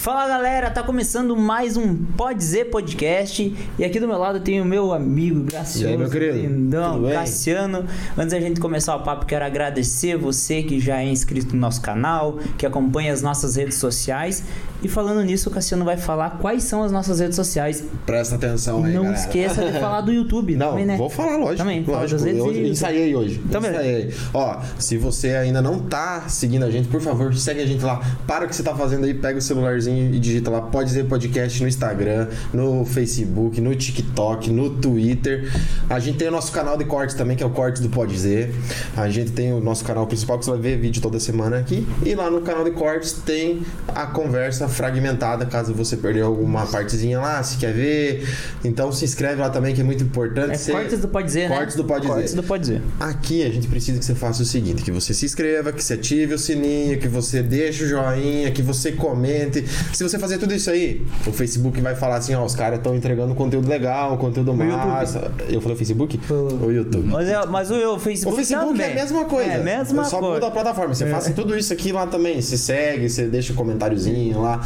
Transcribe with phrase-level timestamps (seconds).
[0.00, 4.58] Fala galera, tá começando mais um Pode Dizer Podcast e aqui do meu lado tem
[4.58, 6.38] o meu amigo gracioso, E aí, meu querido?
[6.38, 7.16] lindão, Tudo bem?
[7.16, 7.84] Cassiano.
[8.16, 11.82] Antes da gente começar o papo, quero agradecer você que já é inscrito no nosso
[11.82, 14.42] canal, que acompanha as nossas redes sociais.
[14.82, 17.84] E falando nisso, o Cassiano vai falar quais são as nossas redes sociais.
[18.06, 19.20] Presta atenção aí, Não galera.
[19.20, 20.96] esqueça de falar do YouTube Não, também, né?
[20.96, 21.58] vou falar, lógico.
[21.58, 22.18] Também, fala lógico.
[22.22, 23.42] das redes Eu e- ensaiei hoje.
[23.44, 23.82] Então, beleza.
[23.82, 24.14] ensaiei.
[24.32, 28.00] Ó, se você ainda não tá seguindo a gente, por favor, segue a gente lá.
[28.26, 31.04] Para o que você tá fazendo aí, pega o celularzinho e digita lá Pode Dizer
[31.06, 35.50] Podcast no Instagram, no Facebook, no TikTok, no Twitter.
[35.88, 38.12] A gente tem o nosso canal de cortes também, que é o Cortes do Pode
[38.12, 38.54] Dizer.
[38.96, 41.86] A gente tem o nosso canal principal, que você vai ver vídeo toda semana aqui.
[42.04, 47.18] E lá no canal de cortes tem a conversa fragmentada, caso você perdeu alguma partezinha
[47.20, 48.28] lá, se quer ver.
[48.64, 50.52] Então se inscreve lá também, que é muito importante.
[50.52, 51.56] É Você- Cortes do Pode Dizer, né?
[51.56, 52.14] Cortes do Pode Dizer.
[52.14, 52.82] Cortes do Pode Dizer.
[52.98, 55.94] Aqui a gente precisa que você faça o seguinte: que você se inscreva, que você
[55.94, 59.64] ative o sininho, que você deixe o joinha, que você comente.
[59.92, 62.94] Se você fazer tudo isso aí, o Facebook vai falar assim: ó, os caras estão
[62.94, 65.30] entregando conteúdo legal, conteúdo massa.
[65.48, 66.20] Eu falei o Facebook?
[66.30, 67.06] O YouTube.
[67.08, 68.86] Mas, é- mas o, o Facebook O Facebook também.
[68.86, 69.50] é a mesma coisa.
[69.50, 70.34] É a mesma Só coisa.
[70.34, 70.94] muda a plataforma.
[70.94, 71.10] Você É.
[71.10, 72.40] faça tudo isso aqui lá também.
[72.40, 74.60] Se segue, você deixa um comentáriozinho lá.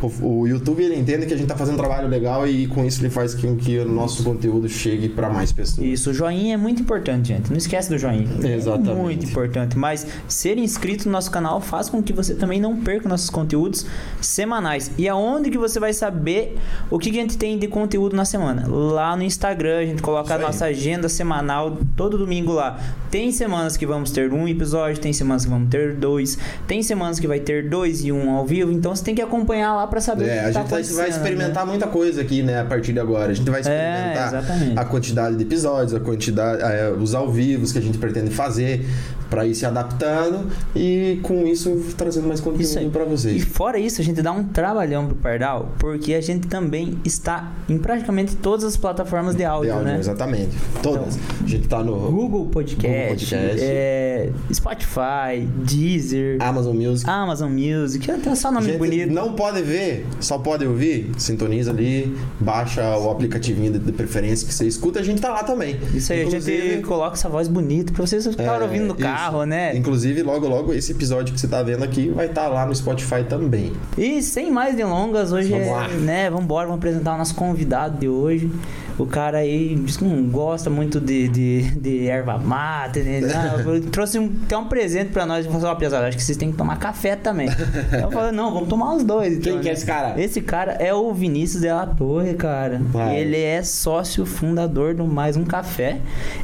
[0.00, 2.84] O, o YouTube ele entende que a gente tá fazendo um trabalho legal e com
[2.84, 5.86] isso ele faz com que o nosso conteúdo chegue para mais pessoas.
[5.86, 7.50] Isso, o joinha é muito importante, gente.
[7.50, 8.28] Não esquece do joinha.
[8.44, 8.90] Exatamente.
[8.90, 9.76] É muito importante.
[9.78, 13.84] Mas ser inscrito no nosso canal faz com que você também não perca nossos conteúdos
[14.20, 14.57] semanais.
[14.98, 16.56] E aonde que você vai saber
[16.90, 18.66] o que que a gente tem de conteúdo na semana?
[18.68, 22.78] Lá no Instagram, a gente coloca a nossa agenda semanal todo domingo lá.
[23.10, 27.18] Tem semanas que vamos ter um episódio, tem semanas que vamos ter dois, tem semanas
[27.18, 28.70] que vai ter dois e um ao vivo.
[28.72, 31.06] Então você tem que acompanhar lá pra saber o É, que a tá gente vai-
[31.06, 33.30] vai experimentar muita coisa aqui, né, a partir de agora.
[33.30, 34.78] A gente vai experimentar exatamente.
[34.78, 38.86] a quantidade de episódios, a quantidade, é, os ao vivos que a gente pretende fazer
[39.30, 43.44] para ir se adaptando e com isso trazendo mais conteúdo para E vocês.
[43.44, 47.78] fora isso, a gente dá um trabalhão pro Pardal, porque a gente também está em
[47.78, 49.98] praticamente todas as plataformas de De áudio, áudio, né?
[49.98, 50.56] exatamente.
[50.82, 51.18] Todas.
[51.44, 53.60] a gente tá no Google Podcast, Google Podcast.
[53.62, 57.08] é, Spotify, Deezer, Amazon Music.
[57.08, 59.12] Amazon Music, até só nome Gente, bonito.
[59.12, 61.10] Não pode ver, só pode ouvir.
[61.18, 65.00] Sintoniza ali, baixa o aplicativinho de, de preferência que você escuta.
[65.00, 65.78] A gente tá lá também.
[65.94, 68.94] Isso aí, a Inclusive- gente coloca essa voz bonita pra vocês ficarem É, ouvindo no
[68.94, 69.02] isso.
[69.18, 69.76] Carro, né?
[69.76, 73.24] Inclusive, logo, logo, esse episódio que você tá vendo aqui vai estar lá no Spotify
[73.28, 73.72] também.
[73.96, 75.88] E sem mais delongas, hoje Vamos é, lá.
[75.88, 78.50] né, vamos embora, vamos apresentar o nosso convidado de hoje.
[78.98, 83.20] O cara aí diz que não gosta muito de, de, de erva mate, né?
[83.64, 86.50] Não, trouxe um, até um presente pra nós falou ó, pesado, acho que vocês têm
[86.50, 87.48] que tomar café também.
[87.92, 89.34] eu falei, não, vamos tomar os dois.
[89.34, 89.76] então, Quem que é né?
[89.76, 90.20] esse cara?
[90.20, 92.80] Esse cara é o Vinícius de la Torre, cara.
[92.82, 93.20] Vai.
[93.20, 96.00] Ele é sócio fundador do Mais Um Café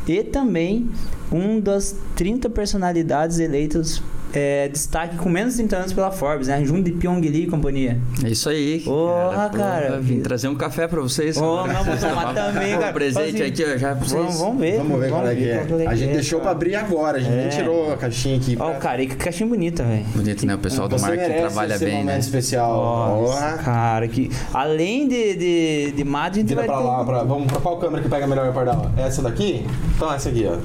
[0.07, 0.89] e também
[1.35, 4.03] um das 30 personalidades eleitas
[4.37, 6.65] é, destaque com menos de 30 anos pela Forbes, né?
[6.65, 8.01] Junto de Pyong Lee e companhia.
[8.25, 8.81] É isso aí.
[8.81, 10.01] Porra, pô, cara.
[10.01, 11.37] Vim trazer um café pra vocês.
[11.37, 12.93] Ô, não, vou tomar também, cara.
[12.93, 14.21] presente Assim, aqui, ó, já pra vocês.
[14.21, 14.79] Vamos, vamos ver.
[14.79, 15.87] Vamos ver qual é que é.
[15.87, 16.57] A gente é, deixou pra cara.
[16.57, 17.49] abrir agora, a gente nem É.
[17.49, 18.57] tirou a caixinha aqui.
[18.59, 20.05] Ó, pra- o cara, e que caixinha bonita, velho.
[20.17, 20.55] Bonito, né?
[20.57, 22.19] O pessoal do marketing trabalha esse bem, momento né?
[22.19, 22.77] especial.
[23.23, 23.59] Nossa, Porra.
[23.59, 26.83] cara, que além de, de, de Mad, a gente Vira vai pra ter...
[26.85, 27.23] lá, pra...
[27.23, 28.91] vamos pra qual câmera que pega melhor, Pardal?
[28.97, 29.65] Essa daqui?
[29.95, 30.57] Então essa aqui, ó.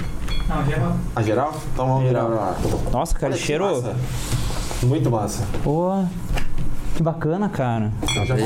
[0.49, 0.93] Não, já...
[1.15, 1.53] A geral?
[1.73, 2.35] Então vamos virar Geral.
[2.35, 2.57] lá.
[2.91, 3.81] Nossa, cara, cheirou.
[3.81, 3.95] massa.
[4.83, 5.43] Muito massa.
[5.63, 6.03] Pô,
[6.95, 7.91] que bacana, cara.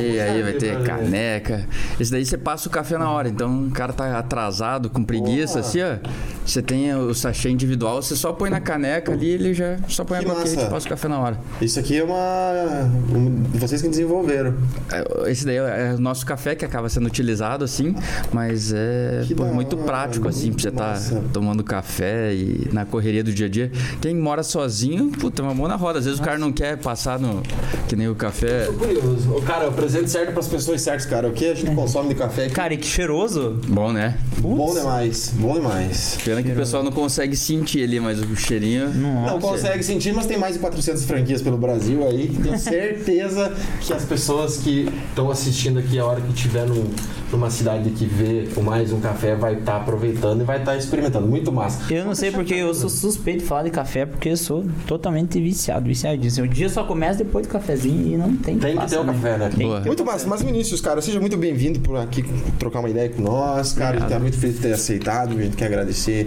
[0.01, 1.67] E aí vai ter caneca.
[1.99, 3.29] Esse daí você passa o café na hora.
[3.29, 5.65] Então o cara tá atrasado, com preguiça, Porra.
[5.67, 5.97] assim, ó.
[6.45, 10.19] Você tem o sachê individual, você só põe na caneca ali ele já só põe
[10.19, 10.61] Que quente massa.
[10.61, 11.39] e passa o café na hora.
[11.61, 12.89] Isso aqui é uma.
[13.15, 14.53] um- Vocês que desenvolveram.
[14.91, 17.95] É, Esse daí é o nosso café que acaba sendo utilizado assim,
[18.31, 21.23] mas é Que pô, muito hora, prático assim muito pra você estar massa.
[21.31, 23.71] tomando café e na correria do dia a dia.
[24.01, 25.99] Quem mora sozinho, puta, é uma mão na roda.
[25.99, 27.41] Às vezes o cara não quer passar no
[27.87, 28.65] que nem o café.
[28.65, 29.33] Tô curioso.
[29.35, 31.27] Ô, Cara, o presente certo pras pessoas certas, cara.
[31.27, 32.53] O que a gente consome de café aqui?
[32.53, 33.59] Cara, e que cheiroso.
[33.67, 34.17] Bom, né?
[34.39, 35.33] Bom demais.
[35.37, 36.17] Bom demais.
[36.35, 38.93] Pena que o pessoal não consegue sentir ali, mas o cheirinho.
[38.93, 39.31] Nossa.
[39.33, 42.27] Não consegue sentir, mas tem mais de 400 franquias pelo Brasil aí.
[42.41, 43.51] Tenho certeza
[43.81, 46.89] que as pessoas que estão assistindo aqui a hora que tiver num-
[47.31, 51.27] numa cidade que vê o mais um café vai estar aproveitando e vai estar experimentando.
[51.27, 51.91] Muito massa.
[51.91, 55.39] Eu não sei porque eu sou suspeito de falar de café, porque eu sou totalmente
[55.41, 56.45] viciado, viciadíssimo.
[56.45, 59.03] O dia só começa depois do cafezinho e não tem Tem que faça, ter o
[59.03, 59.13] né?
[59.13, 59.49] café, né?
[59.55, 60.27] Tem que Muito massa.
[60.27, 62.23] Mas Vinícius, cara, seja muito bem-vindo por aqui
[62.59, 63.97] trocar uma ideia com nós, cara.
[63.97, 66.22] A gente tá muito feliz de ter aceitado, a gente quer agradecer.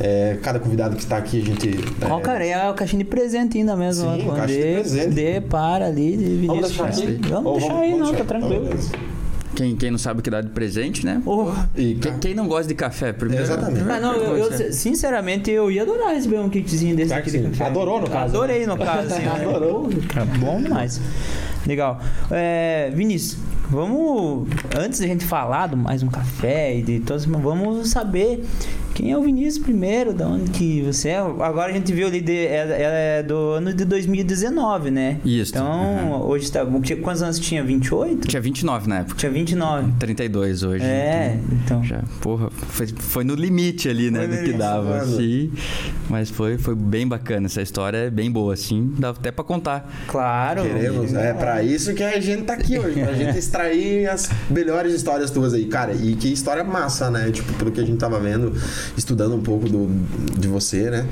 [0.00, 1.70] É, cada convidado que está aqui, a gente.
[2.08, 4.10] Ó, é, cara, é o caixinha de presente ainda mesmo.
[4.14, 5.08] Sim, caixa de presente.
[5.14, 6.76] Dê para ali de Vamos Vinícius.
[6.76, 7.20] deixar aqui?
[7.28, 8.68] Vamos Ou deixar aí, não, tá tranquilo.
[9.56, 11.20] Quem, quem não sabe o que dá de presente, né?
[11.26, 13.12] Oh, E, Quem, quem não gosta de café?
[13.12, 13.90] Primeiro, Exatamente.
[13.90, 17.64] Ah, não, eu, eu, sinceramente eu ia adorar receber um kitzinho desse aqui de café.
[17.64, 18.36] Adorou, no caso.
[18.36, 19.22] Adorei, no caso, assim.
[19.22, 19.32] né?
[19.34, 19.90] Adorou.
[20.14, 21.00] Cara, bom demais.
[21.66, 22.00] Legal.
[22.30, 23.38] É, Vinícius,
[23.68, 24.46] vamos.
[24.78, 28.44] Antes da gente falar do mais um café e de todos, vamos saber
[28.98, 31.18] quem é o Vinícius primeiro, da onde que você é.
[31.18, 35.20] Agora a gente viu ali, de, é, é do ano de 2019, né?
[35.24, 35.52] Isso.
[35.52, 36.66] Então, hoje está.
[37.00, 37.62] Quantos anos tinha?
[37.62, 38.26] 28?
[38.26, 39.14] Tinha 29 na época.
[39.16, 39.92] Tinha 29.
[40.00, 40.84] 32 hoje.
[40.84, 41.84] É, então, então.
[41.84, 44.26] já, porra, foi, foi no limite ali, né?
[44.26, 45.52] Foi do que dava, assim.
[46.10, 47.46] Mas foi, foi bem bacana.
[47.46, 48.92] Essa história é bem boa, assim.
[48.98, 49.88] Dá até pra contar.
[50.08, 50.62] Claro.
[50.62, 54.92] Queremos, é pra isso que a gente tá aqui hoje, pra gente extrair as melhores
[54.92, 55.92] histórias tuas aí, cara.
[55.92, 57.30] E que história massa, né?
[57.30, 58.52] Tipo, pelo que a gente tava vendo,
[58.96, 59.88] estudando um pouco do,
[60.38, 61.06] de você, né?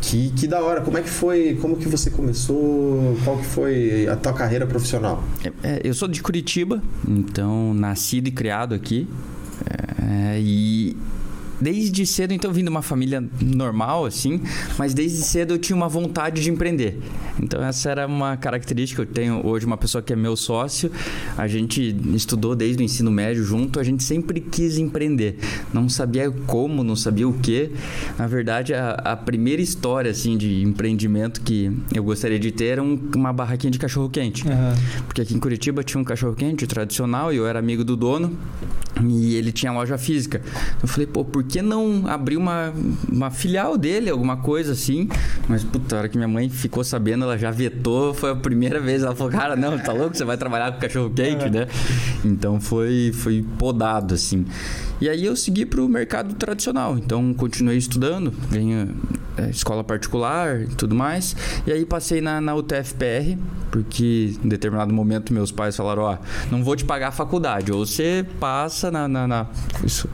[0.00, 0.80] Que, que da hora.
[0.80, 1.58] Como é que foi?
[1.60, 3.16] Como que você começou?
[3.24, 5.22] Qual que foi a tua carreira profissional?
[5.44, 9.08] É, é, eu sou de Curitiba, então nascido e criado aqui.
[10.00, 10.96] É, e
[11.62, 14.40] desde cedo, então, vim de uma família normal, assim,
[14.78, 16.98] mas desde cedo eu tinha uma vontade de empreender.
[17.40, 19.02] Então, essa era uma característica.
[19.02, 20.90] Eu tenho hoje uma pessoa que é meu sócio,
[21.36, 25.38] a gente estudou desde o ensino médio junto, a gente sempre quis empreender.
[25.72, 27.70] Não sabia como, não sabia o que.
[28.18, 32.82] Na verdade, a, a primeira história, assim, de empreendimento que eu gostaria de ter era
[32.82, 34.48] um- uma barraquinha de cachorro-quente.
[34.48, 34.74] Aham.
[35.06, 38.36] Porque aqui em Curitiba tinha um cachorro quente tradicional e eu era amigo do dono
[39.02, 40.40] e ele tinha loja física.
[40.82, 42.72] Eu falei, pô, por que não abrir uma,
[43.06, 45.06] uma filial dele, alguma coisa assim?
[45.46, 48.80] Mas, puta, a hora que minha mãe ficou sabendo, ela já vetou, foi a primeira
[48.80, 49.02] vez.
[49.02, 50.16] Ela falou, cara, não, tá louco?
[50.16, 51.68] Você vai trabalhar com cachorro quente, né?
[52.24, 54.46] Então foi, foi podado, assim.
[55.02, 56.96] E aí eu segui pro mercado tradicional.
[56.96, 58.86] Então continuei estudando, ganhei
[59.36, 61.34] é, escola particular e tudo mais.
[61.66, 63.36] E aí passei na, na UTFPR,
[63.72, 66.16] porque em determinado momento meus pais falaram: Ó,
[66.52, 67.72] não vou te pagar a faculdade.
[67.72, 69.46] Ou você passa na, na- na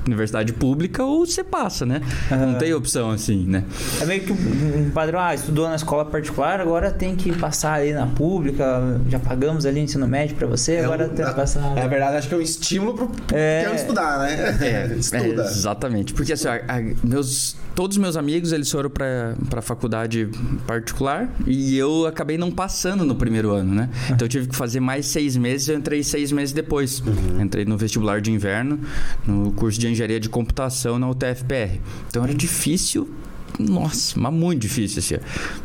[0.07, 2.01] universidade pública ou você passa, né?
[2.31, 3.65] Não tem opção assim, né?
[4.01, 7.93] É meio que um padrão, ah, estudou na escola particular, agora tem que passar ali
[7.93, 11.35] na pública, já pagamos ali o ensino médio pra você, agora É um- tem que
[11.35, 11.75] passar.
[11.75, 13.65] Na verdade, acho que é um estímulo pro É.
[13.65, 14.78] quero estudar, né?
[14.87, 15.43] Estuda.
[15.43, 16.13] É, exatamente.
[16.15, 20.29] Porque assim, a- a- meus, todos os meus amigos, eles foram pra faculdade
[20.67, 23.89] particular e eu acabei não passando no primeiro ano, né?
[24.07, 27.03] Então eu tive que fazer mais seis meses eu entrei seis meses depois.
[27.41, 28.79] Entrei no vestibular de inverno,
[29.27, 31.81] no curso de engenharia de computação na UTFPR.
[32.09, 33.09] Então era difícil
[33.59, 35.17] nossa, mas muito difícil, assim.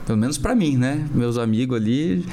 [0.05, 1.05] Pelo menos pra mim, né?
[1.13, 2.25] Meus amigos ali.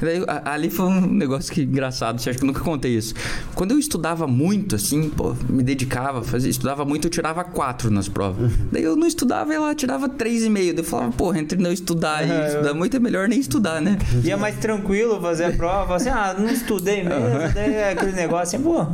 [0.00, 3.14] Daí, ali foi um negócio que engraçado, você acha que eu nunca contei isso.
[3.54, 8.08] Quando eu estudava muito, assim, pô, me dedicava, fazia, estudava muito, eu tirava quatro nas
[8.08, 8.52] provas.
[8.70, 10.74] Daí eu não estudava e lá tirava três e meio.
[10.74, 13.80] Daí eu falava, pô, entre não estudar e É, estudar muito é melhor nem estudar,
[13.80, 13.98] né?
[14.22, 18.12] E é mais tranquilo fazer a prova, assim, ah, não estudei mesmo, daí é aquele
[18.12, 18.86] negócio assim, pô.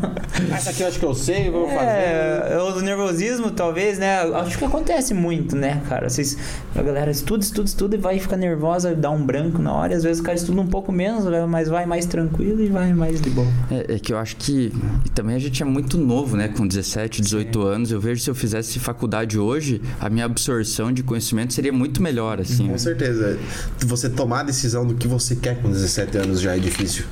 [0.54, 1.80] Essa aqui eu acho que eu sei, vou fazer.
[1.80, 4.20] É, o nervosismo, talvez, né?
[4.34, 6.12] Acho que acontece muito, né, cara?
[6.12, 6.37] Vocês,
[6.75, 9.97] a galera estuda, estuda, estuda e vai ficar nervosa, dá um branco na hora, e
[9.97, 13.20] às vezes o cara estuda um pouco menos, mas vai mais tranquilo e vai mais
[13.20, 13.49] de boa.
[13.70, 14.73] É, é que eu acho que
[15.05, 16.49] e também a gente é muito novo, né?
[16.49, 17.91] Com 17, 18 anos.
[17.91, 22.41] Eu vejo se eu fizesse faculdade hoje, a minha absorção de conhecimento seria muito melhor,
[22.41, 22.69] assim.
[22.69, 23.38] Com certeza.
[23.81, 27.05] Você tomar a decisão do que você quer com 17 anos já é difícil,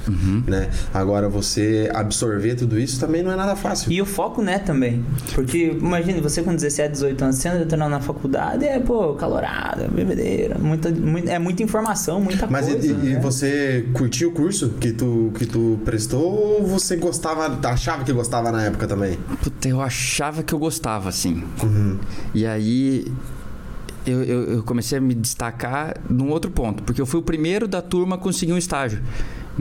[0.46, 0.70] né?
[0.92, 3.90] Agora você absorver tudo isso também não é nada fácil.
[3.90, 5.04] E o foco, né, também.
[5.34, 10.58] Porque, imagine, você com 17, 18 anos, sendo entrando na faculdade, é, pô, calorada, bebedeira,
[10.58, 12.86] muita, muita- é muita informação, muita Mas e- coisa.
[12.88, 13.20] e, e né?
[13.20, 16.20] você curtiu o curso que tu, que tu prestou
[16.58, 19.16] ou você gostava, achava que gostava na época também?
[19.44, 21.44] Puta, eu achava que eu gostava, assim.
[21.62, 21.98] Uhum.
[22.34, 23.06] E aí
[24.04, 27.68] eu, eu, eu comecei a me destacar num outro ponto, porque eu fui o primeiro
[27.68, 29.00] da turma a conseguir um estágio.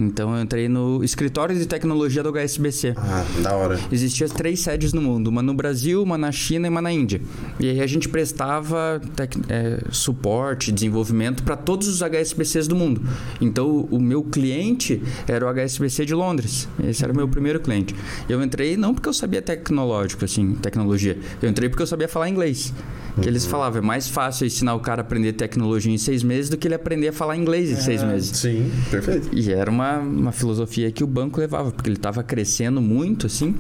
[0.02, 2.94] Então eu entrei no escritório de tecnologia do HSBC.
[2.96, 3.80] Ah, da hora.
[3.92, 7.20] Existiam três sedes no mundo, uma no Brasil, uma na China e uma na Índia.
[7.60, 13.02] E aí a gente prestava tec- é, suporte, desenvolvimento para todos os HSBCs do mundo.
[13.42, 16.68] Então o, o meu cliente era o HSBC de Londres.
[16.82, 17.94] Esse era o meu primeiro cliente.
[18.30, 21.18] Eu entrei não porque eu sabia tecnológico, assim, tecnologia.
[21.42, 22.74] Eu entrei porque eu sabia falar inglês.
[23.22, 26.50] Que eles falavam, é mais fácil ensinar o cara a aprender tecnologia em seis meses
[26.50, 28.38] do que ele aprender a falar inglês em seis meses.
[28.38, 29.30] Sim, perfeito.
[29.34, 33.56] E era uma, uma filosofia que o banco levava, porque ele estava crescendo muito, assim.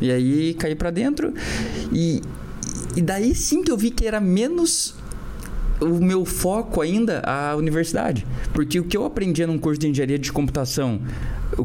[0.00, 1.32] E aí caí para dentro.
[1.92, 2.20] E,
[2.96, 4.94] e daí sim que eu vi que era menos
[5.80, 8.26] o meu foco ainda a universidade.
[8.52, 11.00] Porque o que eu aprendia num curso de engenharia de computação,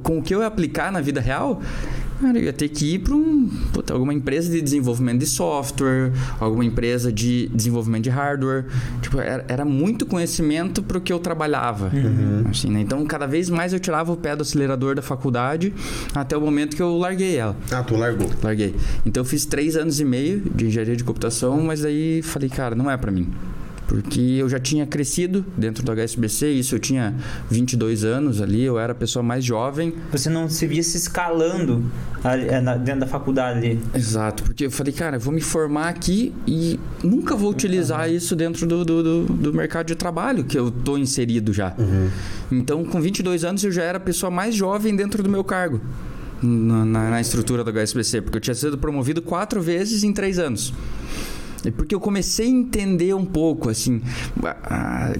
[0.01, 1.61] com o que eu ia aplicar na vida real,
[2.23, 6.13] Cara, eu ia ter que ir para um, puta, alguma empresa de desenvolvimento de software,
[6.39, 8.63] alguma empresa de desenvolvimento de hardware.
[9.01, 11.91] Tipo, era, era muito conhecimento para o que eu trabalhava.
[12.49, 12.79] Assim, né?
[12.79, 15.73] Então, cada vez mais eu tirava o pé do acelerador da faculdade
[16.15, 17.57] até o momento que eu larguei ela.
[17.69, 18.29] Ah, tu largou.
[18.41, 18.73] Larguei.
[19.05, 22.73] Então, eu fiz três anos e meio de engenharia de computação, mas aí falei, cara,
[22.73, 23.27] não é para mim.
[23.93, 27.13] Porque eu já tinha crescido dentro do HSBC, isso eu tinha
[27.47, 29.93] 22 anos ali, eu era a pessoa mais jovem.
[30.11, 31.85] Você não se via se escalando
[32.23, 33.79] ali, na- dentro da faculdade ali.
[33.93, 38.35] Exato, porque eu falei, cara, eu vou me formar aqui e nunca vou utilizar isso
[38.35, 41.75] dentro do, do, do, do mercado de trabalho que eu tô inserido já.
[42.51, 45.79] Então, com 22 anos, eu já era a pessoa mais jovem dentro do meu cargo.
[46.41, 50.39] Na, na- na estrutura do HSBC, porque eu tinha sido promovido quatro vezes em três
[50.39, 50.73] anos.
[51.65, 54.01] E porque eu comecei a entender um pouco, assim,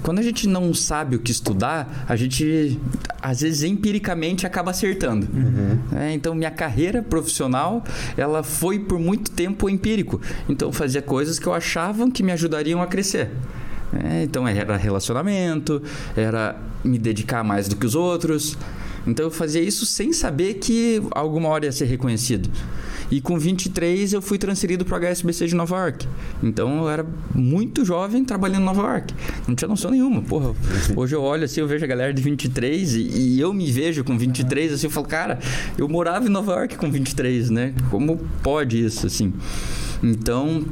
[0.02, 2.80] quando a gente não sabe o que estudar, a gente,
[3.22, 5.28] às vezes, empiricamente acaba acertando.
[5.96, 7.84] É, então, minha carreira profissional,
[8.18, 10.20] ela foi por muito tempo empírico.
[10.50, 13.30] Então, eu fazia coisas que eu achava que me ajudariam a crescer.
[13.94, 15.82] É, então, era relacionamento,
[16.16, 18.58] era me dedicar mais do que os outros.
[19.06, 22.50] Então, eu fazia isso sem saber que alguma hora ia ser reconhecido.
[23.14, 26.08] E com 23 eu fui transferido para o HSBC de Nova York.
[26.42, 29.14] Então eu era muito jovem trabalhando em Nova York.
[29.48, 30.24] Não tinha noção nenhuma.
[30.24, 30.56] Porra,
[30.96, 34.04] hoje eu olho assim, eu vejo a galera de 23 e, e eu me vejo
[34.04, 35.38] com 23 assim, eu falo, cara,
[35.78, 37.76] eu morava em Nova York com 23, né?
[37.92, 39.32] Como pode isso assim?
[40.02, 40.66] Então,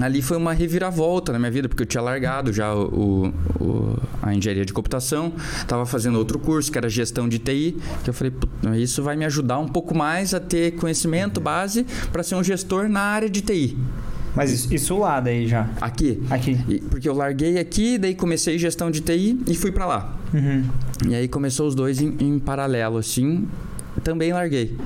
[0.00, 4.34] ali foi uma reviravolta na minha vida, porque eu tinha largado já o, o- a
[4.34, 8.30] engenharia de computação, estava fazendo outro curso que era gestão de TI, que eu falei,
[8.30, 12.44] "Puta, isso vai me ajudar um pouco mais a ter conhecimento base para ser um
[12.44, 13.76] gestor na área de TI.
[14.36, 15.68] Mas isso, isso lá daí já.
[15.80, 16.22] Aqui.
[16.30, 16.56] Aqui.
[16.68, 20.16] E- porque eu larguei aqui, daí comecei gestão de TI e fui para lá.
[20.32, 20.64] Uhum.
[21.08, 23.48] E aí começou os dois em, em paralelo, assim.
[24.04, 24.76] Também larguei.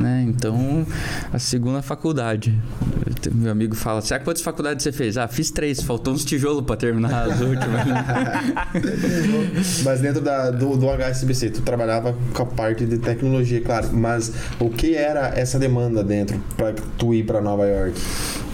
[0.00, 0.24] Né?
[0.26, 0.86] Então,
[1.30, 2.58] a segunda faculdade.
[3.34, 5.18] Meu amigo fala ah, quantas faculdades você fez?
[5.18, 7.84] Ah, fiz três, faltou uns tijolos para terminar as últimas.
[9.84, 13.90] Mas dentro da, do, do HSBC, tu trabalhava com a parte de tecnologia, claro.
[13.92, 18.00] Mas o que era essa demanda dentro pra tu ir pra Nova York?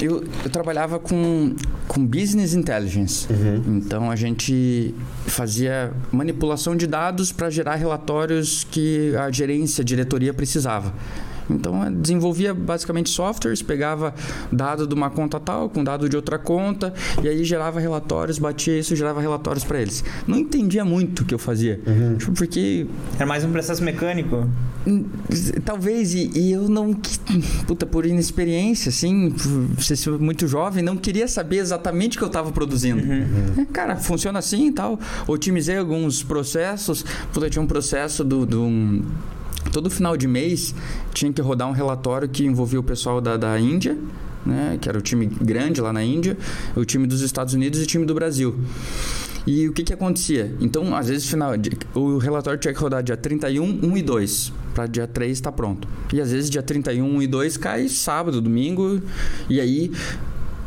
[0.01, 1.55] Eu, eu trabalhava com,
[1.87, 3.29] com business intelligence.
[3.67, 4.93] Então a gente
[5.27, 10.93] fazia manipulação de dados para gerar relatórios que a gerência, a diretoria precisava.
[11.49, 14.15] Então eu desenvolvia basicamente softwares, pegava
[14.51, 18.79] dado de uma conta tal com dado de outra conta e aí gerava relatórios, batia
[18.79, 20.05] isso, gerava relatórios para eles.
[20.27, 21.81] Não entendia muito o que eu fazia,
[22.19, 22.87] Tipo, porque
[23.17, 24.49] Era mais um processo mecânico.
[24.87, 25.05] Hum,
[25.65, 26.95] Talvez, e, e eu não.
[27.67, 29.31] Puta, por inexperiência, assim,
[29.75, 33.01] por ser muito jovem, não queria saber exatamente o que eu estava produzindo.
[33.03, 34.99] É, Cara, funciona assim e tal.
[35.27, 37.05] Otimizei alguns processos.
[37.33, 38.47] Puta, tinha um processo do.
[38.47, 39.03] do um-
[39.73, 40.75] todo final de mês
[41.13, 43.97] tinha que rodar um relatório que envolvia o pessoal da, da Índia.
[44.45, 46.39] Né, que era o time grande lá na Índia,
[46.77, 48.55] o time dos Estados Unidos e o time do Brasil.
[49.45, 50.55] E o que que acontecia?
[50.61, 51.53] Então, às vezes, final,
[51.97, 55.89] o relatório tinha que rodar dia 31, 1 e 2, para dia 3 estar pronto.
[56.13, 59.01] E às vezes dia 31, 1 e 2 cai sábado, domingo,
[59.49, 59.91] e aí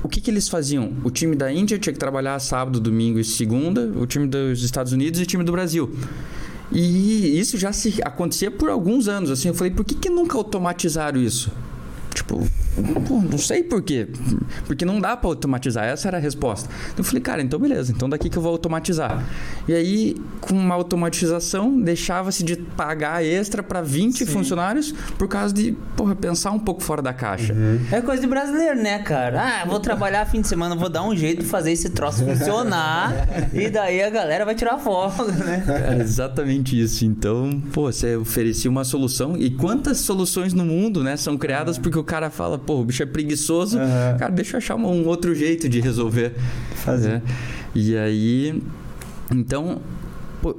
[0.02, 0.94] o que, que eles faziam?
[1.04, 4.94] O time da Índia tinha que trabalhar sábado, domingo e segunda, o time dos Estados
[4.94, 5.94] Unidos e o time do Brasil.
[6.72, 9.32] E isso já se acontecia por alguns anos.
[9.32, 11.52] Assim, eu falei, por que, que nunca automatizaram isso?
[12.14, 12.48] Tipo,
[13.08, 14.08] pô, não sei por quê.
[14.66, 15.86] Porque não dá pra automatizar.
[15.86, 16.70] Essa era a resposta.
[16.98, 19.24] Eu falei, cara, então beleza, então daqui que eu vou automatizar.
[19.68, 24.26] E aí, com uma automatização, deixava-se de pagar extra para 20 Sim.
[24.26, 27.56] funcionários por causa de, porra, pensar um pouco fora da caixa.
[27.92, 29.42] É coisa de brasileiro, né, cara?
[29.42, 33.14] Ah, vou trabalhar fim de semana, vou dar um jeito de fazer esse troço funcionar.
[33.54, 35.64] e daí a galera vai tirar folga, né?
[35.68, 37.06] Era exatamente isso.
[37.06, 39.36] Então, pô, você oferecia uma solução.
[39.38, 43.02] E quantas soluções no mundo, né, são criadas porque o cara fala, pô, o bicho
[43.04, 43.78] é preguiçoso.
[43.80, 44.18] Aham.
[44.18, 46.34] Cara, deixa eu achar um- outro jeito de resolver.
[46.76, 47.10] Fazer.
[47.10, 47.22] né?
[47.76, 48.62] E aí,
[49.32, 49.80] então,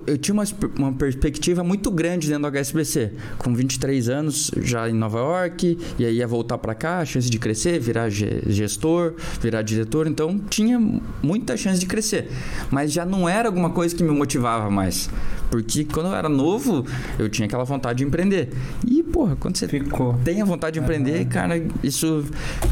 [0.07, 0.45] eu tinha uma,
[0.78, 3.12] uma perspectiva muito grande dentro do HSBC.
[3.38, 7.38] Com 23 anos, já em Nova York, e aí ia voltar para cá, chance de
[7.38, 10.07] crescer, virar ge- gestor, virar diretor.
[10.07, 10.78] Então, tinha
[11.23, 12.28] muita chance de crescer.
[12.71, 15.09] Mas já não era alguma coisa que me motivava mais.
[15.50, 16.87] Porque quando eu era novo,
[17.19, 18.50] eu tinha aquela vontade de empreender.
[18.87, 20.15] E, porra, quando você Ficou.
[20.25, 22.25] tem a vontade de empreender, cara, isso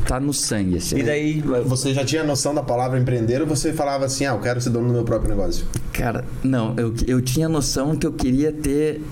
[0.07, 0.79] tá no sangue.
[0.79, 0.99] Assim.
[0.99, 4.41] E daí, Você já tinha noção da palavra empreender ou você falava assim, ah, eu
[4.41, 5.67] quero ser dono do meu próprio negócio?
[5.93, 9.03] Cara, não, eu, eu tinha noção que eu queria ter.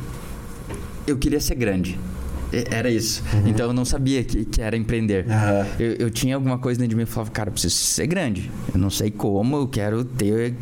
[1.06, 1.98] Eu queria ser grande.
[2.52, 3.22] Era isso.
[3.44, 5.26] Então eu não sabia que, que era empreender.
[5.28, 5.66] Aham.
[5.78, 8.50] Eu, eu tinha alguma coisa dentro de mim e falava, cara, eu preciso ser grande.
[8.72, 10.54] Eu não sei como, eu quero ter,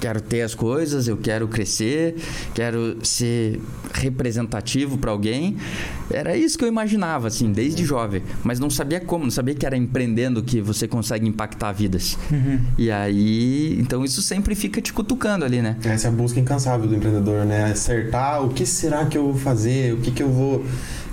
[0.00, 2.16] quero ter as coisas, eu quero crescer,
[2.54, 3.60] quero ser
[3.94, 5.56] representativo para alguém.
[6.10, 8.22] Era isso que eu imaginava, assim, desde jovem.
[8.42, 12.18] Mas não sabia como, não sabia que era empreendendo que você consegue impactar vidas.
[12.76, 15.76] E aí, então isso sempre fica te cutucando ali, né?
[15.84, 17.64] Essa é a busca incansável do empreendedor, né?
[17.64, 20.64] Acertar o que será que eu vou fazer, o que, que eu vou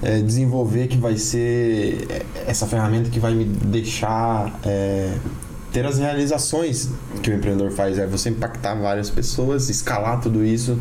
[0.02, 5.14] é, desenvolver que vai ser é, essa ferramenta que vai me deixar é,
[5.72, 6.90] ter as realizações
[7.22, 8.00] que o empreendedor faz.
[8.00, 10.78] É você impactar várias pessoas, escalar tudo isso,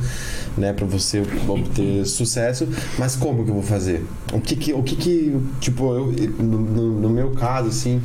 [0.56, 0.72] né?
[0.72, 2.66] Para você obter sucesso.
[2.98, 4.04] Mas como que eu vou fazer?
[4.32, 6.06] O que que, o que, que tipo, eu,
[6.42, 8.00] no, no- no meu caso, assim...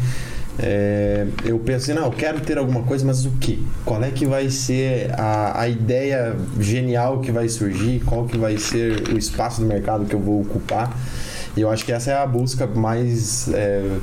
[0.60, 3.66] É, eu penso assim, não, eu quero ter alguma coisa, mas o que?
[3.84, 8.02] Qual é que vai ser a, a ideia genial que vai surgir?
[8.06, 10.96] Qual que vai ser o espaço do mercado que eu vou ocupar?
[11.56, 13.98] E eu acho que essa é a busca mais, é,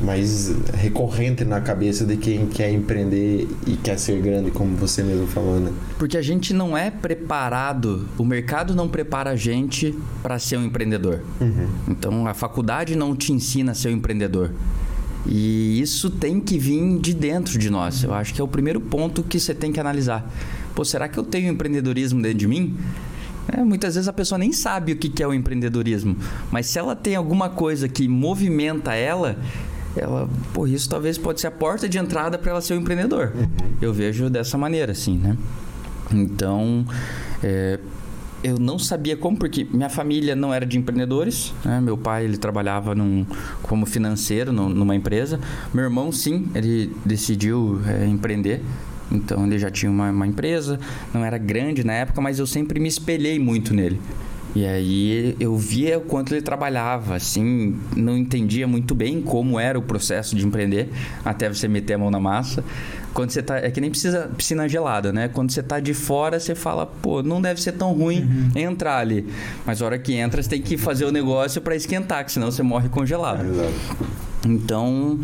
[0.00, 5.26] mais recorrente na cabeça de quem quer empreender e quer ser grande, como você mesmo
[5.28, 5.72] falou, né?
[5.96, 10.64] Porque a gente não é preparado, o mercado não prepara a gente para ser um
[10.64, 11.20] empreendedor.
[11.88, 14.50] Então a faculdade não te ensina a ser um empreendedor.
[15.28, 18.02] E isso tem que vir de dentro de nós.
[18.02, 20.30] Eu acho que é o primeiro ponto que você tem que analisar.
[20.74, 22.76] Pô, será que eu tenho empreendedorismo dentro de mim?
[23.52, 26.16] É, muitas vezes a pessoa nem sabe o que é o empreendedorismo,
[26.50, 29.38] mas se ela tem alguma coisa que movimenta ela,
[29.96, 33.32] ela, pô, isso talvez pode ser a porta de entrada para ela ser um empreendedor.
[33.80, 35.36] Eu vejo dessa maneira, assim, né?
[36.12, 36.86] Então,
[37.42, 37.78] é,
[38.42, 41.52] eu não sabia como, porque minha família não era de empreendedores.
[41.64, 41.80] né?
[41.80, 43.26] Meu pai ele trabalhava num,
[43.62, 45.40] como financeiro num- numa empresa.
[45.74, 48.62] Meu irmão, sim, ele decidiu é, empreender.
[49.10, 50.78] Então ele já tinha uma, uma empresa,
[51.14, 53.98] não era grande na época, mas eu sempre me espelhei muito nele.
[54.54, 59.78] E aí eu via o quanto ele trabalhava, assim, não entendia muito bem como era
[59.78, 60.88] o processo de empreender,
[61.24, 62.64] até você meter a mão na massa.
[63.18, 65.26] Quando você tá, é que nem precisa piscina gelada, né?
[65.26, 69.26] Quando você tá de fora, você fala, pô, não deve ser tão ruim entrar ali.
[69.66, 72.48] Mas a hora que entra, você tem que fazer o negócio para esquentar, que senão
[72.48, 73.44] você morre congelado.
[73.44, 74.06] Exato.
[74.46, 75.18] Então,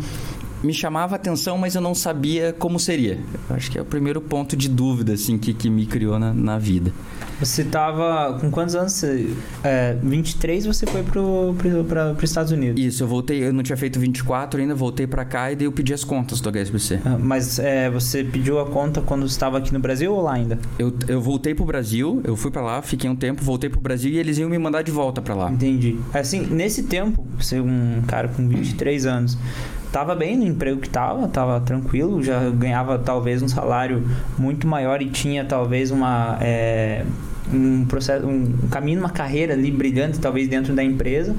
[0.61, 3.17] me chamava a atenção, mas eu não sabia como seria.
[3.49, 6.57] Acho que é o primeiro ponto de dúvida, assim, que, que me criou na, na
[6.57, 6.91] vida.
[7.39, 8.37] Você tava.
[8.39, 8.93] Com quantos anos?
[8.93, 9.29] Você,
[9.63, 12.81] é, 23 você foi pro, pro, pra, pros Estados Unidos.
[12.83, 15.71] Isso, eu voltei, eu não tinha feito 24 ainda, voltei pra cá e daí eu
[15.71, 17.01] pedi as contas do HSBC.
[17.05, 20.59] Ah, Mas é, você pediu a conta quando estava aqui no Brasil ou lá ainda?
[20.79, 24.11] Eu, eu voltei pro Brasil, eu fui pra lá, fiquei um tempo, voltei pro Brasil
[24.11, 25.51] e eles iam me mandar de volta pra lá.
[25.51, 25.97] Entendi.
[26.13, 29.37] Assim, nesse tempo, você é um cara com 23 anos,
[29.95, 34.05] tava bem no emprego que tava, tava tranquilo, já ganhava talvez um salário
[34.37, 36.37] muito maior e tinha talvez uma.
[36.41, 37.05] é,
[37.53, 41.33] um processo, um, caminho, uma carreira ali brilhante, talvez dentro da empresa,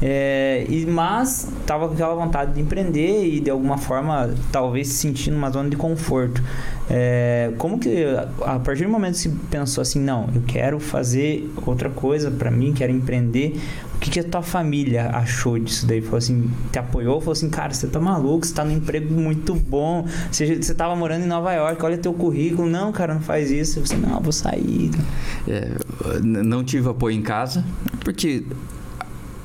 [0.00, 4.94] É, e, mas tava com aquela vontade de empreender e de alguma forma talvez se
[4.94, 6.40] sentir numa zona de conforto.
[6.88, 8.04] É, como que
[8.42, 12.50] a partir do momento que você pensou assim, não, eu quero fazer outra coisa para
[12.50, 13.60] mim, quero empreender,
[13.96, 16.00] o que, que a tua família achou disso daí?
[16.00, 17.18] Falou assim, te apoiou?
[17.18, 20.94] Falou assim, cara, você tá maluco, você tá num emprego muito bom, você, você tava
[20.94, 23.80] morando em Nova York, olha teu currículo, não, cara, não faz isso.
[23.80, 24.90] Você, não, eu vou sair.
[25.48, 25.72] É,
[26.22, 27.64] não tive apoio em casa,
[28.04, 28.44] porque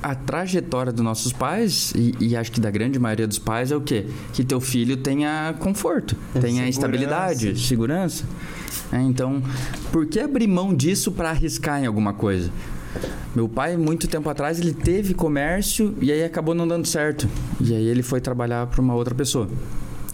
[0.01, 3.75] a trajetória dos nossos pais, e, e acho que da grande maioria dos pais, é
[3.75, 4.07] o quê?
[4.33, 6.69] Que teu filho tenha conforto, tenha Segurança.
[6.69, 8.23] estabilidade, segurança.
[8.91, 9.41] É, então,
[9.91, 12.49] por que abrir mão disso para arriscar em alguma coisa?
[13.33, 17.27] Meu pai, muito tempo atrás, ele teve comércio e aí acabou não dando certo.
[17.61, 19.47] E aí ele foi trabalhar para uma outra pessoa.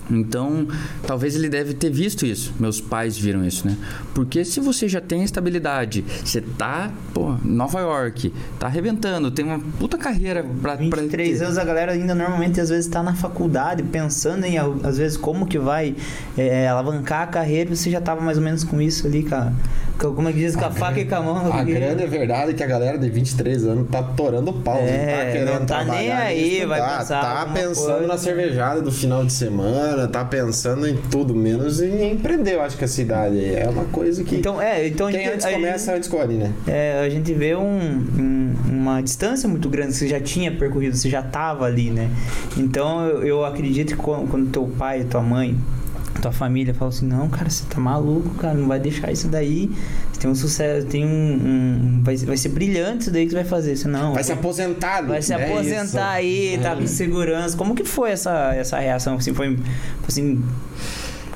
[0.09, 0.67] Então,
[1.05, 2.53] talvez ele deve ter visto isso.
[2.59, 3.75] Meus pais viram isso, né?
[4.13, 9.59] Porque se você já tem estabilidade, você tá, pô, Nova York, tá arrebentando, tem uma
[9.79, 11.45] puta carreira pra, pra 23 ter.
[11.45, 15.45] anos a galera ainda normalmente às vezes está na faculdade pensando em às vezes como
[15.45, 15.95] que vai
[16.37, 19.53] é, alavancar a carreira você já tava mais ou menos com isso ali cara
[19.97, 22.51] como é que diz com a faca e com a mão A porque- grande verdade
[22.51, 24.77] é que a galera de 23 anos tá torando o pau.
[24.77, 28.07] É, não tá querendo não tá trabalhar, nem aí, estudar, vai pensar Tá pensando coisa.
[28.07, 32.55] na cervejada do final de semana, tá pensando em tudo, menos em empreender.
[32.55, 34.35] Eu acho que essa idade aí é uma coisa que.
[34.35, 36.51] então é então a quem gente- antes a gente- começa, antes colhe, né?
[36.67, 41.09] É, a gente vê um- um- uma distância muito grande, você já tinha percorrido, você
[41.09, 42.09] já tava ali, né?
[42.57, 45.55] Então eu, eu acredito que quando, quando teu pai, tua mãe,
[46.21, 49.69] tua família falam assim, não, cara, você tá maluco, cara, não vai deixar isso daí.
[50.11, 51.09] Você tem um sucesso, tem um.
[51.09, 53.75] um- vai, vai ser brilhante isso daí que você vai fazer.
[53.75, 54.13] Você não.
[54.13, 55.45] Vai se aposentar, Vai se né?
[55.45, 55.97] aposentar Isso.
[55.97, 57.55] aí, tá com segurança.
[57.57, 59.15] Como que foi essa, essa reação?
[59.15, 59.57] Assim, foi
[60.07, 60.43] assim.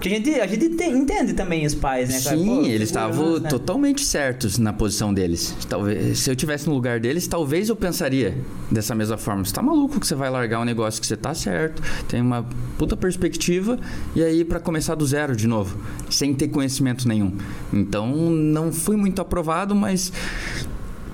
[0.01, 2.35] Porque a gente, a gente te- entende também os pais, né, cara?
[2.35, 3.47] Sim, Pô, eles estavam né?
[3.49, 5.55] totalmente certos na posição deles.
[5.69, 8.35] Talvez, se eu tivesse no lugar deles, talvez eu pensaria
[8.71, 9.45] dessa mesma forma.
[9.45, 12.43] Você tá maluco que você vai largar um negócio que você tá certo, tem uma
[12.79, 13.79] puta perspectiva
[14.15, 15.77] e aí pra começar do zero de novo,
[16.09, 17.33] sem ter conhecimento nenhum.
[17.71, 20.11] Então, não fui muito aprovado, mas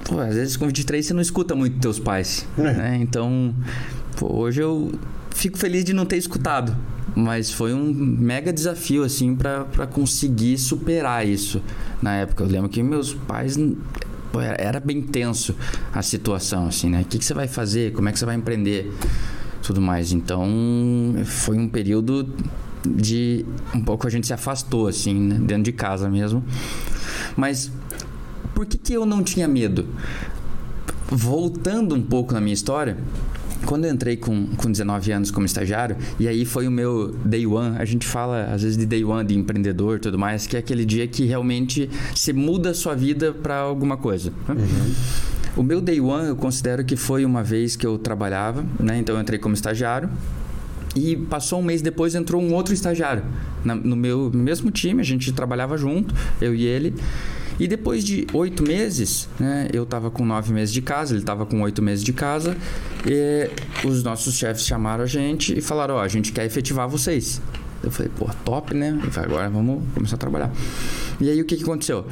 [0.05, 2.61] pô, às vezes com 23 você não escuta muito teus pais, É.
[2.61, 2.97] né?
[3.01, 3.53] Então,
[4.17, 4.93] pô, hoje eu
[5.37, 6.75] fico feliz de não ter escutado.
[7.15, 11.61] Mas foi um mega desafio, assim, pra conseguir superar isso
[12.01, 12.43] na época.
[12.43, 13.57] Eu lembro que meus pais.
[14.31, 15.55] pô, era- era bem tenso
[15.93, 17.01] a situação, assim, né?
[17.01, 17.93] O que, que você vai fazer?
[17.93, 18.91] Como é que você vai empreender?
[19.63, 20.11] Tudo mais.
[20.11, 20.45] Então,
[21.25, 22.29] foi um período
[22.85, 23.45] de.
[23.73, 25.39] Um pouco a gente se afastou, assim, né?
[25.41, 26.43] dentro de casa mesmo.
[27.35, 27.71] Mas
[28.53, 29.87] por que, que eu não tinha medo?
[31.09, 32.97] Voltando um pouco na minha história,
[33.65, 37.45] quando eu entrei com, com 19 anos como estagiário, e aí foi o meu day
[37.45, 40.55] one, a gente fala às vezes de day one de empreendedor e tudo mais, que
[40.55, 44.31] é aquele dia que realmente você muda a sua vida para alguma coisa.
[44.47, 44.55] né?
[45.55, 48.99] O meu day one eu considero que foi uma vez que eu trabalhava, né?
[48.99, 50.07] Então eu entrei como estagiário.
[50.95, 53.23] E passou um mês depois entrou um outro estagiário
[53.75, 56.93] no meu mesmo time, a gente trabalhava junto, eu e ele.
[57.59, 61.45] E depois de oito meses, né, eu estava com nove meses de casa, ele estava
[61.45, 62.55] com oito meses de casa,
[63.05, 63.49] e
[63.85, 67.41] os nossos chefes chamaram a gente e falaram: Ó, a gente quer efetivar vocês.
[67.83, 68.99] Eu falei: pô, top, né?
[69.11, 70.51] Falei, agora vamos começar a trabalhar.
[71.19, 72.05] E aí o que, que aconteceu?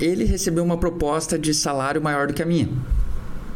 [0.00, 2.68] Ele recebeu uma proposta de salário maior do que a minha.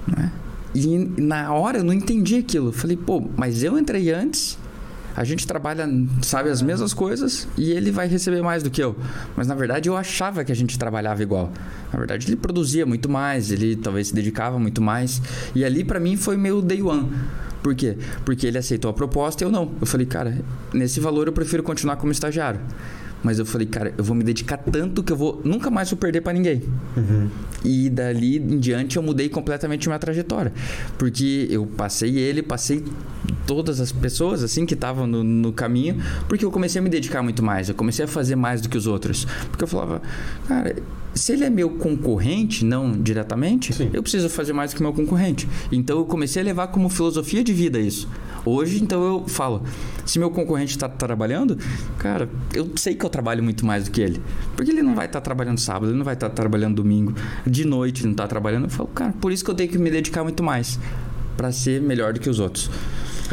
[0.06, 0.32] né?
[0.74, 2.68] E na hora eu não entendi aquilo.
[2.68, 4.58] Eu Falei, pô, mas eu entrei antes,
[5.16, 5.88] a gente trabalha,
[6.22, 8.96] sabe, as mesmas coisas e ele vai receber mais do que eu.
[9.36, 11.52] Mas na verdade eu achava que a gente trabalhava igual.
[11.92, 15.20] Na verdade ele produzia muito mais, ele talvez se dedicava muito mais.
[15.54, 17.08] E ali pra mim foi meu day one.
[17.62, 17.96] Por quê?
[18.24, 19.72] Porque ele aceitou a proposta e eu não.
[19.80, 20.42] Eu falei, cara,
[20.72, 22.60] nesse valor eu prefiro continuar como estagiário.
[23.22, 25.98] Mas eu falei, cara, eu vou me dedicar tanto que eu vou nunca mais vou
[25.98, 26.62] perder pra ninguém.
[27.64, 30.52] E dali em diante eu mudei completamente minha trajetória.
[30.98, 32.82] Porque eu passei ele, passei
[33.46, 37.22] todas as pessoas assim que estavam no, no caminho, porque eu comecei a me dedicar
[37.22, 37.68] muito mais.
[37.68, 39.26] Eu comecei a fazer mais do que os outros.
[39.50, 40.00] Porque eu falava,
[40.48, 40.76] cara,
[41.14, 43.90] se ele é meu concorrente, não diretamente, Sim.
[43.92, 45.48] eu preciso fazer mais do que meu concorrente.
[45.70, 48.08] Então eu comecei a levar como filosofia de vida isso.
[48.44, 49.62] Hoje, então eu falo,
[50.06, 51.58] se meu concorrente está trabalhando,
[51.98, 54.22] cara, eu sei que eu trabalho muito mais do que ele.
[54.56, 57.14] Porque ele não vai estar trabalhando sábado, ele não vai estar trabalhando domingo,
[57.46, 58.64] de noite ele não está trabalhando.
[58.64, 60.78] Eu falo, cara, por isso que eu tenho que me dedicar muito mais
[61.36, 62.70] para ser melhor do que os outros.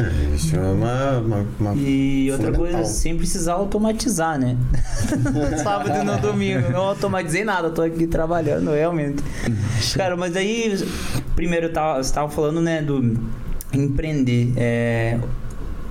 [0.00, 1.18] É, Isso é uma.
[1.18, 4.56] uma, uma- E outra coisa, sem precisar automatizar, né?
[5.62, 6.70] Sábado e no domingo.
[6.70, 9.22] Não automatizei nada, tô aqui trabalhando, realmente.
[9.96, 10.76] Cara, mas aí,
[11.34, 13.16] primeiro você tava falando, né, do
[13.72, 14.52] empreender.
[14.56, 15.18] É,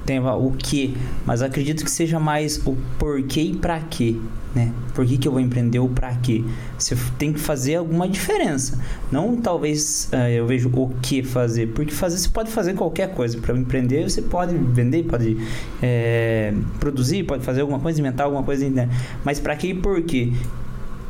[0.07, 4.15] tem o que, mas acredito que seja mais o porquê e pra quê,
[4.55, 4.71] né?
[4.95, 6.45] Por que, que eu vou empreender ou pra quê?
[6.79, 8.79] Você tem que fazer alguma diferença.
[9.11, 13.37] Não talvez eh, eu vejo o que fazer, porque fazer você pode fazer qualquer coisa.
[13.39, 15.37] Para empreender você pode vender, pode
[15.83, 18.89] eh, produzir, pode fazer alguma coisa, inventar alguma coisa, né?
[19.25, 20.31] Mas pra quê e por quê?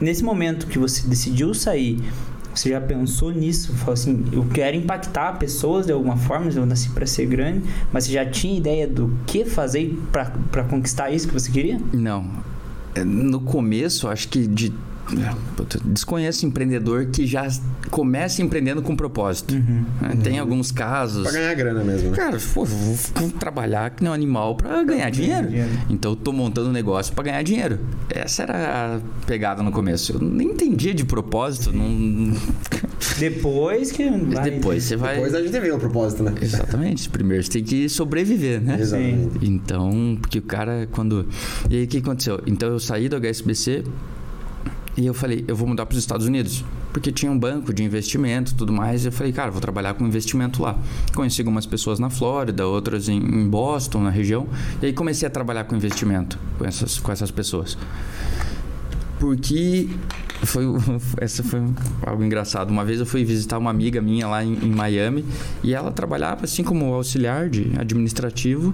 [0.02, 2.02] Nesse momento que você decidiu sair
[2.60, 3.74] você já pensou nisso?
[3.74, 8.06] Falou assim, eu quero impactar pessoas de alguma forma, eu nasci para ser grande, mas
[8.06, 11.80] você já tinha ideia do que fazer para conquistar isso que você queria?
[11.94, 12.26] Não.
[12.96, 14.74] É, No começo, acho que de.
[15.56, 17.48] Puta, Desconheço empreendedor que já
[17.90, 19.54] começa empreendendo com propósito.
[19.56, 19.86] Uhum.
[20.02, 20.18] né?
[20.24, 21.24] Tem alguns casos.
[21.24, 22.18] Pra ganhar grana mesmo, né?
[22.18, 25.48] Cara, pô, vou, trabalhar que nem um animal pra ganhar dinheiro.
[25.48, 25.70] dinheiro.
[25.90, 27.80] Então eu tô montando um negócio pra ganhar dinheiro.
[28.10, 30.14] Essa era a pegada no começo.
[30.14, 31.72] Eu nem entendia de propósito.
[31.72, 32.34] Não...
[33.20, 34.10] Depois que.
[34.10, 35.16] vai- Depois você vai.
[35.16, 36.34] Depois a gente vê o propósito, né?
[36.42, 37.10] Exatamente.
[37.10, 38.78] Primeiro você tem que sobreviver, né?
[38.80, 39.40] Exatamente.
[39.46, 41.28] Então, porque o cara, quando.
[41.70, 42.42] E aí o que aconteceu?
[42.46, 43.84] Então eu saí do HSBC
[44.98, 46.66] e eu falei, eu vou mudar para os Estados Unidos.
[46.92, 49.06] Porque tinha um banco de investimento tudo mais.
[49.06, 50.76] E eu falei, cara, vou trabalhar com investimento lá.
[51.14, 54.48] Conheci algumas pessoas na Flórida, outras em, em Boston, na região.
[54.82, 57.78] E aí comecei a trabalhar com investimento com essas, com essas pessoas.
[59.20, 59.88] Porque
[60.44, 60.64] foi,
[61.22, 61.62] essa foi
[62.02, 62.72] algo engraçado.
[62.72, 65.24] Uma vez eu fui visitar uma amiga minha lá em, em Miami
[65.64, 68.74] e ela trabalhava assim como auxiliar de administrativo.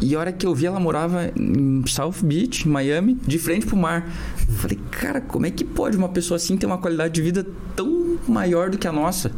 [0.00, 3.66] E a hora que eu vi, ela morava em South Beach, em Miami, de frente
[3.66, 4.10] pro mar.
[4.48, 7.46] Eu Falei, cara, como é que pode uma pessoa assim ter uma qualidade de vida
[7.76, 9.30] tão maior do que a nossa?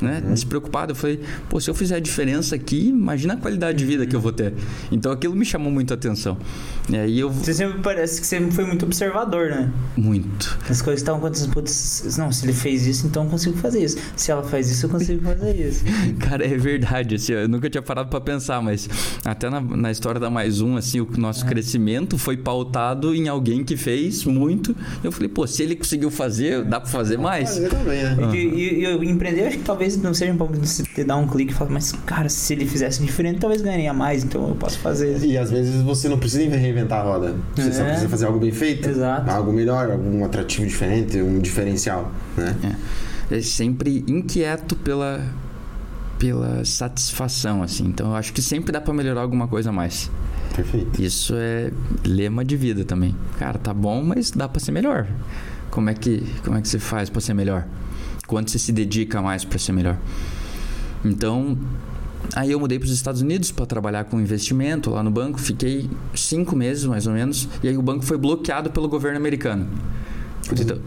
[0.00, 0.22] né?
[0.32, 0.92] Despreocupado.
[0.92, 4.14] Eu falei, pô, se eu fizer a diferença aqui, imagina a qualidade de vida que
[4.14, 4.54] eu vou ter.
[4.90, 6.36] Então aquilo me chamou muito a atenção.
[6.90, 7.30] E aí eu.
[7.30, 9.70] Você sempre parece que você foi muito observador, né?
[9.96, 10.58] Muito.
[10.68, 11.52] As coisas estavam acontecendo.
[11.52, 13.98] Putz, não, se ele fez isso, então eu consigo fazer isso.
[14.16, 15.84] Se ela faz isso, eu consigo fazer isso.
[16.18, 17.16] Cara, é verdade.
[17.16, 18.88] Assim, eu nunca tinha parado pra pensar, mas
[19.24, 23.62] até na, na história da Mais Um, assim, o nosso crescimento foi pautado em alguém
[23.62, 24.74] que fez muito.
[25.04, 27.50] Eu falei, pô, se ele conseguiu fazer, dá pra fazer mais.
[27.50, 28.16] Fazer também, né?
[28.32, 31.04] E, e, e eu empreender, acho que talvez não seja um pouco de se te
[31.04, 34.48] dar um clique e falar, mas cara, se ele fizesse diferente, talvez ganharia mais, então
[34.48, 35.18] eu posso fazer.
[35.22, 37.34] E às vezes você não precisa reinventar a roda.
[37.54, 37.86] Você só É.
[37.88, 38.88] precisa fazer algo bem feito.
[38.88, 39.30] Exato.
[39.30, 42.76] Algo melhor, algum atrativo diferente, um diferencial, né?
[43.30, 45.20] É sempre inquieto pela,
[46.18, 47.84] pela satisfação, assim.
[47.86, 50.10] Então eu acho que sempre dá pra melhorar alguma coisa a mais.
[50.54, 51.00] Perfeito.
[51.02, 51.70] Isso é
[52.06, 53.14] lema de vida também.
[53.38, 55.06] Cara, tá bom, mas dá pra ser melhor.
[55.70, 57.66] Como é que, como é que você faz pra ser melhor?
[58.26, 59.96] Quanto você se dedica mais pra ser melhor?
[61.04, 61.56] Então,
[62.34, 65.38] aí eu mudei para os Estados Unidos para trabalhar com investimento lá no banco.
[65.38, 67.48] Fiquei cinco meses mais ou menos.
[67.62, 69.66] E aí o banco foi bloqueado pelo governo americano.
[70.50, 70.78] Então,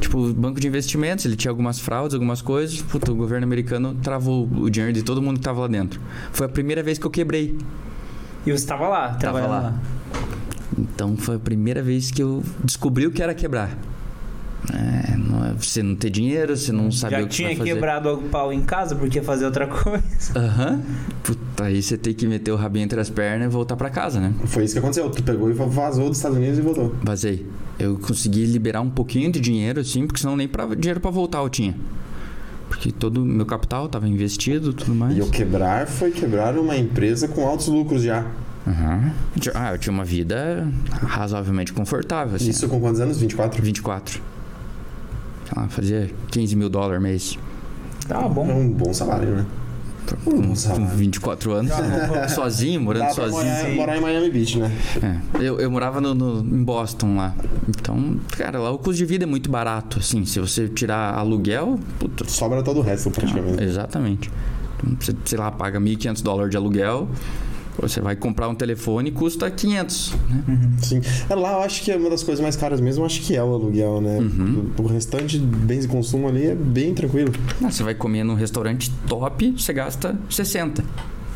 [0.00, 2.80] tipo, banco de investimentos, ele tinha algumas fraudes, algumas coisas.
[2.82, 6.00] Puta, o governo americano travou o dinheiro de todo mundo que tava lá dentro.
[6.32, 7.56] Foi a primeira vez que eu quebrei.
[8.44, 9.60] E você estava lá, trabalhando lá.
[9.60, 9.80] lá.
[10.76, 13.76] Então foi a primeira vez que eu descobri o que era quebrar.
[14.72, 15.16] É-
[15.52, 18.62] você não ter dinheiro, você não saber Já o que tinha quebrado o pau em
[18.62, 20.02] casa porque ia fazer outra coisa.
[20.36, 20.82] Aham.
[21.22, 24.20] Puta, aí você tem que meter o rabinho entre as pernas e voltar pra casa,
[24.20, 24.32] né?
[24.46, 25.08] Foi isso que aconteceu.
[25.10, 26.94] Tu pegou e vazou dos Estados Unidos e voltou.
[27.02, 27.46] Vazei.
[27.78, 31.38] Eu consegui liberar um pouquinho de dinheiro, assim, porque senão nem pra, dinheiro pra voltar
[31.38, 31.74] eu tinha.
[32.68, 35.16] Porque todo o meu capital tava investido e tudo mais.
[35.16, 38.26] E o quebrar foi quebrar uma empresa com altos lucros já.
[38.66, 39.12] Aham.
[39.54, 40.66] Ah, eu tinha uma vida
[41.02, 42.50] razoavelmente confortável, assim.
[42.50, 43.18] Isso com quantos anos?
[43.18, 43.62] 24?
[43.62, 44.31] 24.
[45.52, 47.38] Sei lá, fazia 15 mil dólares mês.
[48.08, 48.44] Tá bom.
[48.48, 49.46] um bom salário, né?
[50.26, 50.86] Um bom Com salário.
[50.88, 51.72] 24 anos.
[52.34, 53.52] sozinho, morando Dá pra sozinho.
[53.54, 54.72] morar, morar em Miami Beach, né?
[55.02, 57.34] É, eu, eu morava no, no- em Boston lá.
[57.68, 60.24] Então, cara, lá o custo de vida é muito barato, assim.
[60.24, 63.62] Se você tirar aluguel, puta, Sobra todo o resto, praticamente.
[63.62, 64.30] exatamente.
[64.78, 67.08] Então, você, sei lá, paga 1.500 dólares de aluguel.
[67.78, 70.12] Você vai comprar um telefone e custa 500.
[70.12, 70.70] Né?
[70.82, 71.00] Sim.
[71.28, 73.42] É, lá eu acho que é uma das coisas mais caras mesmo, acho que é
[73.42, 74.18] o aluguel, né?
[74.18, 74.70] Uhum.
[74.78, 77.32] O, restante de bens de consumo ali é bem tranquilo.
[77.60, 80.84] Você vai comer num restaurante top, você gasta 60.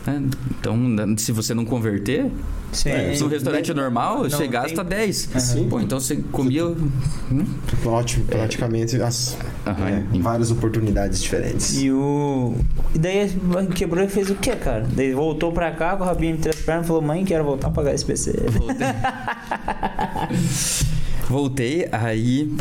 [0.07, 0.23] Né?
[0.59, 0.77] Então,
[1.19, 2.31] se você não converter,
[2.73, 2.91] Sim.
[2.91, 5.29] É, se um restaurante normal, Não, você tem- gasta 10.
[5.39, 5.69] Sim.
[5.69, 6.67] Pô, então você comia.
[6.67, 7.45] hum,
[7.85, 11.81] Ótimo, praticamente as, Aham, é, várias oportunidades diferentes.
[11.81, 12.55] E o.
[12.95, 13.31] E daí
[13.75, 14.87] quebrou e fez o quê, cara?
[14.95, 17.69] Daí voltou pra cá com o rabinho entre as pernas e falou: mãe, quero voltar
[17.69, 18.33] a pagar esse PC.
[18.51, 18.87] Voltei.
[21.29, 22.53] Voltei, aí.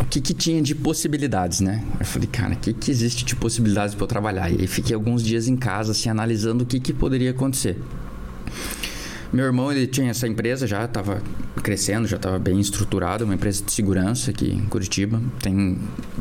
[0.00, 1.84] O que, que tinha de possibilidades, né?
[1.98, 4.50] Eu falei, cara, o que, que existe de possibilidades para eu trabalhar?
[4.50, 7.76] E aí fiquei alguns dias em casa, assim, analisando o que, que poderia acontecer.
[9.30, 11.20] Meu irmão, ele tinha essa empresa, já estava
[11.62, 15.20] crescendo, já estava bem estruturado, uma empresa de segurança aqui em Curitiba.
[15.42, 15.78] Tem,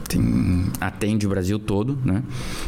[0.10, 2.22] tem, atende o Brasil todo, né?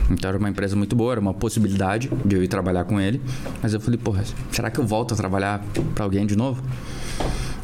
[0.10, 3.20] Então era uma empresa muito boa, era uma possibilidade de eu ir trabalhar com ele.
[3.62, 5.62] Mas eu falei, porra, será que eu volto a trabalhar
[5.94, 6.64] para alguém de novo?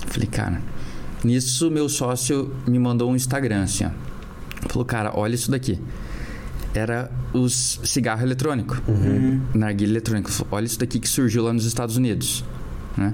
[0.07, 0.61] Falei, cara,
[1.25, 3.89] nisso meu sócio me mandou um Instagram assim, ó.
[4.69, 5.79] Falou, cara, olha isso daqui.
[6.73, 8.77] Era os cigarro eletrônico,
[9.53, 10.29] narguilha eletrônico.
[10.51, 12.43] Olha isso daqui que surgiu lá nos Estados Unidos,
[12.97, 13.13] né?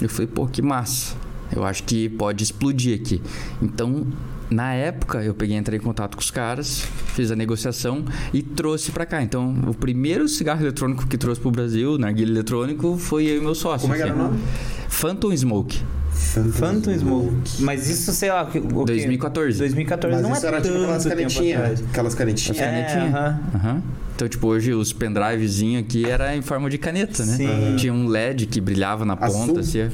[0.00, 1.14] Eu falei, pô, que massa.
[1.54, 3.20] Eu acho que pode explodir aqui.
[3.60, 4.06] Então,
[4.50, 8.90] na época, eu peguei, entrei em contato com os caras, fiz a negociação e trouxe
[8.90, 9.22] pra cá.
[9.22, 13.54] Então, o primeiro cigarro eletrônico que trouxe pro Brasil, narguilha eletrônico, foi eu e meu
[13.54, 13.82] sócio.
[13.82, 14.30] Como é que era o assim.
[14.30, 14.40] nome?
[14.88, 15.82] Phantom Smoke.
[16.14, 17.62] Phantom Smoke.
[17.62, 18.42] Mas isso, sei lá.
[18.44, 18.92] o que- o quê?
[18.92, 19.58] 2014.
[19.58, 21.82] 2014 Mas não isso é era tipo aquelas tanto canetinhas.
[21.90, 22.58] Aquelas canetinhas.
[22.58, 23.18] É, canetinha.
[23.18, 23.40] aham.
[23.54, 23.82] Aham.
[24.14, 27.36] Então, tipo, hoje os pendrivezinhos aqui era em forma de caneta, né?
[27.36, 27.76] Sim.
[27.76, 29.46] Tinha um LED que brilhava na Azul?
[29.48, 29.80] ponta, assim.
[29.80, 29.90] É.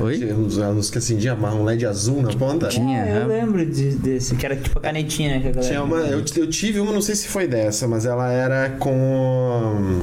[0.00, 0.18] Oi?
[0.18, 2.68] Tinha Uns, uns que acendia um LED azul na ponta.
[2.68, 3.04] Tinha.
[3.04, 5.40] É, eu lembro de- desse, que era tipo a canetinha, né?
[5.40, 5.68] Que a galera...
[5.68, 10.00] Tinha uma, eu, eu tive uma, não sei se foi dessa, mas ela era com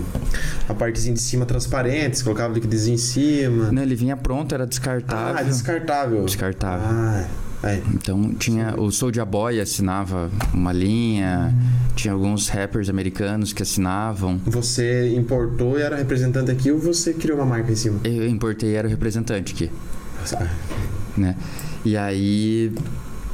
[0.69, 3.71] a partezinha de cima transparente, você colocava o liquidezinho em cima.
[3.71, 5.35] Não, ele vinha pronto, era descartável.
[5.39, 6.23] Ah, descartável.
[6.25, 6.87] Descartável.
[6.89, 7.25] Ah,
[7.63, 7.81] é.
[7.93, 11.53] Então tinha o Soulja Boy assinava uma linha,
[11.95, 14.39] tinha alguns rappers americanos que assinavam.
[14.45, 17.99] Você importou e era representante aqui ou você criou uma marca em cima?
[18.03, 19.69] Eu importei era o representante aqui,
[20.35, 20.47] Ah,
[21.17, 21.35] né?
[21.83, 22.71] E aí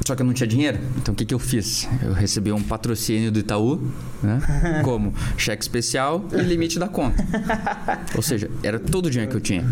[0.08, 0.78] só que eu não tinha dinheiro.
[0.96, 1.86] Então o que, que eu fiz?
[2.02, 3.78] Eu recebi um patrocínio do Itaú,
[4.22, 4.40] né?
[4.82, 7.22] Como cheque especial e limite da conta.
[8.16, 9.70] Ou seja, era todo o dinheiro que eu tinha.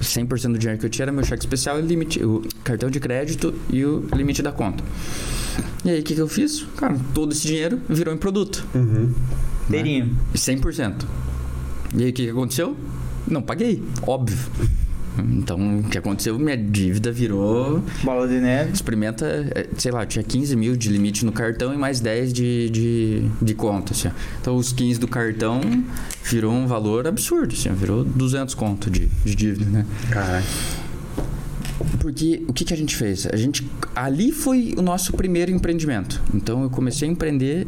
[0.00, 2.98] 100% do dinheiro que eu tinha era meu cheque especial e limite, o cartão de
[2.98, 4.82] crédito e o limite da conta.
[5.84, 6.66] E aí, o que, que eu fiz?
[6.76, 8.66] Cara, todo esse dinheiro virou em produto.
[8.74, 9.14] Uhum.
[9.68, 10.16] Inteirinho.
[10.34, 11.04] 100%.
[11.94, 12.76] E aí, o que, que aconteceu?
[13.28, 14.38] Não paguei, óbvio.
[15.18, 16.38] Então, o que aconteceu?
[16.38, 17.82] Minha dívida virou.
[18.02, 18.72] Bola de neve.
[18.72, 22.70] Experimenta, eh, sei lá, tinha 15 mil de limite no cartão e mais 10 de,
[22.70, 23.92] de, de conta.
[23.92, 24.10] Assim.
[24.40, 25.60] Então, os 15 do cartão
[26.24, 29.86] virou um valor absurdo, assim, virou 200 conto de, de dívida, né?
[30.10, 30.44] Caralho.
[32.00, 33.26] Porque o que, que a gente fez?
[33.26, 36.22] A gente ali foi o nosso primeiro empreendimento.
[36.34, 37.66] Então eu comecei a empreender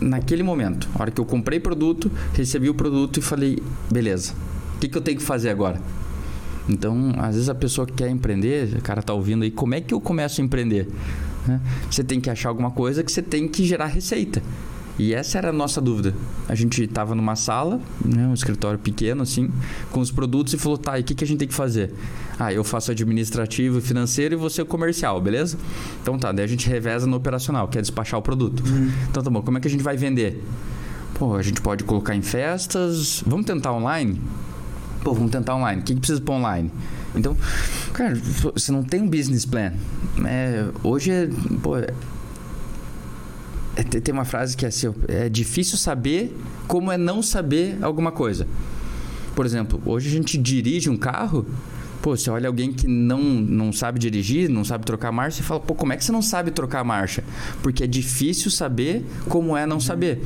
[0.00, 0.88] naquele momento.
[0.94, 3.58] A hora que eu comprei produto, recebi o produto e falei,
[3.90, 4.32] beleza,
[4.76, 5.80] o que, que eu tenho que fazer agora?
[6.68, 9.80] Então, às vezes a pessoa que quer empreender, o cara tá ouvindo aí, como é
[9.80, 10.88] que eu começo a empreender?
[11.48, 11.60] né?
[11.90, 14.42] Você tem que achar alguma coisa que você tem que gerar receita.
[14.98, 16.12] E essa era a nossa dúvida.
[16.48, 19.48] A gente estava numa sala, né, um escritório pequeno assim,
[19.92, 21.94] com os produtos e falou: tá, e o que, que a gente tem que fazer?
[22.36, 25.56] Ah, eu faço administrativo e financeiro e você o comercial, beleza?
[26.02, 28.62] Então tá, daí a gente reveza no operacional, que é despachar o produto.
[29.08, 30.44] Então tá bom, como é que a gente vai vender?
[31.14, 33.22] Pô, a gente pode colocar em festas.
[33.24, 34.20] Vamos tentar online?
[35.08, 35.80] Pô, vamos tentar online.
[35.80, 36.70] O que, que precisa para online?
[37.16, 37.34] Então,
[37.94, 38.14] cara,
[38.52, 39.72] você não tem um business plan.
[40.26, 41.30] É, hoje é.
[41.62, 41.94] Pô, é-
[43.74, 48.12] é- tem uma frase que é assim: é difícil saber como é não saber alguma
[48.12, 48.46] coisa.
[49.34, 51.46] Por exemplo, hoje a gente dirige um carro.
[52.02, 55.60] Pô, você olha alguém que não, não sabe dirigir, não sabe trocar marcha, e fala,
[55.60, 57.24] pô, como é que você não sabe trocar marcha?
[57.62, 60.22] Porque é difícil saber como é não saber.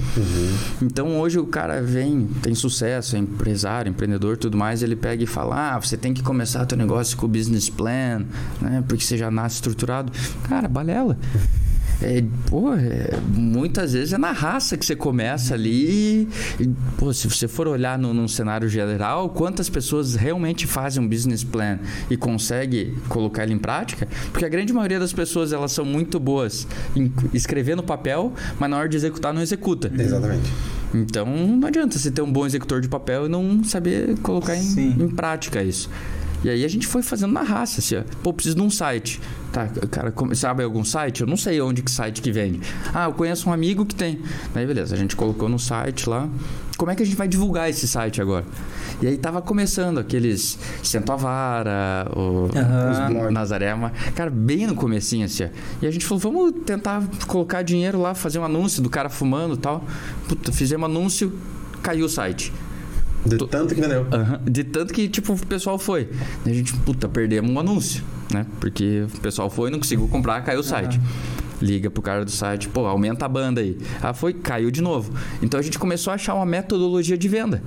[0.81, 5.27] Então hoje o cara vem, tem sucesso, é empresário, empreendedor tudo mais, ele pega e
[5.27, 8.25] fala: ah, você tem que começar teu negócio com o business plan,
[8.61, 8.85] né?
[8.87, 10.13] Porque você já nasce estruturado.
[10.49, 11.19] Cara, balela.
[12.03, 16.29] É, pô, é, muitas vezes é na raça que você começa ali.
[16.59, 21.09] E, pô, se você for olhar no, num cenário geral, quantas pessoas realmente fazem um
[21.09, 21.79] business plan
[22.11, 24.09] e consegue colocar ele em prática?
[24.33, 28.69] Porque a grande maioria das pessoas elas são muito boas em escrever no papel, mas
[28.69, 29.91] na hora de executar não executa.
[29.97, 30.51] Exatamente.
[30.95, 35.03] Então não adianta você ter um bom executor de papel e não saber colocar em,
[35.03, 35.89] em prática isso.
[36.45, 38.03] E aí a gente foi fazendo na raça, assim, ó.
[38.23, 39.21] Pô, preciso de um site.
[39.53, 41.21] Tá, cara, como- sabe algum site?
[41.21, 42.61] Eu não sei onde que site que vende.
[42.93, 44.21] Ah, eu conheço um amigo que tem.
[44.53, 46.29] Daí beleza, a gente colocou no site lá.
[46.77, 48.45] Como é que a gente vai divulgar esse site agora?
[49.01, 52.49] E aí tava começando aqueles Cento a Vara, o.
[53.31, 55.45] Nazaré, mas, cara, bem no comecinho, assim.
[55.45, 55.49] ó.
[55.83, 59.55] E a gente falou, vamos tentar colocar dinheiro lá, fazer um anúncio do cara fumando
[59.55, 59.85] e tal.
[60.29, 61.33] Puta, fizemos anúncio,
[61.83, 62.53] caiu o site.
[63.25, 64.07] De tanto que vendeu.
[64.13, 64.41] Aham.
[64.45, 66.09] De tanto que, tipo, o pessoal foi.
[66.45, 68.47] E a gente, puta, perdemos um anúncio, né?
[68.61, 71.01] Porque o pessoal foi, não conseguiu comprar, caiu o site.
[71.61, 73.79] Liga pro cara do site, pô, aumenta a banda aí.
[74.01, 75.13] Ah, foi, caiu de novo.
[75.41, 77.63] Então a gente começou a achar uma metodologia de venda.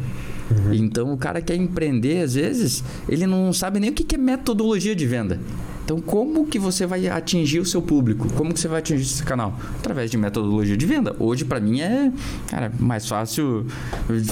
[0.74, 4.96] Então o cara quer empreender, às vezes, ele não sabe nem o que é metodologia
[4.96, 5.40] de venda.
[5.86, 8.28] Então, como que você vai atingir o seu público?
[8.34, 9.56] Como que você vai atingir esse canal?
[9.78, 11.16] Através de metodologia de venda.
[11.20, 12.12] Hoje, para mim, é
[12.50, 13.68] cara, mais fácil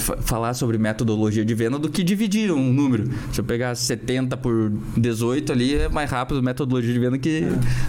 [0.01, 3.07] fa- falar sobre metodologia de venda do que dividir um número.
[3.31, 7.43] Se eu pegar 70 por 18 ali, é mais rápido metodologia de venda que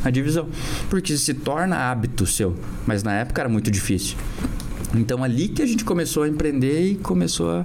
[0.04, 0.46] a divisão.
[0.90, 2.54] Porque se torna hábito seu.
[2.86, 4.18] Mas na época era muito difícil.
[4.94, 7.64] Então, ali que a gente começou a empreender e começou a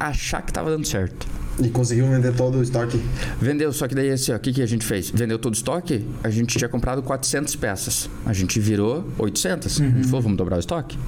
[0.00, 1.33] achar que estava dando certo.
[1.62, 3.00] E conseguiu vender todo o estoque.
[3.40, 5.10] Vendeu, só que daí assim, ó, o que, que a gente fez?
[5.10, 8.10] Vendeu todo o estoque, a gente tinha comprado 400 peças.
[8.26, 9.80] A gente virou 800.
[9.80, 10.98] A gente falou, vamos dobrar o estoque.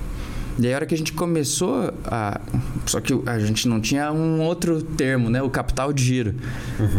[0.59, 2.40] E aí, a hora que a gente começou a.
[2.87, 5.42] Só que a gente não tinha um outro termo, né?
[5.42, 6.35] O capital de giro.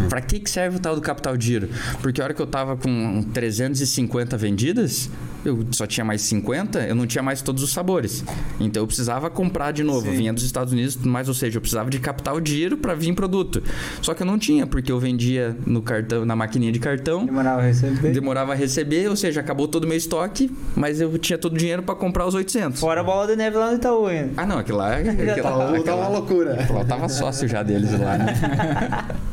[0.09, 1.69] Pra que, que serve o tal do capital de giro?
[1.99, 5.09] Porque a hora que eu tava com 350 vendidas,
[5.49, 8.23] eu só tinha mais 50, eu não tinha mais todos os sabores.
[8.59, 10.09] Então eu precisava comprar de novo.
[10.09, 10.17] Sim.
[10.17, 13.13] Vinha dos Estados Unidos, mas ou seja, eu precisava de capital de giro para vir
[13.13, 13.61] produto.
[14.01, 17.25] Só que eu não tinha, porque eu vendia no cartão, na maquininha de cartão.
[17.25, 18.11] Demorava a receber.
[18.11, 21.57] Demorava a receber, ou seja, acabou todo o meu estoque, mas eu tinha todo o
[21.57, 22.79] dinheiro para comprar os 800.
[22.79, 24.31] Fora a bola de neve lá no Itaú ainda.
[24.37, 26.53] Ah, não, aquilo lá, aquilo lá, Tá, tá uma aquela- loucura.
[26.53, 28.33] aquilo lá eu tava sócio já deles lá, né?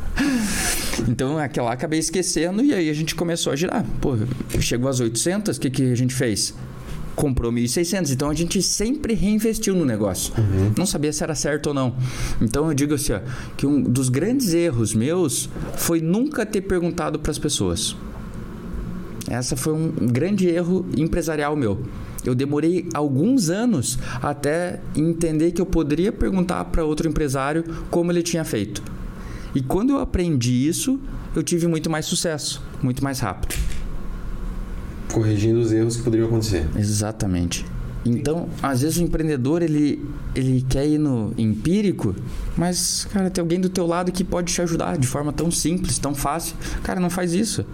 [1.07, 3.83] Então, aquela lá acabei esquecendo e aí a gente começou a girar.
[3.99, 4.15] Pô,
[4.59, 6.53] chegou às 800, o que, que a gente fez?
[7.15, 8.11] Comprou 1.600.
[8.11, 10.33] Então, a gente sempre reinvestiu no negócio.
[10.77, 11.95] Não sabia se era certo ou não.
[12.41, 13.21] Então, eu digo assim, ó,
[13.55, 17.95] que um dos grandes erros meus foi nunca ter perguntado para as pessoas.
[19.27, 21.81] Essa foi um grande erro empresarial meu.
[22.25, 28.23] Eu demorei alguns anos até entender que eu poderia perguntar para outro empresário como ele
[28.23, 28.83] tinha feito.
[29.53, 30.99] E quando eu aprendi isso,
[31.35, 33.55] eu tive muito mais sucesso, muito mais rápido.
[35.11, 36.65] Corrigindo os erros que poderiam acontecer.
[36.77, 37.65] Exatamente.
[38.05, 42.15] Então, às vezes o empreendedor ele, ele quer ir no empírico,
[42.55, 45.97] mas, cara, tem alguém do teu lado que pode te ajudar de forma tão simples,
[45.97, 46.55] tão fácil.
[46.83, 47.65] Cara, não faz isso.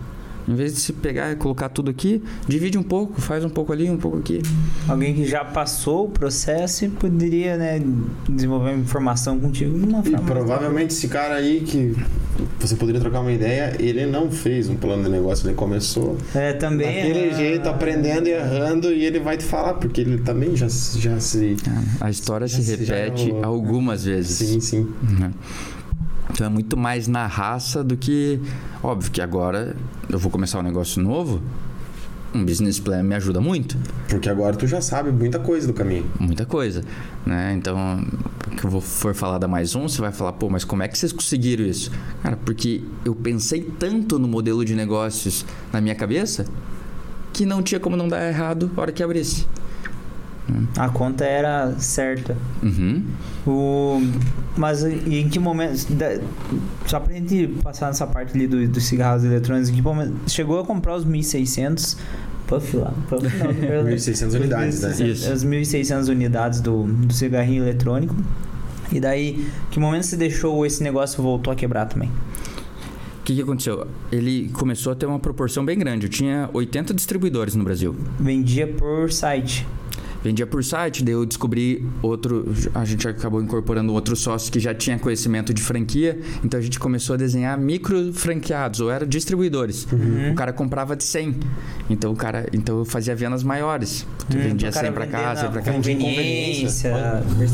[0.47, 3.71] Em vez de se pegar e colocar tudo aqui, divide um pouco, faz um pouco
[3.71, 4.41] ali, um pouco aqui.
[4.87, 7.81] Alguém que já passou o processo e poderia, né,
[8.27, 10.17] desenvolver informação contigo de uma E forma.
[10.17, 11.95] mais provavelmente esse cara aí que
[12.59, 16.53] você poderia trocar uma ideia, ele não fez um plano de negócio, ele começou É,
[16.53, 16.87] também.
[16.87, 20.67] daquele é, jeito, aprendendo e errando, e ele vai te falar, porque ele também já,
[20.97, 21.55] já se.
[21.99, 23.45] A história se repete rolou.
[23.45, 24.37] algumas vezes.
[24.37, 24.87] Sim, sim.
[25.19, 25.31] Né?
[26.31, 28.39] Então é muito mais na raça do que.
[28.81, 29.75] Óbvio que agora
[30.11, 31.41] eu vou começar um negócio novo.
[32.33, 33.77] Um business plan me ajuda muito.
[34.07, 36.09] Porque agora tu já sabe muita coisa do caminho.
[36.19, 36.83] Muita coisa.
[37.25, 37.53] Né?
[37.57, 38.05] Então,
[38.57, 40.87] que eu vou for falar da mais um, você vai falar, pô, mas como é
[40.87, 41.91] que vocês conseguiram isso?
[42.23, 46.45] Cara, porque eu pensei tanto no modelo de negócios na minha cabeça
[47.33, 49.45] que não tinha como não dar errado na hora que abrisse.
[50.77, 52.35] A conta era certa.
[52.61, 53.03] Uhum.
[53.47, 54.01] O...
[54.57, 55.85] Mas em que momento.
[55.93, 56.19] da-
[56.85, 60.13] Só pra gente passar nessa parte ali do- dos cigarros eletrônicos, em que momento.
[60.27, 61.97] Chegou a comprar os 1600.
[62.47, 62.93] Puff lá.
[63.07, 63.91] Puff não, perdão.
[63.93, 64.89] 1.600 unidades, né?
[64.89, 65.31] 1.600 Isso.
[65.31, 68.15] As 1.600 unidades do, do cigarrinho eletrônico.
[68.91, 72.09] E daí, que momento você deixou esse negócio voltou a quebrar também?
[72.09, 73.87] O que, que aconteceu?
[74.11, 76.07] Ele começou a ter uma proporção bem grande.
[76.07, 77.95] Eu tinha 80 distribuidores no Brasil.
[78.19, 79.65] Vendia por site.
[80.23, 82.53] Vendia por site, daí eu descobri outro.
[82.75, 86.79] A gente acabou incorporando outro sócio que já tinha conhecimento de franquia, então a gente
[86.79, 89.87] começou a desenhar micro franqueados, ou era distribuidores.
[89.91, 90.31] Uhum.
[90.31, 91.35] O cara comprava de 100.
[91.89, 94.05] Então o cara, então eu fazia vendas maiores.
[94.29, 95.71] Tu vendia Hum, cara 100 para 100 para cá.
[95.73, 96.91] Conveniência,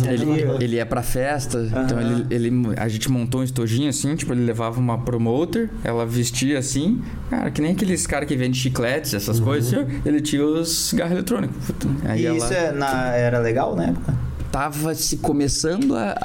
[0.10, 1.84] Ele, ele ia pra festa, Aham.
[1.86, 6.06] então ele, ele- a gente montou um estojinho assim, tipo, ele levava uma promoter, ela
[6.06, 10.46] vestia assim, cara, que nem aqueles caras que vendem chicletes, essas coisas, assim, ele tinha
[10.46, 11.56] os cigarros eletrônicos.
[11.66, 14.14] Puta, Aí E ela isso é na- era legal na época?
[14.52, 16.16] tava se começando a,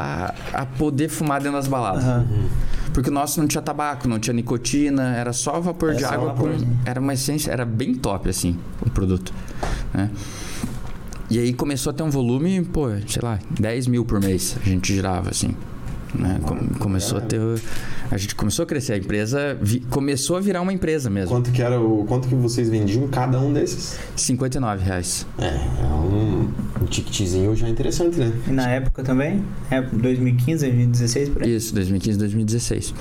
[0.55, 2.05] a, a poder fumar dentro das baladas.
[2.05, 2.27] Aham.
[2.95, 6.13] Porque o nosso não tinha tabaco, não tinha nicotina, era só vapor Era de só
[6.15, 6.59] água vapor, com.
[6.59, 6.67] né?
[6.85, 9.33] Era uma essência, era bem top, assim, o produto.
[9.93, 10.09] né?
[11.29, 14.69] E aí começou a ter um volume, pô, sei lá, 10 mil por mês a
[14.69, 15.55] gente girava, assim.
[16.15, 16.41] Né?
[16.43, 17.41] Com- começou a ter.
[18.11, 21.31] A gente começou a crescer, a empresa vi- começou a virar uma empresa mesmo.
[21.35, 22.05] Quanto que era o.
[22.07, 23.99] Quanto que vocês vendiam cada um desses?
[24.17, 25.27] 59 reais.
[25.39, 26.51] É, é um,
[26.83, 28.33] um ticketzinho já interessante, né?
[28.47, 29.43] E na época também?
[29.71, 31.55] É 2015, 2016, por aí?
[31.57, 32.95] Isso, 2015, 2016.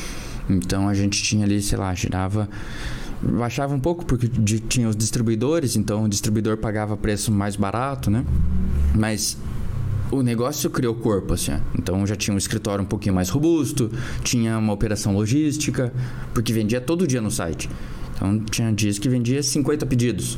[0.50, 2.48] Então a gente tinha ali, sei lá, girava.
[3.24, 8.10] Baixava um pouco porque de- tinha os distribuidores, então o distribuidor pagava preço mais barato,
[8.10, 8.26] né?
[8.96, 9.38] Mas
[10.12, 11.54] o negócio criou corpo, assim.
[11.54, 11.58] ó.
[11.78, 13.90] Então já tinha um escritório um pouquinho mais robusto,
[14.24, 15.92] tinha uma operação logística,
[16.34, 17.70] porque vendia todo dia no site.
[18.16, 20.38] Então tinha dias que vendia 50 pedidos.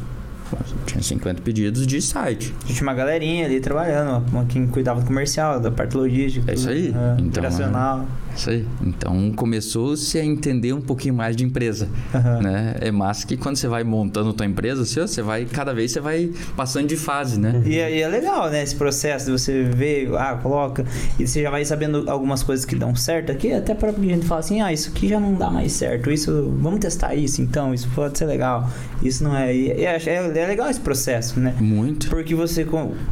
[0.86, 2.54] Tinha 50 pedidos de site.
[2.68, 6.52] Tinha uma galerinha ali trabalhando, uma- quem cuidava do comercial, da parte logística.
[6.52, 6.88] É isso aí.
[6.88, 8.08] tudo, é, Então, operacional.
[8.36, 8.66] Isso aí.
[8.82, 11.88] Então começou-se a entender um pouquinho mais de empresa.
[12.14, 12.42] Aham.
[12.42, 12.76] né?
[12.82, 16.00] É massa que quando você vai montando tua empresa, assim, você vai, cada vez você
[16.00, 17.62] vai passando de fase, né?
[17.66, 18.64] E, é- e é legal, né?
[18.64, 20.86] Esse processo de você ver, ah, coloca,
[21.20, 24.26] e você já vai sabendo algumas coisas que dão certo aqui, até para a gente
[24.26, 27.74] falar assim, ah, isso aqui já não dá mais certo, isso, vamos testar isso então,
[27.74, 28.70] isso pode ser legal,
[29.02, 29.56] isso não é.
[29.56, 31.54] E, e é, é legal esse processo, né?
[31.60, 32.10] Muito.
[32.10, 32.66] Porque você,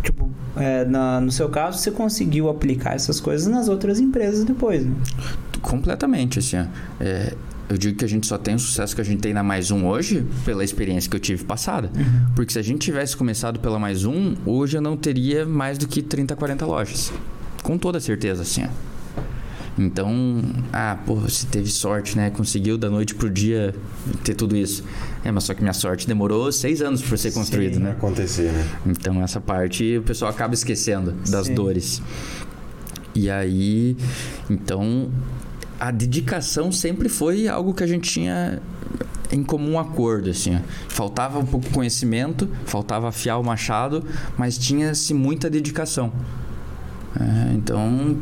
[0.03, 0.20] tipo,
[0.55, 4.93] é, na- no seu caso, você conseguiu aplicar essas coisas nas outras empresas depois, né?
[5.61, 6.57] Completamente, assim.
[6.99, 7.33] É,
[7.69, 9.71] eu digo que a gente só tem o sucesso que a gente tem na Mais
[9.71, 11.89] Um hoje pela experiência que eu tive passada.
[12.35, 15.87] Porque se a gente tivesse começado pela Mais Um, hoje eu não teria mais do
[15.87, 17.11] que 30, 40 lojas.
[17.63, 18.65] Com toda certeza, assim.
[19.77, 20.41] Então,
[20.73, 22.29] ah, pô, você teve sorte, né?
[22.29, 23.73] Conseguiu da noite pro dia
[24.23, 24.83] ter tudo isso.
[25.23, 27.91] É, mas só que minha sorte demorou seis anos para ser construído, Sim, né?
[27.91, 28.67] acontecer, né?
[28.85, 31.55] Então essa parte o pessoal acaba esquecendo das Sim.
[31.55, 32.01] dores.
[33.15, 33.95] E aí,
[34.49, 35.09] então
[35.79, 38.61] a dedicação sempre foi algo que a gente tinha
[39.31, 40.55] em comum acordo, assim.
[40.55, 40.59] ó.
[40.89, 44.03] Faltava um pouco de conhecimento, faltava afiar o machado,
[44.37, 46.11] mas tinha-se muita dedicação.
[47.19, 48.17] É, então,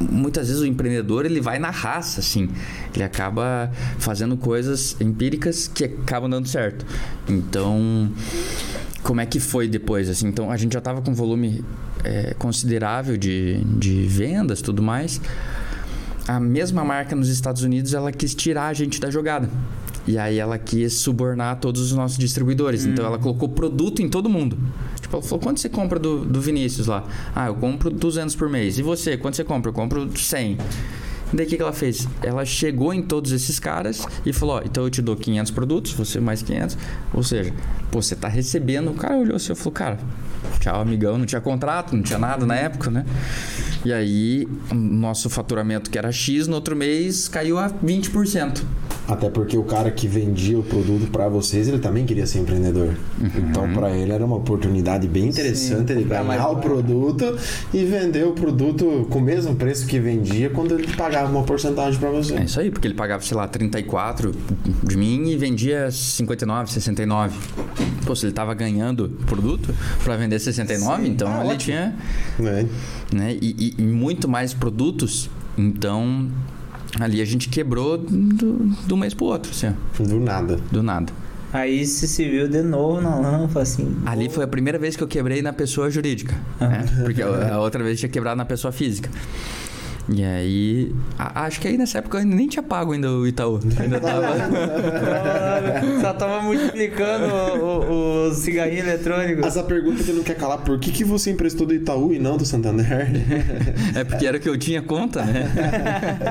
[0.00, 2.48] muitas vezes o empreendedor ele vai na raça, assim.
[2.94, 6.84] Ele acaba fazendo coisas empíricas que acabam dando certo.
[7.28, 8.10] Então,
[9.02, 10.28] como é que foi depois, assim?
[10.28, 11.64] Então, a gente já estava com um volume
[12.02, 15.20] é, considerável de, de vendas, tudo mais.
[16.26, 19.48] A mesma marca nos Estados Unidos, ela quis tirar a gente da jogada.
[20.06, 22.84] E aí ela quis subornar todos os nossos distribuidores.
[22.84, 24.58] Então ela colocou produto em todo mundo.
[25.04, 27.04] Tipo, falou: quanto você compra do, do Vinícius lá?
[27.34, 28.78] Ah, eu compro 200 por mês.
[28.78, 29.18] E você?
[29.18, 29.68] Quanto você compra?
[29.68, 30.56] Eu compro 100.
[31.32, 32.08] Daí o que, que ela fez?
[32.22, 36.18] Ela chegou em todos esses caras e falou: então eu te dou 500 produtos, você
[36.20, 36.78] mais 500.
[37.12, 37.52] Ou seja,
[37.90, 38.90] pô, você tá recebendo.
[38.90, 39.98] O cara olhou assim e falou: Cara,
[40.58, 41.18] tchau, amigão.
[41.18, 43.04] Não tinha contrato, não tinha nada na época, né?
[43.84, 48.62] E aí, nosso faturamento, que era X, no outro mês caiu a 20%.
[49.06, 52.94] Até porque o cara que vendia o produto para vocês, ele também queria ser empreendedor.
[53.36, 56.56] Então, para ele era uma oportunidade bem interessante Sim, ele ganhar o barato.
[56.60, 57.36] produto
[57.74, 62.00] e vender o produto com o mesmo preço que vendia quando ele pagava uma porcentagem
[62.00, 62.34] para você.
[62.34, 64.34] É isso aí, porque ele pagava, sei lá, 34
[64.82, 67.36] de mim e vendia 59, 69.
[68.06, 71.58] Pô, se ele tava ganhando produto para vender 69, então Ah, ele ótimo.
[71.58, 71.96] tinha
[72.38, 72.66] Né?
[73.12, 73.36] né?
[73.40, 75.28] E, e- e muito mais produtos.
[75.56, 76.28] Então,
[77.00, 78.52] ali a gente quebrou do,
[78.86, 80.56] do mês pro outro, assim, Do nada.
[80.70, 81.12] do nada.
[81.52, 83.96] Aí você se viu de novo na lâmpada, assim.
[84.04, 86.66] Ali foi a primeira vez que eu quebrei na pessoa jurídica, Ah.
[86.68, 86.84] né?
[87.02, 89.08] Porque a outra vez tinha quebrado na pessoa física.
[90.08, 93.26] E aí, a- acho que aí nessa época eu ainda nem tinha pago ainda o
[93.26, 93.58] Itaú.
[93.80, 94.26] Ainda tava...
[96.00, 99.46] Só tava multiplicando o, o, o cigarrinho eletrônico.
[99.46, 102.36] Essa pergunta que não quer calar, por que, que você emprestou do Itaú e não
[102.36, 102.86] do Santander?
[103.94, 105.50] É porque era o que eu tinha conta, né?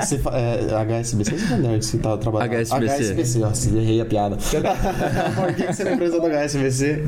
[0.00, 2.52] Você fa- é, HSBC ou Santander que você tava trabalhando?
[2.54, 3.02] HSBC.
[3.02, 4.36] HSBC, ó, se errei a piada.
[5.34, 7.02] por que, que você não emprestou do HSBC?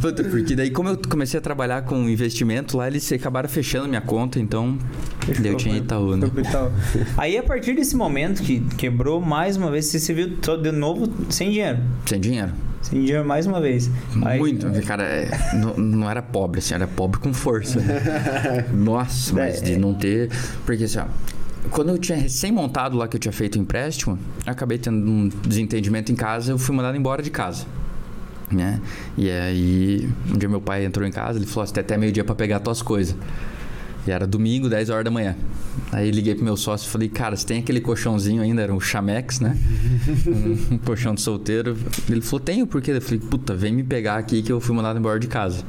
[0.00, 4.00] Puta, Porque daí, como eu comecei a trabalhar com investimento lá, eles acabaram fechando minha
[4.00, 4.76] conta, então
[5.40, 6.30] daí eu tinha Itaú, né?
[6.36, 6.70] Itaú.
[7.16, 10.72] Aí a partir desse momento que quebrou mais uma vez, você se viu todo de
[10.72, 11.78] novo sem dinheiro.
[12.06, 12.52] Sem dinheiro.
[12.82, 13.90] Sem dinheiro mais uma vez.
[14.24, 14.66] Aí- Muito.
[14.86, 17.80] Cara, é, não, não era pobre, assim, era pobre com força.
[17.80, 18.66] né?
[18.72, 20.30] Nossa, mas de não ter.
[20.64, 21.04] Porque assim, ó,
[21.70, 26.10] quando eu tinha recém-montado lá que eu tinha feito o empréstimo, acabei tendo um desentendimento
[26.10, 27.66] em casa, eu fui mandado embora de casa.
[28.50, 28.80] Né?
[29.16, 32.24] E aí, um dia meu pai entrou em casa, ele falou: "Você tem até meio-dia
[32.24, 33.14] pra pegar tuas coisas.
[34.06, 35.36] E era domingo, 10 horas da manhã.
[35.92, 38.80] Aí liguei pro meu sócio e falei, cara, você tem aquele colchãozinho ainda, era um
[38.80, 39.56] Chamex, né?
[40.70, 41.76] um, colchão de solteiro.
[42.08, 42.92] Ele falou, tenho, por quê?
[42.92, 45.62] Eu falei, puta, vem me pegar aqui que eu fui mandado embora de casa.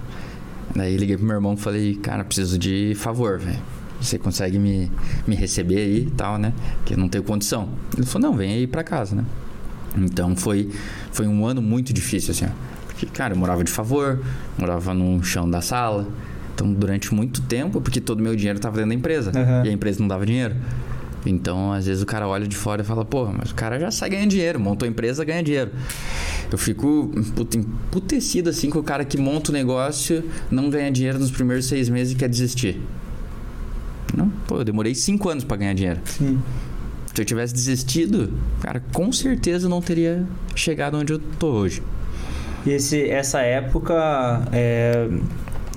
[0.76, 3.60] Daí liguei pro meu irmão e falei, cara, preciso de favor, velho.
[4.00, 4.92] Você consegue me,
[5.28, 6.54] me receber aí e tal, né?
[6.86, 7.70] Que eu não tenho condição.
[7.96, 9.26] Ele falou, não, vem aí pra casa, né?
[9.96, 10.70] Então foi,
[11.12, 12.50] foi um ano muito difícil, assim, ó.
[12.88, 14.20] Porque, cara, eu morava de favor,
[14.58, 16.08] morava no chão da sala.
[16.62, 19.32] Então, durante muito tempo, porque todo o meu dinheiro estava dentro da empresa.
[19.36, 19.66] Aham.
[19.66, 20.56] E a empresa não dava dinheiro.
[21.26, 23.90] Então, às vezes o cara olha de fora e fala, porra, mas o cara já
[23.90, 25.72] sai ganhando dinheiro, montou a empresa, ganha dinheiro.
[26.52, 27.12] Eu fico
[27.56, 31.90] emputecido assim com o cara que monta o negócio, não ganha dinheiro nos primeiros seis
[31.90, 32.80] meses e quer desistir.
[34.16, 36.00] Não, pô, eu demorei cinco anos para ganhar dinheiro.
[36.06, 36.40] Sim.
[37.14, 41.82] Se eu tivesse desistido, cara, com certeza não teria chegado onde eu tô hoje.
[42.66, 43.96] E esse, essa época,
[44.52, 45.08] é,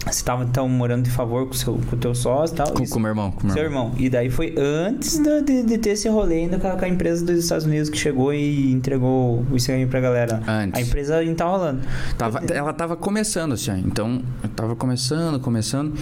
[0.05, 2.73] você estava então morando de favor com o seu, com o teu sócio e tal?
[2.73, 3.87] Com, com meu irmão, com meu irmão.
[3.87, 3.95] irmão.
[3.99, 6.89] E daí foi antes da- de, de ter esse rolê ainda com a, com a
[6.89, 10.43] empresa dos Estados Unidos que chegou e entregou o cigarrinho pra galera.
[10.47, 10.79] Antes.
[10.79, 11.81] A empresa ainda tá rolando.
[12.19, 13.83] Tava, ela tava começando, assim.
[13.87, 15.95] Então, eu tava começando, começando.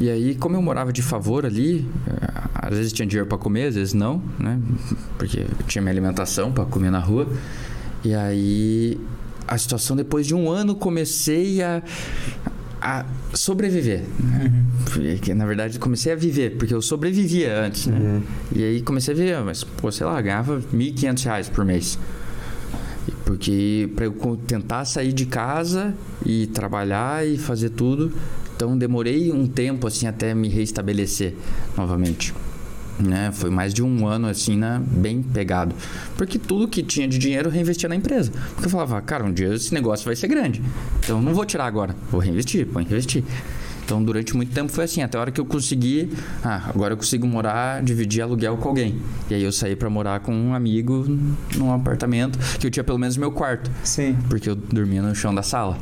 [0.00, 3.68] E aí, como eu morava de favor ali, eh, às vezes tinha dinheiro pra comer,
[3.68, 4.60] às vezes não, né?
[5.16, 7.26] Porque eu tinha minha alimentação pra comer na rua.
[8.04, 9.00] E aí,
[9.46, 11.82] a situação, depois de um ano, comecei a,
[12.88, 14.02] a sobreviver.
[14.18, 14.64] Né?
[14.84, 18.22] Porque, na verdade, comecei a viver, porque eu sobrevivia antes, né?
[18.54, 21.98] E aí comecei a viver, mas, pô, sei lá, ganhava 1.500 reais por mês.
[23.26, 28.10] Porque para eu tentar sair de casa e trabalhar e fazer tudo,
[28.56, 31.34] então demorei um tempo assim até me reestabelecer
[31.76, 32.32] novamente.
[32.98, 33.30] Né?
[33.32, 34.82] Foi mais de um ano assim, né?
[34.84, 35.74] bem pegado.
[36.16, 38.32] Porque tudo que tinha de dinheiro reinvestia na empresa.
[38.54, 40.62] Porque eu falava, cara, um dia esse negócio vai ser grande.
[40.98, 43.22] Então eu não vou tirar agora, vou reinvestir, vou investir.
[43.88, 46.10] Então, durante muito tempo foi assim, até a hora que eu consegui,
[46.44, 48.96] ah, agora eu consigo morar, dividir aluguel com alguém.
[49.30, 51.06] E aí eu saí pra morar com um amigo
[51.56, 54.14] num apartamento que eu tinha pelo menos meu quarto, Sim.
[54.28, 55.78] porque eu dormia no chão da sala.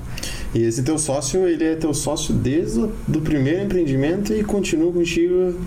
[0.55, 4.93] E esse teu sócio, ele é teu sócio desde o do primeiro empreendimento e continua
[4.93, 5.59] contigo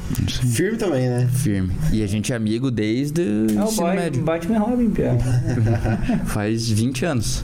[0.54, 1.28] firme também, né?
[1.28, 1.74] Firme.
[1.92, 4.24] E a gente é amigo desde o É o ensino boy, médio.
[4.24, 4.94] Batman Robin.
[6.28, 7.44] Faz 20 anos.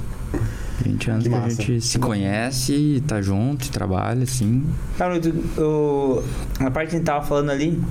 [0.84, 4.64] 20 anos Que que, a gente se conhece, e tá junto, e trabalha, assim.
[4.98, 6.24] Cara, tu- o,
[6.60, 7.82] a parte que a gente tava falando ali,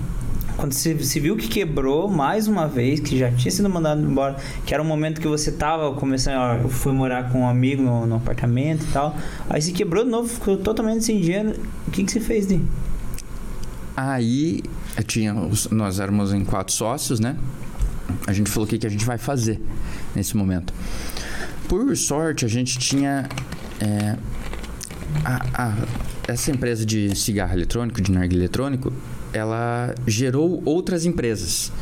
[0.57, 4.37] quando você se viu que quebrou mais uma vez, que já tinha sido mandado embora,
[4.65, 7.83] que era um momento que você tava começando, ó, eu fui morar com um amigo
[7.83, 9.17] no, no apartamento e tal,
[9.51, 11.55] aí se quebrou de novo, ficou totalmente sem dinheiro,
[11.89, 12.61] o que que você fez, Di?
[13.97, 14.63] Aí
[14.97, 15.35] eu tinha,
[15.71, 17.37] nós éramos em quatro sócios, né?
[18.27, 19.61] A gente falou o que, que a gente vai fazer
[20.15, 20.73] nesse momento.
[21.69, 23.29] Por sorte, a gente tinha
[23.81, 24.17] é,
[25.25, 25.87] a- a-
[26.29, 28.93] essa empresa de cigarro eletrônico, de narguilé eletrônico,
[29.33, 31.73] ela gerou outras empresas.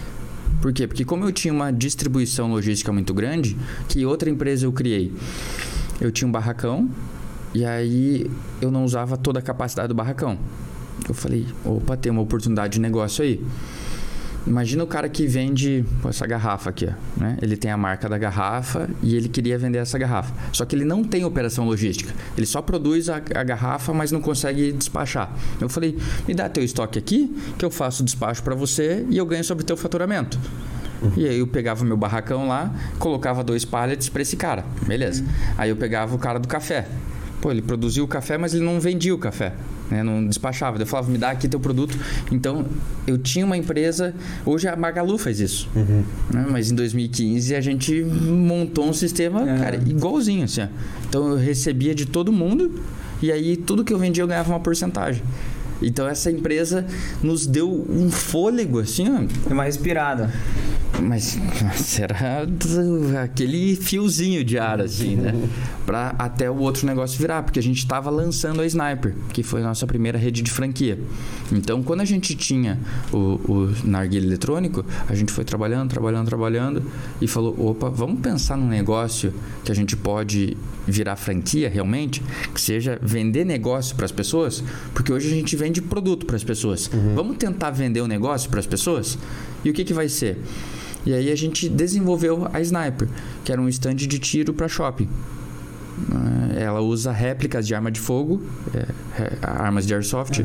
[0.61, 0.87] Por quê?
[0.87, 3.57] Porque como eu tinha uma distribuição logística muito grande,
[3.89, 5.13] que outra empresa eu criei?
[6.01, 6.89] Eu tinha um barracão
[7.53, 8.31] e aí
[8.61, 10.39] eu não usava toda a capacidade do barracão.
[11.09, 13.41] Eu falei, opa, tem uma oportunidade de negócio aí.
[14.47, 17.37] Imagina o cara que vende pô, essa garrafa aqui, né?
[17.41, 20.35] Ele tem a marca da garrafa e ele queria vender essa garrafa.
[20.53, 22.13] Só que ele não tem operação logística.
[22.37, 25.33] Ele só produz a, a garrafa, mas não consegue despachar.
[25.61, 29.17] Eu falei: "Me dá teu estoque aqui, que eu faço o despacho para você e
[29.17, 30.39] eu ganho sobre teu faturamento".
[31.17, 34.65] E aí eu pegava meu barracão lá, colocava dois pallets para esse cara.
[34.87, 35.25] Beleza.
[35.59, 36.87] Aí eu pegava o cara do café.
[37.43, 39.53] Pô, ele produzia o café, mas ele não vendia o café.
[39.91, 40.01] Né?
[40.03, 40.81] Não despachava.
[40.81, 41.99] Eu falava, me dá aqui teu produto.
[42.31, 42.65] Então,
[43.05, 44.15] eu tinha uma empresa.
[44.47, 45.69] Hoje a Magalu faz isso.
[45.75, 46.47] Né?
[46.49, 49.59] Mas em 2015 a gente montou um sistema, É.
[49.59, 50.45] cara, igualzinho.
[50.45, 50.69] Assim, ó.
[51.09, 52.81] Então eu recebia de todo mundo.
[53.21, 55.21] E aí tudo que eu vendia eu ganhava uma porcentagem.
[55.83, 56.87] Então essa empresa
[57.25, 60.33] nos deu um fôlego, assim, ó, uma respirada.
[61.03, 61.39] Mas
[61.99, 62.47] era
[63.23, 65.33] aquele fiozinho de ar, assim, né?
[65.85, 69.61] Pra até o outro negócio virar, porque a gente tava lançando a Sniper, que foi
[69.61, 70.99] a nossa primeira rede de franquia.
[71.51, 72.79] Então, quando a gente tinha
[73.13, 76.83] o, o narguilha eletrônico, a gente foi trabalhando, trabalhando, trabalhando
[77.21, 79.33] e falou: opa, vamos pensar num negócio
[79.65, 82.23] que a gente pode virar franquia realmente,
[82.55, 84.63] que seja vender negócio para as pessoas,
[84.95, 86.91] porque hoje a gente vende produto para as pessoas.
[87.15, 89.19] Vamos tentar vender o negócio para as pessoas?
[89.65, 90.39] E o que, que vai ser?
[91.05, 93.09] E aí a gente desenvolveu a Sniper,
[93.45, 95.09] que era um stand de tiro para shopping.
[96.55, 98.41] Eh, Ela usa réplicas de arma de fogo,
[98.75, 98.87] eh,
[99.17, 100.41] re- armas de airsoft.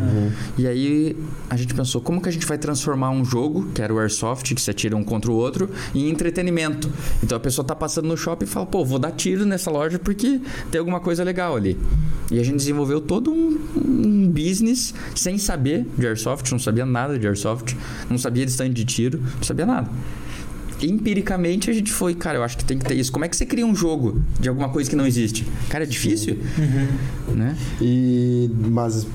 [0.57, 1.15] E aí
[1.49, 4.53] a gente pensou, como que a gente vai transformar um jogo, que era o airsoft,
[4.53, 6.89] que se atira um contra o outro, em entretenimento?
[7.23, 9.97] Então a pessoa tá passando no shopping e fala, pô, vou dar tiro nessa loja
[9.99, 10.41] porque
[10.71, 11.77] tem alguma coisa legal ali.
[12.31, 17.17] E a gente desenvolveu todo um, um business sem saber de airsoft, não sabia nada
[17.17, 17.75] de airsoft,
[18.09, 19.89] não sabia de stand de tiro, não sabia nada
[20.81, 23.11] empiricamente a gente foi, cara, eu acho que tem que ter isso.
[23.11, 25.45] Como é que você cria um jogo de alguma coisa que não existe?
[25.69, 26.37] Cara, é difícil,
[27.29, 27.55] né?
[27.81, 29.07] E mas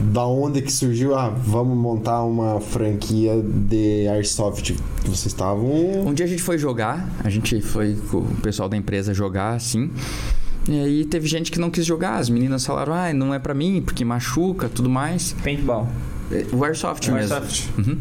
[0.00, 1.14] da onde que surgiu?
[1.14, 4.74] Ah, vamos montar uma franquia de Airsoft.
[5.04, 8.76] Vocês estavam Um dia a gente foi jogar, a gente foi com o pessoal da
[8.76, 9.90] empresa jogar assim.
[10.68, 13.54] E aí teve gente que não quis jogar, as meninas falaram: "Ah, não é pra
[13.54, 15.34] mim, porque machuca, tudo mais".
[15.42, 15.88] Paintball.
[16.30, 17.34] É, O airsoft mesmo.
[17.34, 17.68] Airsoft.
[17.78, 17.96] Uhum.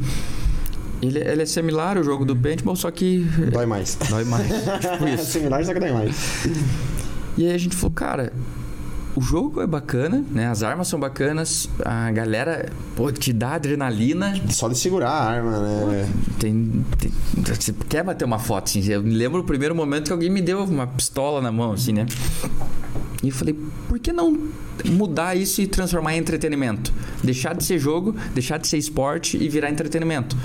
[1.08, 3.20] Ele, ele é similar ao jogo do paintball, só que
[3.52, 3.96] dói mais.
[4.10, 4.48] dói mais.
[4.48, 5.26] tipo É isso.
[5.26, 6.16] similar, só que dói mais.
[7.38, 8.32] E aí a gente falou, cara,
[9.16, 10.48] o jogo é bacana, né?
[10.48, 14.34] As armas são bacanas, a galera, pô, te dá adrenalina.
[14.50, 16.10] Só de segurar a arma, né?
[16.40, 17.12] Tem, tem-
[17.44, 18.86] você quer bater uma foto, assim.
[18.90, 21.94] Eu me lembro o primeiro momento que alguém me deu uma pistola na mão, assim,
[21.94, 22.06] né?
[23.24, 24.38] E eu falei, por que não
[24.86, 26.94] mudar isso e transformar em entretenimento?
[27.24, 30.36] Deixar de ser jogo, deixar de ser esporte e virar entretenimento.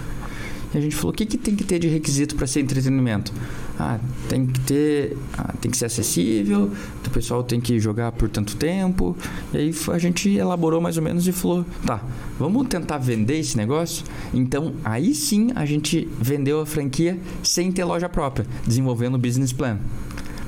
[0.72, 3.32] E a gente falou, o que, que tem que ter de requisito para ser entretenimento?
[3.78, 3.98] Ah,
[4.28, 6.70] tem que ter, ah, tem que ser acessível,
[7.04, 9.16] o pessoal tem que jogar por tanto tempo.
[9.52, 12.02] E aí a gente elaborou mais ou menos e falou, tá,
[12.38, 14.04] vamos tentar vender esse negócio?
[14.32, 19.52] Então, aí sim a gente vendeu a franquia sem ter loja própria, desenvolvendo o business
[19.52, 19.78] plan.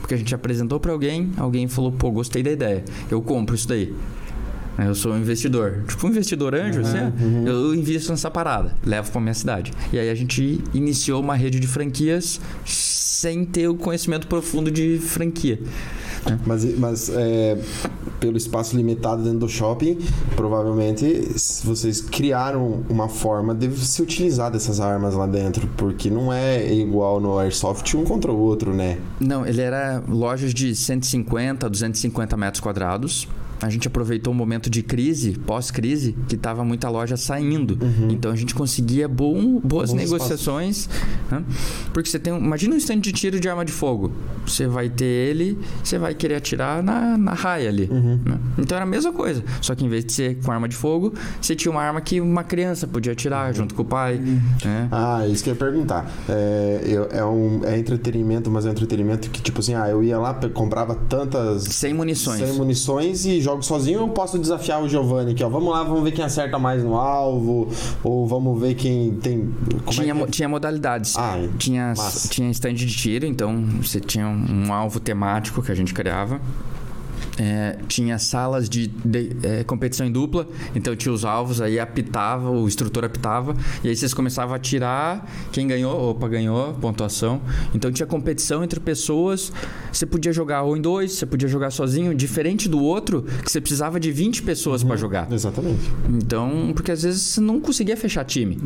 [0.00, 3.66] Porque a gente apresentou para alguém, alguém falou, pô, gostei da ideia, eu compro isso
[3.66, 3.92] daí.
[4.78, 5.82] Eu sou um investidor.
[5.86, 6.98] Tipo um investidor anjo, assim.
[6.98, 7.48] ó.
[7.48, 9.72] Eu invisto nessa parada, levo pra minha cidade.
[9.92, 14.98] E aí a gente iniciou uma rede de franquias sem ter o conhecimento profundo de
[14.98, 15.60] franquia.
[16.46, 17.58] Mas, mas é,
[18.20, 19.98] pelo espaço limitado dentro do shopping,
[20.36, 21.28] provavelmente
[21.64, 27.20] vocês criaram uma forma de se utilizar dessas armas lá dentro, porque não é igual
[27.20, 28.98] no Airsoft um contra o outro, né?
[29.18, 33.28] Não, ele era lojas de 150 a 250 metros quadrados.
[33.62, 37.78] A gente aproveitou um momento de crise, pós-crise, que tava muita loja saindo.
[38.10, 40.88] Então a gente conseguia bom, boas Bons negociações.
[41.30, 41.42] né?
[41.92, 42.36] Porque você tem.
[42.36, 44.12] Imagina um stand de tiro de arma de fogo.
[44.46, 47.86] Você vai ter ele, você vai querer atirar na, na raia ali.
[47.86, 48.38] né?
[48.58, 49.42] Então era a mesma coisa.
[49.60, 52.20] Só que em vez de ser com arma de fogo, você tinha uma arma que
[52.20, 54.18] uma criança podia atirar junto com o pai.
[54.64, 54.88] né?
[54.90, 56.10] Ah, isso que eu ia perguntar.
[56.28, 60.18] É, é, um, é entretenimento, mas é um entretenimento que, tipo assim, ah, eu ia
[60.18, 61.62] lá, comprava tantas.
[61.64, 62.40] Sem munições.
[62.40, 65.48] Sem munições e jogo sozinho, eu posso desafiar o Giovanni aqui, ó.
[65.48, 67.68] Vamos lá, vamos ver quem acerta mais no alvo,
[68.02, 69.52] ou vamos ver quem tem.
[69.88, 70.28] Tinha, é que mo- é?
[70.28, 71.16] tinha modalidades.
[71.16, 72.28] Ah, tinha, massa.
[72.28, 76.40] tinha stand de tiro, então você tinha um, um alvo temático que a gente criava.
[77.38, 82.50] É, tinha salas de, de- é, competição em dupla, então tinha os alvos, aí apitava,
[82.50, 87.40] o instrutor apitava, e aí vocês começavam a tirar, quem ganhou, opa, ganhou, pontuação.
[87.74, 89.50] Então tinha competição entre pessoas,
[89.90, 93.60] você podia jogar ou em dois, você podia jogar sozinho, diferente do outro, que você
[93.62, 95.30] precisava de 20 pessoas pra jogar.
[95.32, 95.90] Exatamente.
[96.10, 98.58] Então, porque às vezes você não conseguia fechar time.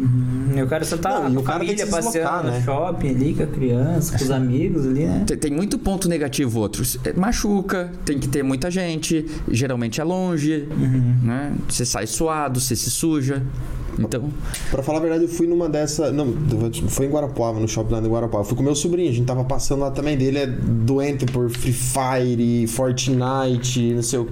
[0.57, 2.59] E o cara só tá Não, o a que família passeando né?
[2.59, 5.25] no shopping ali, com a criança, com os amigos ali, né?
[5.27, 6.99] Tem, tem muito ponto negativo outros.
[7.05, 10.67] É, Machuca, tem que ter muita gente, geralmente é longe,
[11.23, 11.55] né?
[11.69, 13.43] Você sai suado, você se suja.
[13.99, 14.31] Então,
[14.71, 16.11] Pra falar a verdade, eu fui numa dessa.
[16.11, 16.35] Não,
[16.89, 18.45] foi em Guarapuava, no shopping lá em Guarapuava.
[18.47, 21.73] Fui com meu sobrinho, a gente tava passando lá também dele, é doente por Free
[21.73, 24.27] Fire, Fortnite, não sei o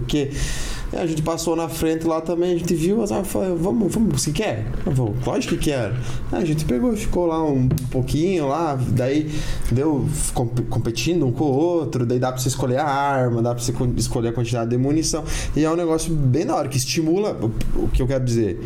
[0.94, 1.00] que.
[1.00, 4.22] A gente passou na frente lá também, a gente viu, mas ela falou, vamos, vamos,
[4.22, 4.66] você quer?
[4.86, 5.94] Eu falei, lógico que quero.
[6.32, 9.30] Aí a gente pegou ficou lá um, pouquinho lá, daí
[9.70, 13.54] deu comp- competindo um com o outro, daí dá pra você escolher a arma, dá
[13.54, 15.24] pra você co- escolher a quantidade de munição.
[15.56, 17.38] E é um negócio bem da hora, que estimula
[17.74, 18.60] o, que eu quero dizer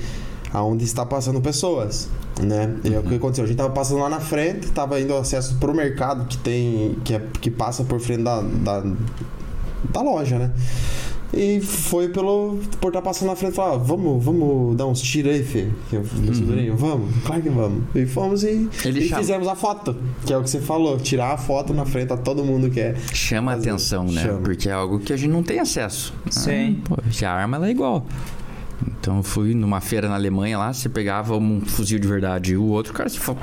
[0.53, 2.09] aonde está passando pessoas,
[2.43, 2.75] né?
[2.83, 5.57] E é o que aconteceu, a gente tava passando lá na frente, tava indo acesso
[5.57, 8.83] pro mercado que tem que, é, que passa por frente da, da,
[9.93, 10.51] da loja, né?
[11.33, 15.01] E foi pelo por estar passando na frente e falar, "Ah, vamos, vamos dar uns
[15.01, 15.69] tiros aí, Fê.
[15.91, 17.83] Que eu, meu sobrinho, vamos, claro que vamos.
[17.95, 21.35] E fomos e, Ele e fizemos a foto, que é o que você falou, tirar
[21.35, 22.95] a foto na frente a todo mundo que é.
[23.13, 23.71] chama a Fazer.
[23.71, 24.23] atenção, né?
[24.23, 24.41] Chama.
[24.41, 26.15] Porque é algo que a gente não tem acesso.
[26.31, 26.81] Sim.
[26.85, 28.07] Ah, pô, a arma ela é igual.
[29.01, 32.57] Então eu fui numa feira na Alemanha lá, você pegava um fuzil de verdade e
[32.57, 33.39] o outro, cara, você fala.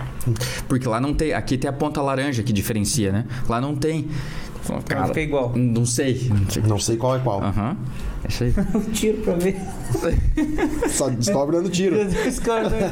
[0.67, 1.33] Porque lá não tem.
[1.33, 3.25] Aqui tem a ponta laranja que diferencia, né?
[3.47, 4.07] Lá não tem.
[4.85, 5.53] Cara, fica igual.
[5.55, 6.29] não sei.
[6.67, 6.97] Não sei.
[6.97, 7.41] Qual é qual.
[7.43, 7.77] Aham.
[8.23, 8.53] É isso aí.
[8.75, 9.55] Um tiro pra ver.
[10.89, 11.95] Só descobre dando tiro.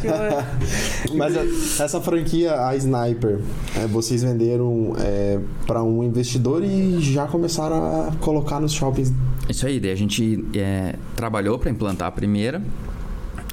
[0.02, 1.18] Tiro.
[1.18, 3.40] Mas a- essa franquia, a Sniper,
[3.76, 9.12] é, vocês venderam é, para um investidor e já começaram a colocar nos shoppings.
[9.50, 12.62] Isso aí, daí a gente é, trabalhou para implantar a primeira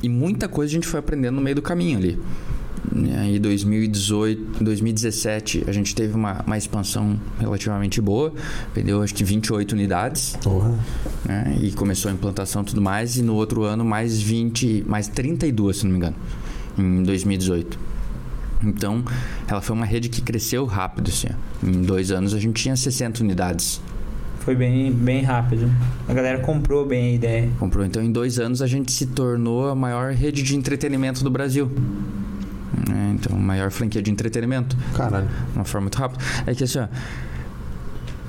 [0.02, 2.18] e muita coisa a gente foi aprendendo no meio do caminho ali.
[2.94, 8.32] E aí 2018, 2017 a gente teve uma, uma expansão relativamente boa,
[8.74, 10.36] vendeu acho que 28 unidades,
[11.24, 11.58] né?
[11.60, 15.78] E começou a implantação e tudo mais, e no outro ano mais 20, mais 32,
[15.78, 16.16] se não me engano,
[16.78, 17.78] em 2018.
[18.62, 19.02] Então,
[19.48, 21.28] ela foi uma rede que cresceu rápido, assim.
[21.62, 23.80] Em dois anos a gente tinha 60 unidades.
[24.40, 25.70] Foi bem, bem rápido.
[26.08, 27.50] A galera comprou bem a ideia.
[27.58, 27.84] Comprou.
[27.84, 31.70] Então, em dois anos, a gente se tornou a maior rede de entretenimento do Brasil.
[32.90, 34.76] É, então, maior franquia de entretenimento.
[34.94, 35.26] Caralho.
[35.26, 36.22] De uma forma muito rápida.
[36.46, 36.88] É que assim, ó,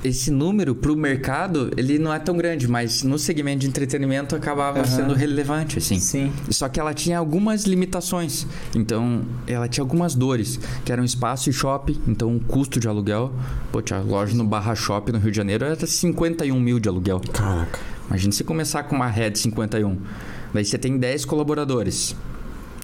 [0.04, 4.80] esse número pro mercado, ele não é tão grande, mas no segmento de entretenimento acabava
[4.80, 4.86] Aham.
[4.86, 6.00] sendo relevante, assim.
[6.00, 6.32] Sim.
[6.50, 8.46] Só que ela tinha algumas limitações.
[8.74, 13.32] Então, ela tinha algumas dores, que eram espaço e shopping, então o custo de aluguel.
[13.70, 17.20] Pô, tinha loja no Barra Shopping no Rio de Janeiro, era 51 mil de aluguel.
[17.32, 17.78] Caraca.
[18.08, 19.96] Imagina você começar com uma rede 51.
[20.52, 22.16] Daí você tem 10 colaboradores.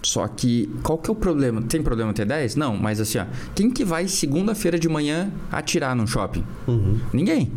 [0.02, 1.60] Só que, qual que é o problema?
[1.62, 2.54] Tem problema ter 10?
[2.56, 3.24] Não, mas assim, ó,
[3.54, 6.44] quem que vai segunda-feira de manhã atirar num shopping?
[6.66, 6.98] Uhum.
[7.12, 7.50] Ninguém.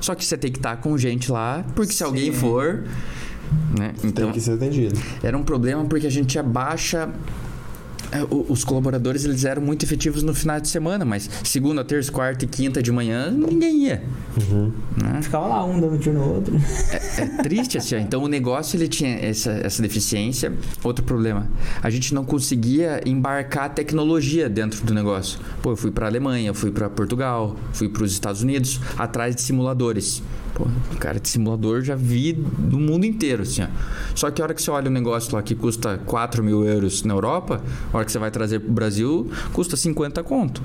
[0.00, 2.38] Só que você tem que estar com gente lá, porque se alguém Sim.
[2.38, 2.84] for.
[3.78, 3.92] Né?
[4.02, 4.98] Então, Tem que ser atendido.
[5.22, 7.08] era um problema porque a gente tinha baixa.
[7.08, 7.51] o-
[8.48, 12.48] Os colaboradores eles eram muito efetivos no final de semana, mas segunda, terça, quarta e
[12.48, 14.02] quinta de manhã ninguém ia.
[15.02, 15.20] né?
[15.22, 16.54] Ficava lá um dando tiro no outro.
[17.18, 17.96] É triste assim.
[17.96, 17.98] ó.
[17.98, 20.52] Então o negócio ele tinha essa, essa deficiência.
[20.82, 21.48] Outro problema,
[21.82, 25.38] a gente não conseguia embarcar tecnologia dentro do negócio.
[25.62, 29.42] Pô, eu fui para Alemanha, fui para Portugal, fui para os Estados Unidos atrás de
[29.42, 30.22] simuladores.
[30.54, 30.66] Pô,
[30.98, 33.66] cara, de simulador já vi do mundo inteiro, assim, ó.
[34.14, 37.02] Só que a hora que você olha um negócio lá que custa 4 mil euros
[37.04, 40.62] na Europa, a hora que você vai trazer pro Brasil, custa 50 conto.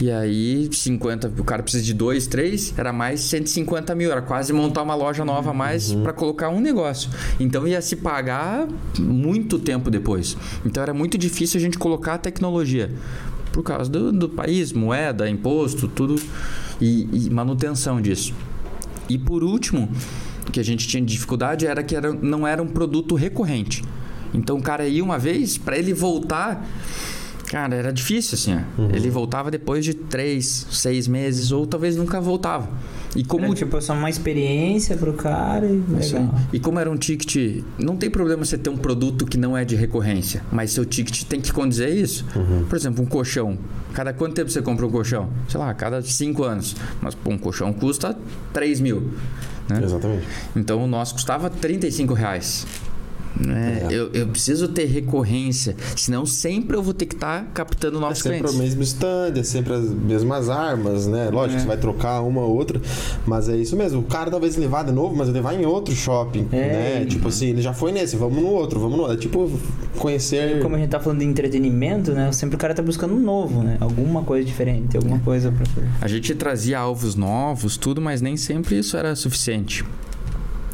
[0.00, 4.10] E aí, 50, o cara precisa de dois, três, era mais 150 mil.
[4.10, 7.08] Era quase montar uma loja nova a mais para colocar um negócio.
[7.38, 8.66] Então ia se pagar
[8.98, 10.36] muito tempo depois.
[10.66, 12.90] Então era muito difícil a gente colocar a tecnologia.
[13.52, 16.20] Por causa do, do país, moeda, imposto, tudo.
[16.80, 18.34] E, e manutenção disso.
[19.08, 19.88] E por último,
[20.50, 23.84] que a gente tinha dificuldade era que era, não era um produto recorrente.
[24.34, 26.66] Então o cara ia uma vez, para ele voltar,
[27.46, 28.54] cara, era difícil assim.
[28.78, 28.82] ó.
[28.94, 32.68] Ele voltava depois de três, seis meses, ou talvez nunca voltava.
[33.16, 36.34] E como Era, tipo, só uma experiência pro cara e legal.
[36.52, 39.64] E como era um ticket, não tem problema você ter um produto que não é
[39.64, 42.24] de recorrência, mas seu ticket tem que condizer isso.
[42.68, 43.56] Por exemplo, um colchão.
[43.92, 45.30] Cada quanto tempo você compra um colchão?
[45.48, 46.74] Sei lá, a cada cinco anos.
[47.00, 48.16] Mas pô, um colchão custa
[48.52, 49.12] 3 mil.
[49.68, 49.80] Né?
[49.84, 50.26] Exatamente.
[50.56, 52.66] Então o nosso custava 35 reais.
[53.38, 53.88] Né?
[53.90, 53.94] É.
[53.94, 58.18] Eu, eu preciso ter recorrência, senão sempre eu vou ter que estar captando É novos
[58.18, 58.54] sempre clientes.
[58.56, 61.30] o mesmo stand, é sempre as mesmas armas, né?
[61.32, 61.60] Lógico, É.
[61.62, 62.80] você vai trocar uma ou outra,
[63.26, 64.00] mas é isso mesmo.
[64.00, 67.00] O cara talvez levar de novo, mas ele vai em outro shopping, É.
[67.00, 67.06] né?
[67.06, 69.16] Tipo assim, ele já foi nesse, vamos no outro, vamos no outro.
[69.16, 69.50] É tipo
[69.98, 70.60] conhecer.
[70.62, 72.30] Como a gente tá falando de entretenimento, né?
[72.32, 73.76] Sempre o cara tá buscando um novo, né?
[73.80, 75.64] Alguma coisa diferente, alguma coisa pra
[76.00, 79.84] A gente trazia alvos novos, tudo, mas nem sempre isso era suficiente.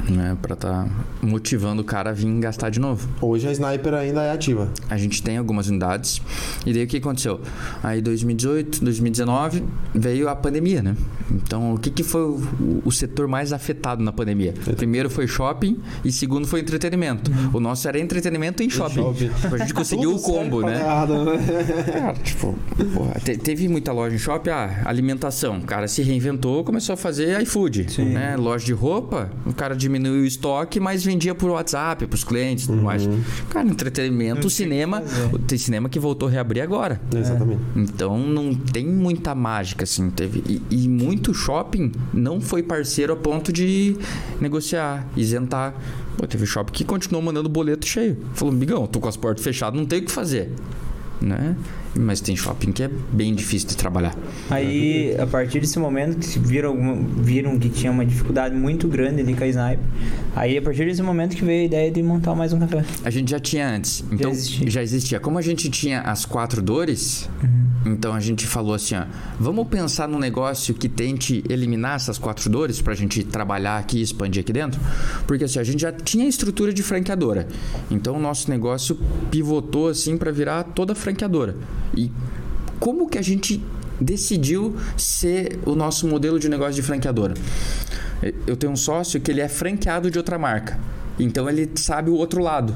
[0.09, 0.37] Né?
[0.41, 0.87] Pra tá
[1.23, 3.09] motivando o cara a vir gastar de novo.
[3.21, 4.71] Hoje a Sniper ainda é ativa.
[4.89, 6.21] A gente tem algumas unidades.
[6.67, 7.41] E daí o que aconteceu?
[7.83, 10.97] Aí 2018, 2019 veio a pandemia, né?
[11.31, 14.55] Então o que, que foi o, o setor mais afetado na pandemia?
[14.77, 17.31] Primeiro foi shopping e segundo foi entretenimento.
[17.53, 18.95] O nosso era entretenimento em shopping.
[19.03, 19.31] shopping.
[19.55, 20.81] A gente conseguiu o combo, né?
[20.81, 21.39] errado, né?
[21.93, 22.59] Cara, tipo,
[22.95, 25.59] porra, te- teve muita loja em shopping, ah, alimentação.
[25.59, 27.87] O cara se reinventou, começou a fazer iFood.
[28.03, 28.37] Né?
[28.37, 32.68] Loja de roupa, o cara diminuiu o estoque, mas vendia por WhatsApp, pros clientes e
[32.68, 33.09] tudo mais.
[33.49, 35.03] Cara, entretenimento, o cinema.
[35.47, 37.01] Tem cinema que voltou a reabrir agora.
[37.14, 37.61] Exatamente.
[37.76, 40.11] Então não tem muita mágica, assim.
[40.11, 43.97] Teve, e, e muito shopping não foi parceiro a ponto de
[44.41, 45.74] negociar, isentar.
[46.16, 48.16] Pô, teve shopping que continuou mandando boleto cheio.
[48.34, 50.53] Falou, migão, tô com as portas fechadas, não tem o que fazer.
[51.20, 51.57] Né?
[51.95, 54.14] Mas tem shopping que é bem difícil de trabalhar.
[54.49, 59.34] Aí, a partir desse momento que viram, viram que tinha uma dificuldade muito grande ali
[59.34, 59.84] com a Sniper,
[60.36, 62.84] aí a partir desse momento que veio a ideia de montar mais um café.
[63.05, 64.05] A gente já tinha antes.
[64.11, 64.70] Então, existia.
[64.70, 65.20] já existia.
[65.20, 67.28] Como a gente tinha as quatro dores,
[67.84, 69.05] então a gente falou assim, ó,
[69.38, 74.03] vamos pensar num negócio que tente eliminar essas quatro dores pra gente trabalhar aqui e
[74.03, 74.80] expandir aqui dentro.
[75.26, 77.49] Porque assim, a gente já tinha estrutura de franqueadora.
[77.91, 78.99] Então o nosso negócio
[79.30, 81.57] pivotou assim pra virar toda franqueadora.
[81.97, 82.11] E
[82.78, 83.62] como que a gente
[84.01, 87.34] decidiu ser o nosso modelo de negócio de franqueadora?
[88.47, 90.78] Eu tenho um sócio que ele é franqueado de outra marca.
[91.18, 92.74] Então ele sabe o outro lado.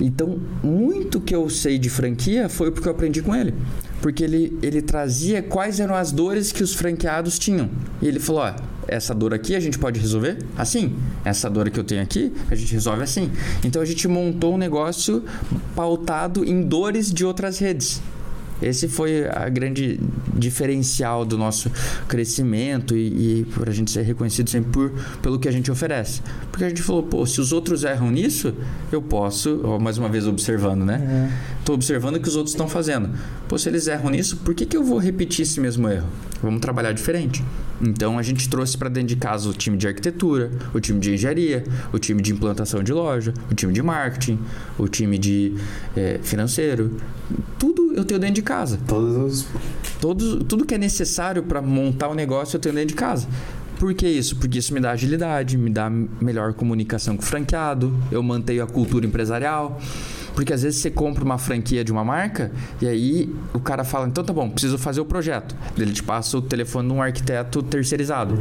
[0.00, 3.54] Então, muito que eu sei de franquia foi porque eu aprendi com ele.
[4.00, 7.70] Porque ele, ele trazia quais eram as dores que os franqueados tinham.
[8.00, 8.54] E ele falou: ó,
[8.86, 10.96] essa dor aqui a gente pode resolver assim.
[11.24, 13.30] Essa dor que eu tenho aqui, a gente resolve assim.
[13.64, 15.22] Então a gente montou um negócio
[15.74, 18.00] pautado em dores de outras redes.
[18.62, 19.98] Esse foi a grande
[20.32, 21.68] diferencial do nosso
[22.06, 26.22] crescimento e, e por a gente ser reconhecido sempre por, pelo que a gente oferece.
[26.50, 28.54] Porque a gente falou, pô, se os outros erram nisso,
[28.92, 31.32] eu posso, ó, mais uma vez observando, né?
[31.58, 33.10] Estou observando o que os outros estão fazendo.
[33.48, 36.06] Pô, se eles erram nisso, por que, que eu vou repetir esse mesmo erro?
[36.40, 37.42] Vamos trabalhar diferente.
[37.82, 41.14] Então a gente trouxe para dentro de casa o time de arquitetura, o time de
[41.14, 44.38] engenharia, o time de implantação de loja, o time de marketing,
[44.78, 45.54] o time de
[45.96, 46.96] eh, financeiro.
[47.58, 48.78] Tudo eu tenho dentro de casa.
[48.86, 49.46] Todos os.
[50.00, 53.28] Todos, tudo que é necessário para montar o negócio eu tenho dentro de casa.
[53.78, 54.36] Por que isso?
[54.36, 58.66] Porque isso me dá agilidade, me dá melhor comunicação com o franqueado, eu mantenho a
[58.66, 59.80] cultura empresarial.
[60.34, 64.06] Porque às vezes você compra uma franquia de uma marca e aí o cara fala:
[64.08, 65.54] então tá bom, preciso fazer o projeto.
[65.76, 68.34] Ele te passa o telefone de um arquiteto terceirizado.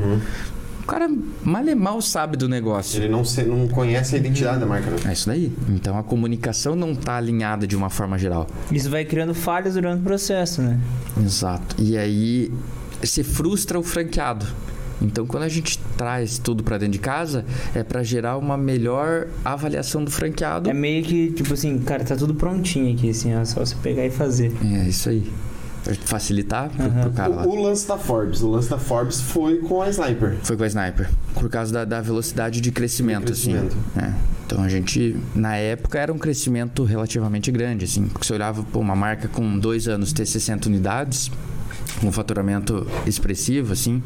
[0.84, 1.08] O cara
[1.44, 3.00] mal e mal sabe do negócio.
[3.02, 4.98] Ele não, se- não conhece a identidade da marca, né?
[5.06, 5.52] É isso daí.
[5.70, 8.48] Então a comunicação não tá alinhada de uma forma geral.
[8.72, 10.80] Isso vai criando falhas durante o processo, né?
[11.24, 11.76] Exato.
[11.80, 12.52] E aí
[13.04, 14.46] se frustra o franqueado.
[15.02, 17.44] Então, quando a gente traz tudo para dentro de casa,
[17.74, 20.70] é para gerar uma melhor avaliação do franqueado.
[20.70, 24.06] É meio que, tipo assim, cara, tá tudo prontinho aqui, assim, ó, só você pegar
[24.06, 24.52] e fazer.
[24.64, 25.32] É isso aí.
[25.84, 27.02] Pra facilitar pro, Aham.
[27.02, 27.44] pro cara lá.
[27.48, 28.44] O, o lance da Forbes.
[28.44, 30.38] O lance da Forbes foi com a Sniper.
[30.44, 31.10] Foi com a Sniper.
[31.34, 33.76] Por causa da, da velocidade de crescimento, De crescimento.
[33.98, 34.06] assim.
[34.06, 34.14] É.
[34.46, 38.06] Então a gente, na época, era um crescimento relativamente grande, assim.
[38.08, 41.32] Porque você olhava, pô, uma marca com dois anos ter 60 unidades,
[42.00, 44.04] com um faturamento expressivo, assim.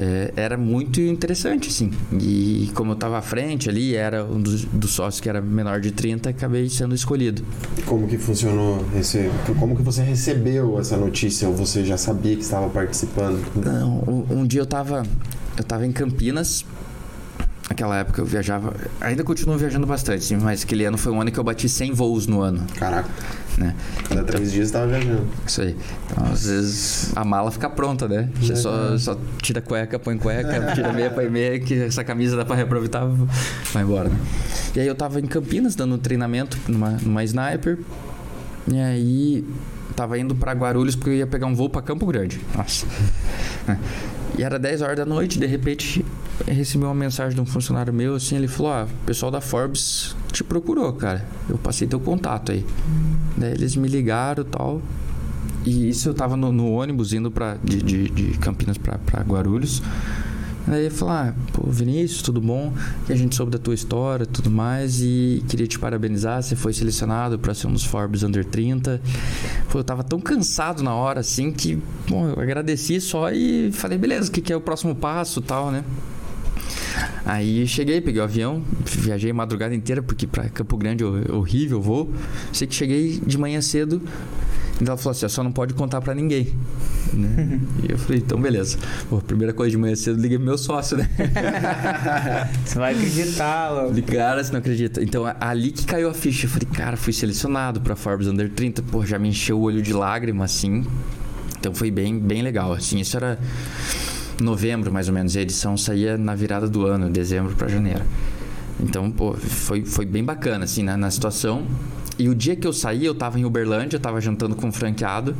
[0.00, 1.90] É, era muito interessante, assim.
[2.18, 5.78] E como eu estava à frente ali, era um dos, dos sócios que era menor
[5.78, 7.44] de 30, acabei sendo escolhido.
[7.84, 9.30] Como que funcionou esse.
[9.58, 11.46] Como que você recebeu essa notícia?
[11.46, 13.44] Ou você já sabia que estava participando?
[13.54, 15.02] Não, um, um dia eu tava,
[15.58, 16.64] eu tava em Campinas.
[17.70, 21.30] Naquela época eu viajava, ainda continuo viajando bastante, sim, mas aquele ano foi um ano
[21.30, 23.08] que eu bati 100 voos no ano, Caraca,
[23.56, 23.76] né?
[24.08, 25.24] cada três dias estava viajando.
[25.46, 25.76] Isso aí.
[26.10, 28.28] Então, às vezes a mala fica pronta, né?
[28.40, 32.44] Você só, só tira cueca, põe cueca, tira meia, põe meia, que essa camisa dá
[32.44, 33.06] pra reaproveitar,
[33.72, 34.16] vai embora, né?
[34.74, 37.78] E aí eu tava em Campinas dando um treinamento numa, numa sniper.
[38.66, 39.44] E aí
[39.94, 42.40] tava indo pra Guarulhos porque eu ia pegar um voo pra Campo Grande.
[42.56, 42.84] Nossa.
[44.38, 46.04] E era 10 horas da noite, de repente
[46.46, 50.14] recebi uma mensagem de um funcionário meu, assim, ele falou, ah, o pessoal da Forbes
[50.32, 51.26] te procurou, cara.
[51.48, 52.64] Eu passei teu contato aí.
[53.36, 54.82] Daí eles me ligaram e tal.
[55.64, 59.82] E isso eu tava no, no ônibus indo pra, de, de, de Campinas pra Guarulhos.
[60.66, 62.72] Daí ele falou, ah, pô, Vinícius, tudo bom?
[63.08, 66.72] E a gente soube da tua história tudo mais e queria te parabenizar, você foi
[66.72, 69.00] selecionado para ser um dos Forbes Under 30.
[69.70, 73.98] Pô, eu tava tão cansado na hora, assim, que, bom, eu agradeci só e falei,
[73.98, 75.82] beleza, o que, que é o próximo passo tal, né?
[77.24, 81.78] Aí cheguei, peguei o avião, viajei a madrugada inteira, porque pra Campo Grande é horrível
[81.78, 82.12] o voo.
[82.52, 84.02] Sei que cheguei de manhã cedo
[84.76, 86.54] Então ela falou assim: só não pode contar pra ninguém.
[87.12, 87.60] Né?
[87.88, 88.78] e eu falei: então beleza.
[89.08, 91.08] Pô, primeira coisa de manhã cedo, liguei pro meu sócio, né?
[92.64, 93.70] Você vai acreditar.
[93.70, 95.02] Falei, cara, você não acredita.
[95.02, 96.46] Então ali que caiu a ficha.
[96.46, 98.82] Eu falei: cara, fui selecionado pra Forbes Under 30.
[98.82, 100.84] Pô, já me encheu o olho de lágrima assim.
[101.58, 102.72] Então foi bem, bem legal.
[102.72, 103.38] Assim, isso era
[104.42, 105.36] novembro mais ou menos.
[105.36, 108.04] A edição saía na virada do ano, dezembro pra janeiro.
[108.78, 111.66] Então, pô, foi, foi bem bacana, assim, na, na situação.
[112.20, 114.72] E o dia que eu saí, eu tava em Uberlândia, eu tava jantando com um
[114.72, 115.34] franqueado.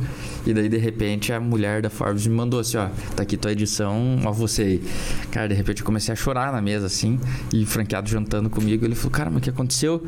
[0.47, 3.51] E daí, de repente, a mulher da Forbes me mandou assim: ó, tá aqui tua
[3.51, 4.83] edição, ó, você aí.
[5.29, 7.19] Cara, de repente eu comecei a chorar na mesa, assim.
[7.53, 8.83] E o franqueado jantando comigo.
[8.83, 10.03] Ele falou: cara, mas o que aconteceu?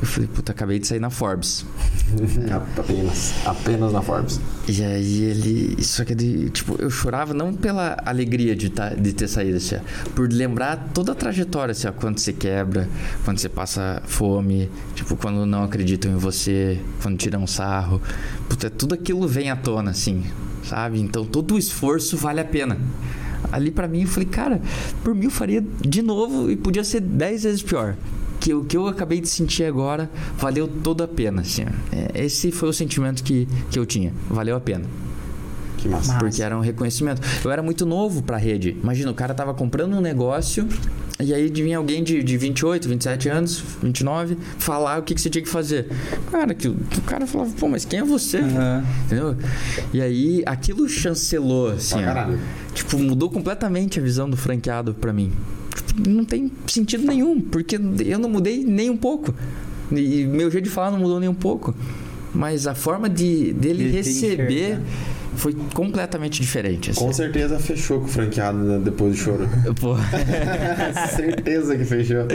[0.00, 1.66] Eu falei: puta, acabei de sair na Forbes.
[2.78, 3.34] apenas.
[3.44, 4.40] Apenas na Forbes.
[4.68, 5.82] E aí ele.
[5.82, 9.74] Só que ele, tipo, eu chorava não pela alegria de, tá, de ter saído, assim,
[9.74, 12.88] ó, por lembrar toda a trajetória, assim, ó, quando você quebra,
[13.24, 18.00] quando você passa fome, tipo, quando não acreditam em você, quando tiram sarro.
[18.48, 20.22] Puta, tudo aquilo vem à tona, assim,
[20.62, 21.00] sabe?
[21.00, 22.78] Então todo o esforço vale a pena.
[23.50, 24.60] Ali para mim eu falei, cara,
[25.02, 27.96] por mim eu faria de novo e podia ser dez vezes pior
[28.40, 31.62] que o que eu acabei de sentir agora valeu toda a pena, assim.
[31.90, 34.12] É, esse foi o sentimento que, que eu tinha.
[34.28, 34.84] Valeu a pena.
[35.78, 36.12] Que massa.
[36.12, 36.24] Massa.
[36.24, 37.22] Porque era um reconhecimento.
[37.42, 38.76] Eu era muito novo pra rede.
[38.82, 40.68] Imagina, o cara tava comprando um negócio
[41.20, 45.28] e aí vinha alguém de, de 28, 27 anos, 29, falar o que, que você
[45.28, 45.88] tinha que fazer.
[46.30, 48.38] Cara, que o, o cara falava, pô, mas quem é você?
[48.38, 48.84] Aham.
[49.06, 49.36] Entendeu?
[49.92, 52.04] E aí aquilo chancelou, assim, ó.
[52.04, 52.38] caralho.
[52.72, 55.32] Tipo, mudou completamente a visão do franqueado pra mim.
[55.86, 59.34] Tipo, não tem sentido nenhum, porque eu não mudei nem um pouco.
[59.90, 61.74] E meu jeito de falar não mudou nem um pouco.
[62.32, 64.82] Mas a forma de dele De receber enxergar.
[65.38, 66.90] Foi completamente diferente.
[66.90, 67.00] assim.
[67.00, 69.48] Com certeza fechou com o franqueado né, depois do choro.
[69.80, 69.96] Pô,
[71.16, 72.26] certeza que fechou.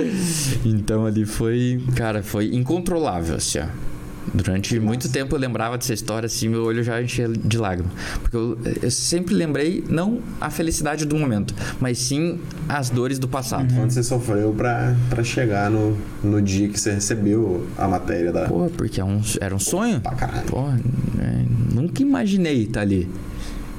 [0.66, 3.93] então ali foi, cara, foi incontrolável, assim, ó.
[4.34, 7.92] Durante muito tempo eu lembrava dessa história, assim, meu olho já enchia de lágrimas.
[8.22, 13.28] Porque eu, eu sempre lembrei, não a felicidade do momento, mas sim as dores do
[13.28, 13.72] passado.
[13.76, 18.46] Quando você sofreu pra, pra chegar no, no dia que você recebeu a matéria da.
[18.48, 20.02] Pô, porque é um- era um sonho.
[20.02, 20.48] Pra caralho.
[20.48, 23.08] Pô, né, nunca imaginei estar ali.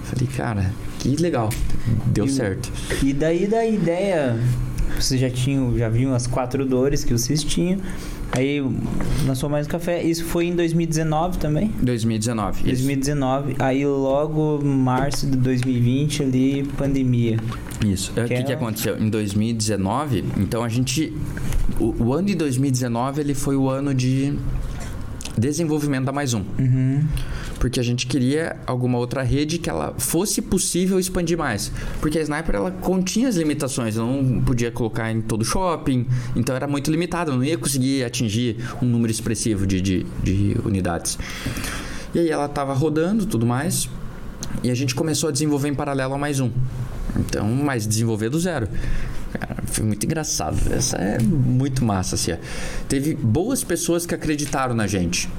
[0.05, 1.49] Falei, cara, que legal.
[2.07, 2.71] Deu E certo.
[3.03, 4.39] E daí da ideia,
[4.99, 7.81] vocês já tinham, já viam as quatro dores que vocês tinham.
[8.33, 8.61] Aí
[9.27, 10.03] lançou mais um café.
[10.03, 11.71] Isso foi em 2019 também?
[11.81, 12.59] 2019.
[12.61, 12.85] Isso.
[12.85, 13.57] 2019.
[13.59, 17.39] Aí logo março de 2020 ali, pandemia.
[17.85, 18.13] Isso.
[18.17, 18.99] É, O Que que, é que aconteceu?
[18.99, 21.13] Em 2019, então a gente.
[21.79, 24.35] O, o ano de 2019 ele foi o ano de
[25.37, 26.43] desenvolvimento da Mais Um.
[26.59, 27.05] Uhum.
[27.65, 31.73] Porque a gente queria alguma outra rede que ela fosse possível expandir mais.
[31.99, 36.07] Porque a Sniper ela continha as limitações, não podia colocar em todo shopping,
[36.37, 41.19] então era muito limitado, não ia conseguir atingir um número expressivo de, de, de unidades.
[42.15, 43.89] E aí ela estava rodando tudo mais,
[44.63, 46.51] e a gente começou a desenvolver em paralelo a mais um.
[47.17, 48.69] Então, mas desenvolver do zero.
[49.33, 50.59] Cara, foi muito engraçado.
[50.71, 52.33] Essa é muito massa, assim.
[52.91, 55.31] Teve boas pessoas que acreditaram na gente.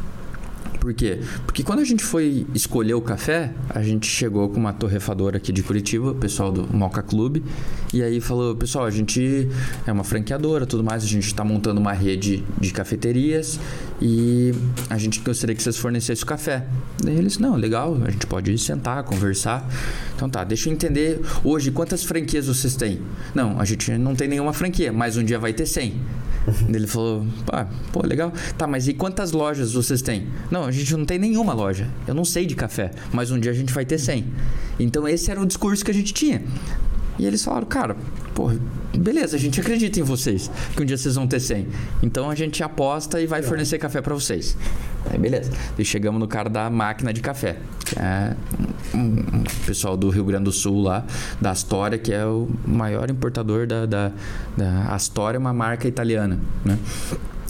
[0.86, 1.18] Por quê?
[1.48, 5.52] Porque quando a gente foi escolher o café, a gente chegou com uma torrefadora aqui
[5.52, 7.44] de Curitiba, o pessoal do Moca Clube,
[7.92, 9.50] e aí falou, pessoal, a gente
[9.88, 13.60] é uma franqueadora, tudo mais, a gente está montando uma rede de cafeterias
[14.02, 14.54] e
[14.90, 16.66] a gente gostaria que vocês fornecessem o café.
[17.02, 19.68] Daí eles, não, legal, a gente pode sentar, conversar.
[20.16, 23.02] Então tá, deixa eu entender hoje quantas franquias vocês têm.
[23.34, 25.94] Não, a gente não tem nenhuma franquia, mas um dia vai ter 100.
[26.68, 28.32] Ele falou, pá, pô, legal.
[28.58, 30.28] Tá, mas e quantas lojas vocês têm?
[30.52, 31.90] Não, a gente não tem nenhuma loja.
[32.08, 34.26] Eu não sei de café, mas um dia a gente vai ter 100.
[34.80, 36.44] Então esse era o discurso que a gente tinha.
[37.18, 37.96] E eles falaram, cara,
[38.34, 38.52] pô,
[38.98, 41.68] beleza, a gente acredita em vocês, que um dia vocês vão ter 100.
[42.04, 44.58] Então a gente aposta e vai fornecer café pra vocês.
[45.10, 45.52] Aí beleza.
[45.78, 48.36] E chegamos no cara da máquina de café, que é
[48.94, 49.00] um,
[49.40, 51.06] um pessoal do Rio Grande do Sul lá,
[51.40, 54.12] da Astoria, que é o maior importador da, da,
[54.58, 56.78] da Astoria, é uma marca italiana, né?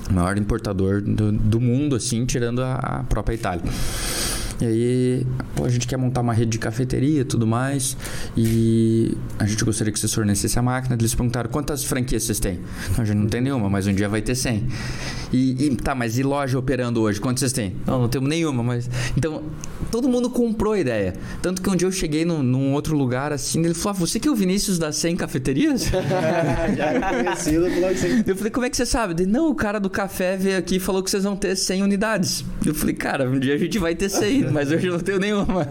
[0.10, 3.64] O maior importador do, do mundo, assim, tirando a, a própria Itália.
[4.62, 7.98] E aí, pô, a gente quer montar uma rede de cafeteria e tudo mais.
[8.38, 10.96] E a gente gostaria que vocês fornecessem a máquina.
[11.00, 12.60] Eles perguntaram quantas franquias vocês têm.
[12.96, 14.66] Não, a gente não tem nenhuma, mas um dia vai ter 100.
[15.34, 17.20] E, e- tá, mas e loja operando hoje?
[17.20, 17.76] Quantas vocês têm?
[17.86, 18.90] Não, não temos nenhuma, mas.
[19.18, 19.44] Então,
[19.92, 21.14] todo mundo comprou a ideia.
[21.42, 24.20] Tanto que um dia eu cheguei num, num outro lugar assim, ele falou: ah, você
[24.20, 25.86] que é o Vinícius das 100 cafeterias?
[26.78, 27.66] Já é conhecido.
[28.26, 29.22] Eu falei, como é que você sabe?
[29.22, 31.84] Ele, não, o cara do café veio aqui e falou que vocês vão ter 100
[31.84, 32.46] unidades.
[32.66, 35.20] Eu falei, cara, um dia a gente vai ter 100, mas hoje eu não tenho
[35.20, 35.68] nenhuma.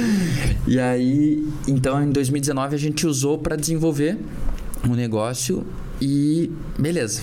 [0.66, 4.18] e aí, então em 2019 a gente usou para desenvolver
[4.88, 5.66] um negócio
[6.00, 7.22] e beleza.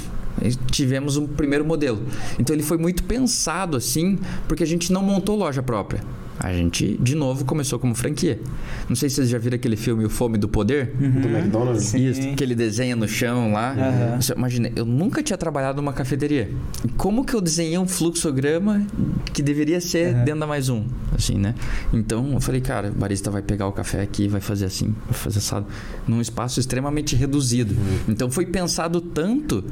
[0.71, 2.01] tivemos um primeiro modelo.
[2.39, 6.01] Então ele foi muito pensado assim, porque a gente não montou loja própria.
[6.39, 8.39] A gente, de novo, começou como franquia.
[8.87, 10.93] Não sei se vocês já viram aquele filme O Fome do Poder.
[10.95, 11.85] Do McDonald's?
[11.85, 12.07] Sim.
[12.07, 13.71] Isso, que ele desenha no chão lá.
[13.71, 14.21] Aham.
[14.21, 16.49] Você Imagina, eu nunca tinha trabalhado numa cafeteria.
[16.95, 18.85] Como que eu desenhei um fluxograma
[19.33, 20.23] que deveria ser Aham.
[20.25, 20.85] dentro da mais um?
[21.15, 21.55] Assim, né?
[21.91, 25.13] Então eu falei, cara, o barista vai pegar o café aqui, vai fazer assim, vai
[25.13, 25.65] fazer assado.
[26.07, 27.75] Num espaço extremamente reduzido.
[28.07, 29.63] Então foi pensado tanto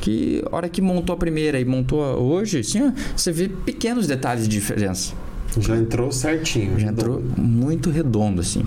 [0.00, 3.48] que a hora que montou a primeira e montou a hoje, assim, ó, você vê
[3.48, 5.14] pequenos detalhes de diferença.
[5.58, 6.78] Já entrou certinho.
[6.78, 8.64] Já entrou muito redondo, assim.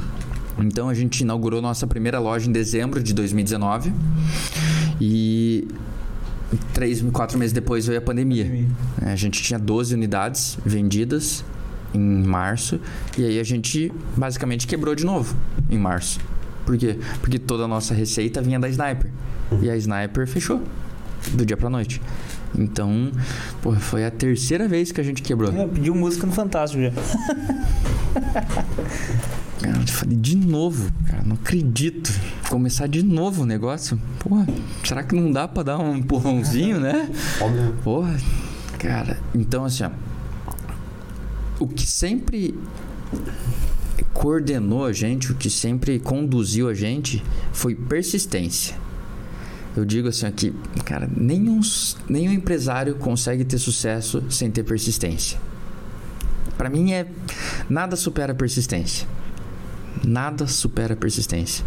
[0.60, 3.94] Então a gente inaugurou nossa primeira loja em dezembro de 2019
[5.00, 5.68] e
[6.74, 8.68] três, quatro meses depois veio a pandemia.
[9.02, 11.44] A gente tinha 12 unidades vendidas
[11.94, 12.80] em março
[13.18, 15.36] e aí a gente basicamente quebrou de novo
[15.70, 16.20] em março.
[16.66, 16.98] Por quê?
[17.22, 19.10] Porque toda a nossa receita vinha da Sniper
[19.62, 20.62] e a Sniper fechou
[21.34, 22.02] do dia pra noite.
[22.58, 23.12] Então,
[23.62, 25.52] pô, foi a terceira vez que a gente quebrou.
[25.52, 26.92] É, pediu música no Fantástico já.
[29.62, 32.12] Cara, eu falei de novo, cara, não acredito.
[32.48, 34.00] Começar de novo o negócio.
[34.20, 34.46] Porra,
[34.84, 37.10] será que não dá pra dar um empurrãozinho, né?
[37.42, 37.76] Óbvio.
[37.84, 38.16] Porra,
[38.78, 39.90] cara, então assim, ó,
[41.60, 42.54] o que sempre
[44.14, 48.76] coordenou a gente, o que sempre conduziu a gente foi persistência.
[49.78, 51.62] Eu digo assim aqui, cara, nenhum,
[52.10, 55.40] nenhum empresário consegue ter sucesso sem ter persistência.
[56.58, 57.06] Pra mim é
[57.70, 59.08] nada supera a persistência.
[60.04, 61.64] Nada supera a persistência.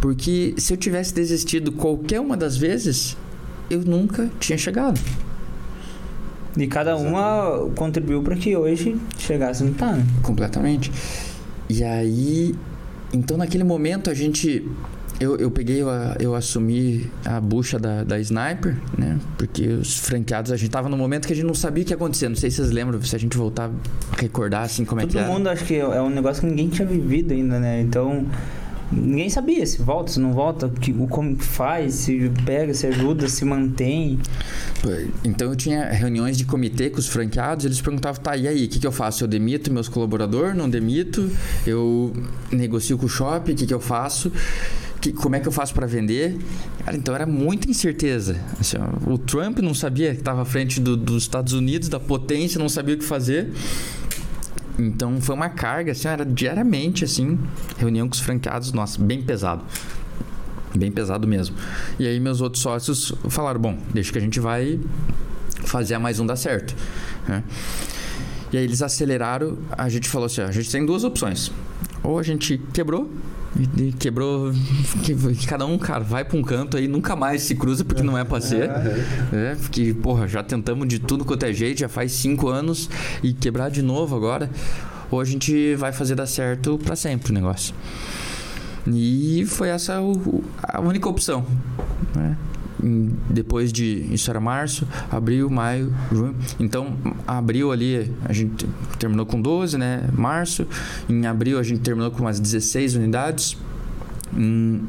[0.00, 3.18] Porque se eu tivesse desistido qualquer uma das vezes,
[3.68, 4.98] eu nunca tinha chegado.
[6.56, 10.06] E cada uma contribuiu para que hoje chegasse no tá, né?
[10.22, 10.90] Completamente.
[11.68, 12.54] E aí,
[13.12, 14.66] então naquele momento a gente.
[15.18, 15.88] Eu, eu peguei, eu,
[16.20, 19.18] eu assumi a bucha da, da Sniper, né?
[19.38, 21.92] Porque os franqueados, a gente tava num momento que a gente não sabia o que
[21.92, 22.28] ia acontecer.
[22.28, 25.12] Não sei se vocês lembram, se a gente voltar a recordar assim como é que
[25.12, 27.80] Todo mundo acho que é um negócio que ninguém tinha vivido ainda, né?
[27.80, 28.26] Então,
[28.92, 32.86] ninguém sabia se volta, se não volta, que, o como que faz, se pega, se
[32.86, 34.18] ajuda, se mantém.
[35.24, 38.68] Então eu tinha reuniões de comitê com os franqueados, eles perguntavam, tá, e aí, o
[38.68, 39.24] que, que eu faço?
[39.24, 40.54] Eu demito meus colaboradores?
[40.54, 41.30] Não demito?
[41.66, 42.12] Eu
[42.52, 43.52] negocio com o shopping?
[43.52, 44.30] O que, que eu faço?
[45.00, 46.36] Que, como é que eu faço para vender?
[46.84, 48.36] Cara, então era muita incerteza.
[48.58, 48.76] Assim,
[49.06, 52.68] o Trump não sabia que estava à frente do- dos Estados Unidos, da potência, não
[52.68, 53.52] sabia o que fazer.
[54.78, 57.38] Então foi uma carga, assim, era diariamente, assim,
[57.78, 59.64] reunião com os franqueados, nossa, bem pesado.
[60.74, 61.56] Bem pesado mesmo.
[61.98, 64.78] E aí meus outros sócios falaram, bom, deixa que a gente vai
[65.64, 66.74] fazer a mais um dar certo.
[67.26, 67.42] né?
[68.52, 71.50] E aí eles aceleraram, a gente falou assim, a gente tem duas opções.
[72.02, 73.10] Ou a gente quebrou,
[73.76, 74.52] e- quebrou,
[75.02, 78.02] que, que cada um, cara, vai pra um canto aí, nunca mais se cruza porque
[78.02, 78.70] não é pra ser.
[79.32, 82.88] É, porque, porra, já tentamos de tudo quanto é jeito, já faz cinco anos
[83.22, 84.50] e quebrar de novo agora.
[85.10, 87.74] Ou a gente vai fazer dar certo pra sempre o negócio.
[88.86, 90.00] E foi essa
[90.62, 91.44] a única opção.
[92.14, 92.36] né?
[93.30, 94.06] Depois de.
[94.12, 96.36] Isso era março, abril, maio, junho.
[96.60, 96.96] Então,
[97.26, 98.66] abril ali a gente
[98.98, 100.08] terminou com 12, né?
[100.12, 100.66] Março.
[101.08, 103.56] Em abril a gente terminou com umas 16 unidades.
[104.36, 104.82] Em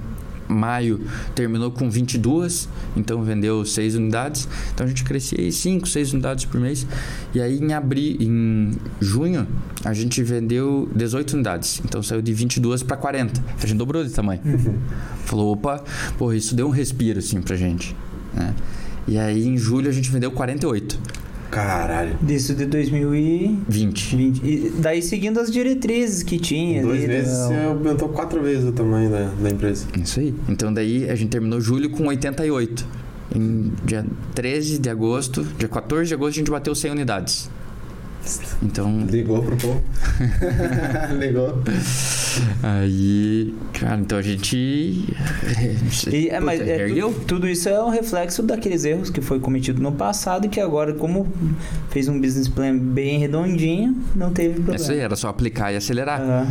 [0.47, 0.99] maio
[1.35, 4.47] terminou com 22, então vendeu 6 unidades.
[4.73, 6.85] Então a gente crescia aí 5, 6 unidades por mês.
[7.33, 9.47] E aí em abril, em junho,
[9.83, 11.81] a gente vendeu 18 unidades.
[11.83, 13.41] Então saiu de 22 para 40.
[13.61, 14.41] A gente dobrou de tamanho.
[15.25, 15.83] Falou, opa,
[16.17, 17.95] porra, isso deu um respiro assim pra gente.
[18.33, 18.53] né?
[19.07, 20.99] E aí em julho a gente vendeu 48,
[21.51, 22.15] Caralho.
[22.21, 24.15] Disso de 2020.
[24.15, 24.45] 20.
[24.45, 26.79] E daí seguindo as diretrizes que tinha.
[26.79, 29.85] Em dois ali, meses da- você aumentou quatro vezes o tamanho da, da empresa.
[30.01, 30.33] Isso aí.
[30.49, 32.85] Então daí a gente terminou julho com 88.
[33.35, 37.49] Em dia 13 de agosto, dia 14 de agosto, a gente bateu 100 unidades.
[38.61, 39.82] Então, Ligou pro povo.
[41.19, 41.61] Ligou.
[42.63, 44.55] aí, cara, então a gente.
[46.11, 49.82] E, é, mas é, tudo, tudo isso é um reflexo daqueles erros que foi cometido
[49.82, 51.28] no passado e que agora, como
[51.89, 54.75] fez um business plan bem redondinho, não teve problema.
[54.75, 56.21] Isso aí, era só aplicar e acelerar.
[56.21, 56.47] Aham.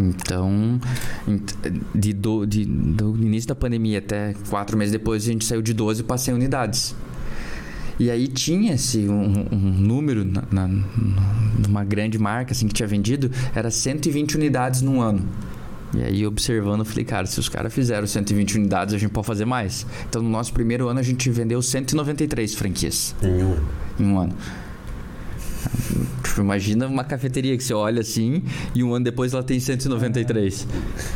[0.00, 0.80] Então,
[1.28, 1.54] ent-
[1.94, 5.74] de, do, de- do início da pandemia até quatro meses depois, a gente saiu de
[5.74, 6.94] 12 para 100 unidades.
[8.02, 10.68] E aí tinha-se um, um número na, na-
[11.66, 15.22] numa grande marca assim, que tinha vendido, era 120 unidades num ano.
[15.94, 19.26] E aí, observando, eu falei, cara, se os caras fizeram 120 unidades, a gente pode
[19.26, 19.86] fazer mais.
[20.08, 23.56] Então, no nosso primeiro ano, a gente vendeu 193 franquias Em um.
[24.00, 24.34] em um ano.
[26.22, 28.42] Tipo, imagina uma cafeteria que você olha assim
[28.74, 30.66] e um ano depois ela tem 193.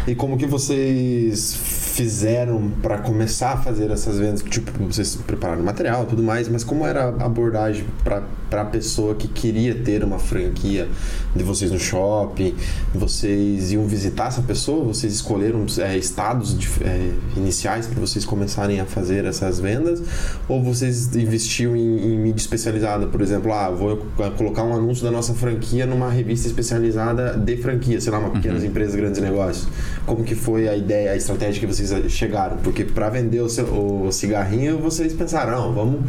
[0.07, 1.57] E como que vocês
[1.95, 4.43] fizeram para começar a fazer essas vendas?
[4.43, 9.15] Tipo, vocês prepararam material e tudo mais, mas como era a abordagem para a pessoa
[9.15, 10.89] que queria ter uma franquia
[11.35, 12.55] de vocês no shopping?
[12.95, 14.85] Vocês iam visitar essa pessoa?
[14.85, 20.03] Vocês escolheram é, estados de, é, iniciais para vocês começarem a fazer essas vendas?
[20.49, 23.07] Ou vocês investiam em, em mídia especializada?
[23.07, 28.01] Por exemplo, ah, vou colocar um anúncio da nossa franquia numa revista especializada de franquia,
[28.01, 28.69] sei lá, uma pequenas uhum.
[28.69, 29.69] empresas, grandes negócios.
[30.05, 32.57] Como que foi a ideia, a estratégia que vocês chegaram?
[32.59, 36.01] Porque para vender o, seu, o, cigarrinho, vocês pensaram, não, vamos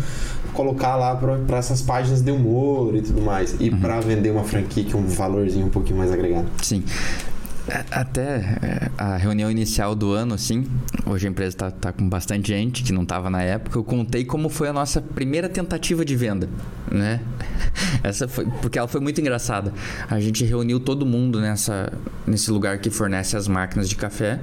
[0.53, 3.55] colocar lá para essas páginas de humor e tudo mais.
[3.59, 3.79] E uhum.
[3.79, 6.47] para vender uma franquia que é um valorzinho um pouquinho mais agregado.
[6.61, 6.83] Sim.
[7.91, 8.21] Até
[8.61, 10.65] é, a reunião inicial do ano, assim,
[11.05, 13.77] hoje a empresa está tá com bastante gente que não estava na época.
[13.77, 16.49] Eu contei como foi a nossa primeira tentativa de venda,
[16.89, 17.19] né?
[18.03, 19.73] Essa foi porque ela foi muito engraçada.
[20.09, 21.91] A gente reuniu todo mundo nessa
[22.25, 24.39] nesse lugar que fornece as máquinas de café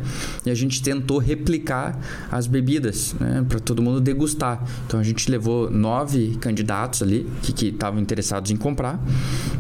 [0.47, 1.99] e a gente tentou replicar
[2.33, 4.65] as bebidas, né, para todo mundo degustar.
[4.87, 8.99] Então a gente levou nove candidatos ali que estavam interessados em comprar,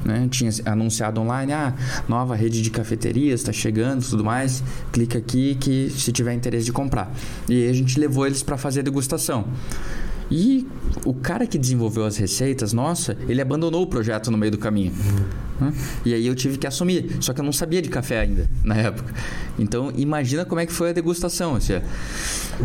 [0.05, 0.27] né?
[0.31, 1.74] Tinha anunciado online, ah,
[2.09, 4.63] nova rede de cafeterias está chegando, tudo mais.
[4.93, 7.13] Clica aqui que se tiver interesse de comprar.
[7.49, 9.47] E aí a gente levou eles para fazer a degustação.
[10.36, 10.66] E
[11.05, 14.93] o cara que desenvolveu as receitas, nossa, ele abandonou o projeto no meio do caminho.
[15.61, 15.73] Uhum.
[16.05, 17.19] E aí eu tive que assumir.
[17.20, 19.15] Só que eu não sabia de café ainda, na época.
[19.56, 21.55] Então, imagina como é que foi a degustação.
[21.55, 21.74] Assim,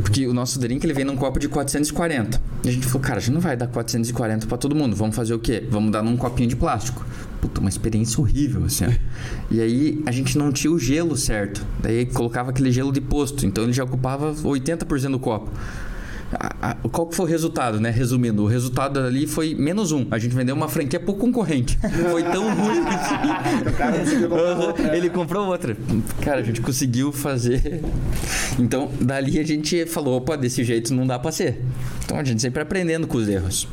[0.01, 2.41] porque o nosso drink ele vem num copo de 440.
[2.63, 4.95] E a gente falou, cara, a gente não vai dar 440 para todo mundo.
[4.95, 5.63] Vamos fazer o quê?
[5.69, 7.05] Vamos dar num copinho de plástico.
[7.39, 8.85] Puta, uma experiência horrível, assim.
[9.51, 11.63] e aí a gente não tinha o gelo certo.
[11.79, 13.45] Daí colocava aquele gelo de posto.
[13.45, 15.51] Então ele já ocupava 80% do copo.
[16.31, 17.89] A, a, qual que foi o resultado, né?
[17.89, 20.05] Resumindo, o resultado ali foi menos um.
[20.11, 21.77] A gente vendeu uma franquia por concorrente.
[22.11, 23.69] Foi tão ruim que...
[23.69, 24.97] o cara conseguiu comprar outra.
[24.97, 25.77] Ele comprou outra.
[26.21, 27.81] Cara, a gente conseguiu fazer.
[28.57, 31.61] Então, dali a gente falou: opa, desse jeito não dá pra ser.
[32.03, 33.67] Então a gente sempre aprendendo com os erros.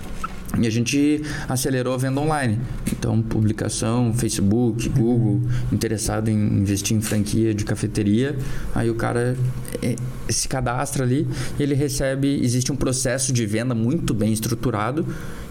[0.59, 2.59] E a gente acelerou a venda online.
[2.91, 5.41] Então, publicação, Facebook, Google,
[5.73, 8.37] interessado em investir em franquia de cafeteria.
[8.75, 9.37] Aí o cara
[9.83, 9.97] é,
[10.29, 11.27] se cadastra ali
[11.59, 12.41] e ele recebe.
[12.43, 15.05] Existe um processo de venda muito bem estruturado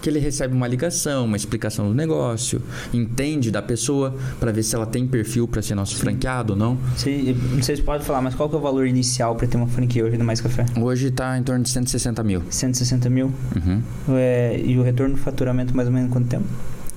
[0.05, 2.61] que ele recebe uma ligação, uma explicação do negócio,
[2.93, 6.01] entende da pessoa para ver se ela tem perfil para ser nosso Sim.
[6.01, 6.77] franqueado ou não.
[6.95, 9.57] Sim, não sei se pode falar, mas qual que é o valor inicial para ter
[9.57, 10.63] uma franquia hoje do Mais Café?
[10.79, 12.43] Hoje está em torno de 160 mil.
[12.47, 13.31] 160 mil?
[13.55, 13.81] Uhum.
[14.09, 16.45] É, e o retorno do faturamento mais ou menos quanto tempo?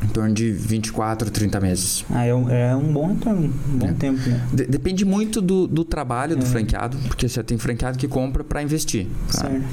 [0.03, 2.05] Em torno de 24, 30 meses.
[2.09, 3.93] Ah, é um, é um bom retorno, um bom é.
[3.93, 4.47] tempo, né?
[4.53, 6.47] De, depende muito do, do trabalho do é.
[6.47, 9.09] franqueado, porque você tem franqueado que compra para investir.
[9.33, 9.41] Tá?
[9.41, 9.65] Certo.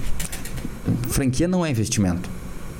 [1.10, 2.30] Franquia não é investimento.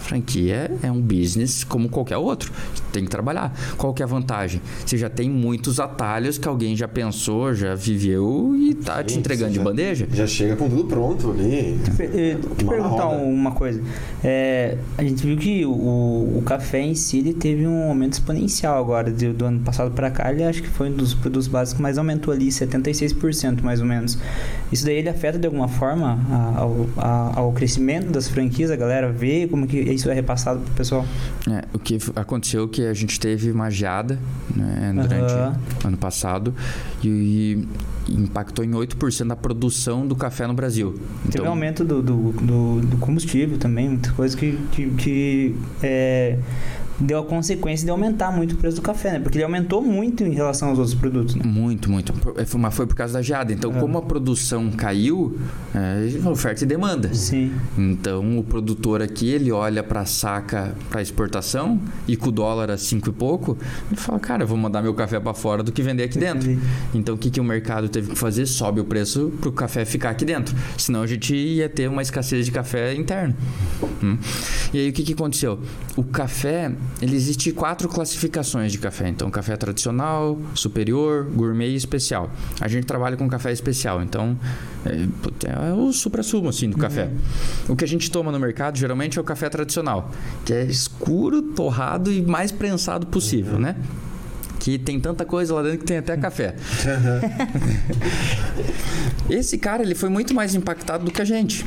[0.06, 2.52] Franquia é um business como qualquer outro.
[2.92, 3.54] Tem que trabalhar.
[3.78, 4.62] Qual que é a vantagem?
[4.86, 9.20] Você já tem muitos atalhos que alguém já pensou, já viveu e tá Sim, te
[9.20, 10.08] entregando de bandeja.
[10.14, 11.78] Já chega com tudo pronto ali.
[11.84, 11.92] Te,
[12.58, 13.24] te perguntar roda.
[13.24, 13.82] uma coisa.
[14.24, 18.78] É, a gente viu que o, o café em si ele teve um aumento exponencial
[18.80, 20.32] agora do, do ano passado para cá.
[20.32, 23.86] Ele acho que foi um dos produtos básicos que mais aumentou ali, 76% mais ou
[23.86, 24.18] menos.
[24.72, 26.20] Isso daí ele afeta de alguma forma
[26.56, 28.72] ao, ao, ao crescimento das franquias?
[28.72, 31.06] A galera vê como que isso é repassado pro pessoal?
[31.50, 34.20] É, o que aconteceu é que a gente teve uma geada
[34.56, 35.88] né, durante uhum.
[35.88, 36.54] ano passado
[37.04, 37.66] e,
[38.08, 40.94] e impactou em 8% da produção do café no Brasil.
[40.94, 45.56] Teve então, um aumento do, do, do, do combustível também, muitas coisas que, que, que
[45.82, 46.38] é,
[47.00, 49.20] deu a consequência de aumentar muito o preço do café, né?
[49.20, 51.44] Porque ele aumentou muito em relação aos outros produtos, né?
[51.46, 52.14] Muito, muito.
[52.38, 53.52] É, mas foi por causa da geada.
[53.52, 53.80] Então, é.
[53.80, 55.38] como a produção caiu,
[55.74, 57.14] é, oferta e demanda.
[57.14, 57.52] Sim.
[57.78, 62.72] Então, o produtor aqui, ele olha para a saca para exportação e com o dólar
[62.72, 63.58] a cinco e pouco,
[63.92, 66.58] ele fala, cara, eu vou mandar meu café para fora do que vender aqui dentro.
[66.94, 68.46] Então, o que, que o mercado teve que fazer?
[68.46, 70.56] Sobe o preço para o café ficar aqui dentro.
[70.78, 73.36] Senão, a gente ia ter uma escassez de café interno.
[74.02, 74.18] Hum.
[74.74, 75.60] E aí, o que, que aconteceu?
[75.96, 76.72] O café
[77.02, 79.08] ele existe quatro classificações de café.
[79.10, 82.32] Então, café tradicional, superior, gourmet e especial.
[82.60, 84.38] A gente trabalha com café especial, então
[84.86, 86.82] é, é o supra-sumo assim do uhum.
[86.82, 87.10] café.
[87.68, 90.12] O que a gente toma no mercado geralmente é o café tradicional,
[90.44, 93.60] que é escuro, torrado e mais prensado possível, uhum.
[93.60, 93.76] né?
[94.60, 96.56] que tem tanta coisa lá dentro que tem até café.
[99.30, 101.64] Esse cara ele foi muito mais impactado do que a gente.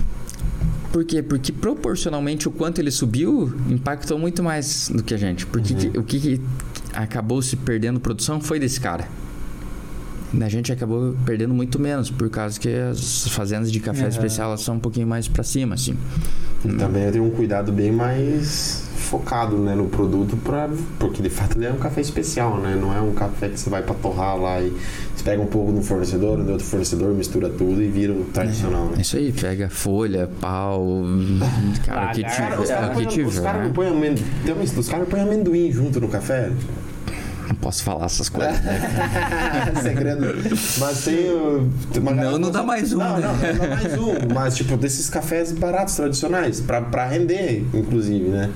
[0.93, 1.23] Por quê?
[1.23, 5.47] Porque proporcionalmente o quanto ele subiu impactou muito mais do que a gente.
[5.47, 5.79] Porque uhum.
[5.79, 6.41] que, o que, que
[6.93, 9.09] acabou se perdendo produção foi desse cara.
[10.41, 14.09] A gente acabou perdendo muito menos, por causa que as fazendas de café Uhum.
[14.09, 15.97] especial elas são um pouquinho mais pra cima, assim.
[16.65, 20.69] E também tem um cuidado bem mais focado né, no produto, pra,
[20.99, 22.77] porque de fato ele é um café especial, né?
[22.79, 24.71] Não é um café que você vai pra torrar lá e
[25.17, 28.25] você pega um pouco de um fornecedor, de outro fornecedor, mistura tudo e vira o
[28.25, 29.01] tradicional, É né?
[29.01, 31.05] isso aí, pega folha, pau,
[31.87, 32.61] cara, o que Lagarto, tiver.
[32.61, 33.67] Os caras o que põem- os tiver, caras né?
[33.69, 34.25] não põem amendoim.
[34.77, 36.51] Os caras põem amendoim junto no café.
[37.49, 38.57] Não posso falar essas coisas.
[39.83, 40.27] Segredo.
[40.79, 41.17] Mas tem.
[41.93, 43.27] tem uma Não, galera- não dá mais um, Não, né?
[43.27, 44.35] não, não dá mais um.
[44.35, 48.51] Mas, tipo, desses cafés baratos, tradicionais, pra, pra render, inclusive, né?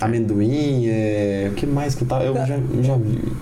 [0.00, 1.48] Amendoim, é...
[1.50, 2.22] o que mais que tá?
[2.22, 2.46] Eu já,
[2.82, 2.98] já,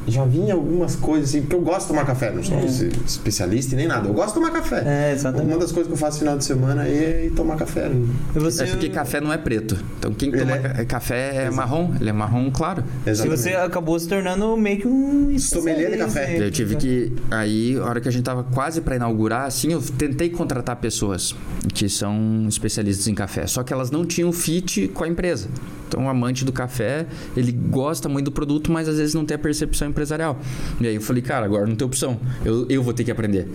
[0.06, 2.64] já vi em algumas coisas assim, porque eu gosto de tomar café, não sou É.
[3.06, 4.08] especialista e nem nada.
[4.08, 4.82] Eu gosto de tomar café.
[4.86, 5.48] É, exatamente.
[5.52, 7.88] Uma das coisas que eu faço no final de semana é ir tomar café.
[7.88, 8.06] né?
[8.34, 9.76] E você, É porque café não é preto.
[9.98, 12.82] Então quem Ele toma é- ca- café é marrom, ele é marrom claro.
[13.04, 13.38] se Exatamente.
[13.40, 16.20] você acabou se tornando meio que um Sommelier de café.
[16.20, 17.12] especialista, Eu tive que.
[17.30, 21.34] Aí, a hora que a gente tava quase pra inaugurar, assim, eu tentei contratar pessoas
[21.74, 23.46] que são especialistas em café.
[23.46, 25.48] Só que elas não tinham fit com a empresa.
[25.88, 27.06] Então, o amante do café,
[27.36, 30.40] ele gosta muito do produto, mas às vezes não tem a percepção empresarial.
[30.80, 32.18] E aí eu falei, cara, agora não tem opção.
[32.44, 33.48] Eu, eu vou ter que aprender.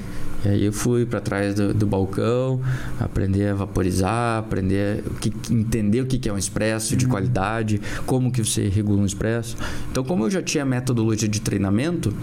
[0.45, 2.61] E aí eu fui pra trás do, do balcão,
[2.99, 7.81] aprender a vaporizar, aprender o que, entender o que que é um expresso de qualidade,
[8.05, 9.55] como que você regula um expresso.
[9.91, 12.13] Então, como eu já tinha metodologia de treinamento,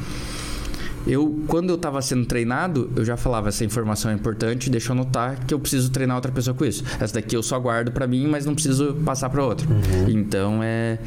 [1.07, 4.93] eu, quando eu estava sendo treinado, eu já falava essa informação é importante, deixa eu
[4.93, 6.85] anotar que eu preciso treinar outra pessoa com isso.
[7.01, 9.67] Essa daqui eu só guardo para mim, mas não preciso passar para outra.
[10.09, 10.99] Então é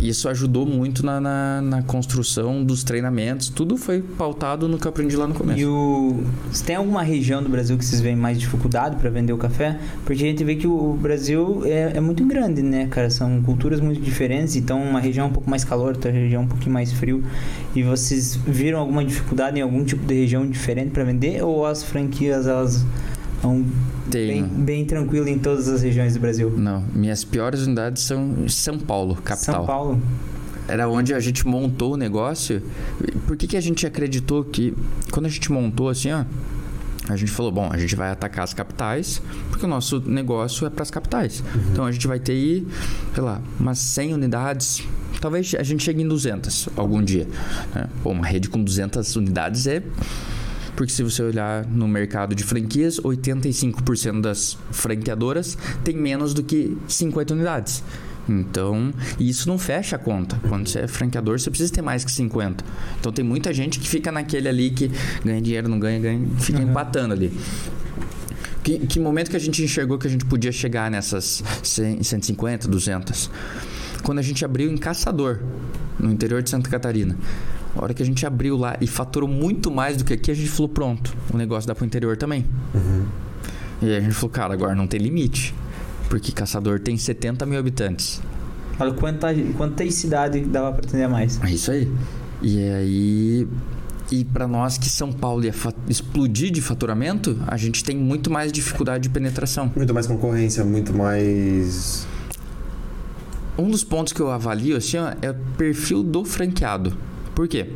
[0.00, 3.48] isso ajudou muito na, na, na construção dos treinamentos.
[3.48, 5.58] Tudo foi pautado no que eu aprendi lá no começo.
[5.58, 6.22] E o...
[6.50, 9.78] Você tem alguma região do Brasil que vocês veem mais dificuldade para vender o café?
[10.04, 13.10] Porque a gente vê que o Brasil é, é muito grande, né, cara?
[13.10, 16.72] São culturas muito diferentes, então uma região um pouco mais calor, outra região um pouquinho
[16.72, 17.24] mais frio.
[17.74, 19.21] E vocês viram alguma dificuldade
[19.54, 21.42] em algum tipo de região diferente para vender?
[21.42, 22.84] Ou as franquias, elas
[23.40, 23.64] são
[24.10, 26.50] bem, bem tranquilas em todas as regiões do Brasil?
[26.50, 29.54] Não, minhas piores unidades são São Paulo, capital.
[29.54, 30.02] São Paulo.
[30.68, 32.62] era onde a gente montou o negócio.
[33.26, 34.74] Por que, que a gente acreditou que
[35.10, 36.24] quando a gente montou assim, ó,
[37.08, 39.20] a gente falou, bom, a gente vai atacar as capitais,
[39.50, 41.42] porque o nosso negócio é para as capitais.
[41.72, 42.66] Então a gente vai ter aí,
[43.14, 44.82] sei lá, umas 100 unidades.
[45.20, 47.28] Talvez a gente chegue em 200 algum dia.
[47.74, 47.88] né?
[48.02, 49.82] Pô, uma rede com 200 unidades é
[50.76, 56.76] porque se você olhar no mercado de franquias, 85% das franqueadoras tem menos do que
[56.88, 57.82] 50 unidades.
[58.28, 60.38] Então, isso não fecha a conta.
[60.48, 62.64] Quando você é franqueador, você precisa ter mais que 50.
[63.00, 64.90] Então, tem muita gente que fica naquele ali que
[65.24, 67.32] ganha dinheiro, não ganha, ganha, fica empatando ali.
[68.62, 72.68] Que, que momento que a gente enxergou que a gente podia chegar nessas 100, 150,
[72.68, 73.30] 200?
[74.04, 75.40] Quando a gente abriu em Caçador,
[75.98, 77.16] no interior de Santa Catarina.
[77.74, 80.34] A hora que a gente abriu lá e faturou muito mais do que aqui, a
[80.34, 82.44] gente falou: pronto, o negócio dá pro interior também.
[83.80, 85.54] E aí a gente falou: cara, agora não tem limite.
[86.12, 88.20] Porque Caçador tem 70 mil habitantes.
[88.78, 91.40] Olha quanta, quantas cidades dava para atender mais.
[91.42, 91.90] É isso aí.
[92.42, 93.48] E aí.
[94.10, 95.54] E para nós que São Paulo ia
[95.88, 99.72] explodir de faturamento, a gente tem muito mais dificuldade de penetração.
[99.74, 102.06] Muito mais concorrência, muito mais.
[103.56, 106.94] Um dos pontos que eu avalio assim, ó, é o perfil do franqueado.
[107.34, 107.70] Por quê?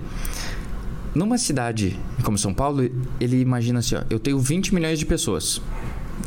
[1.15, 2.87] Numa cidade como São Paulo,
[3.19, 5.63] ele imagina assim, ó, eu tenho 20 milhões de pessoas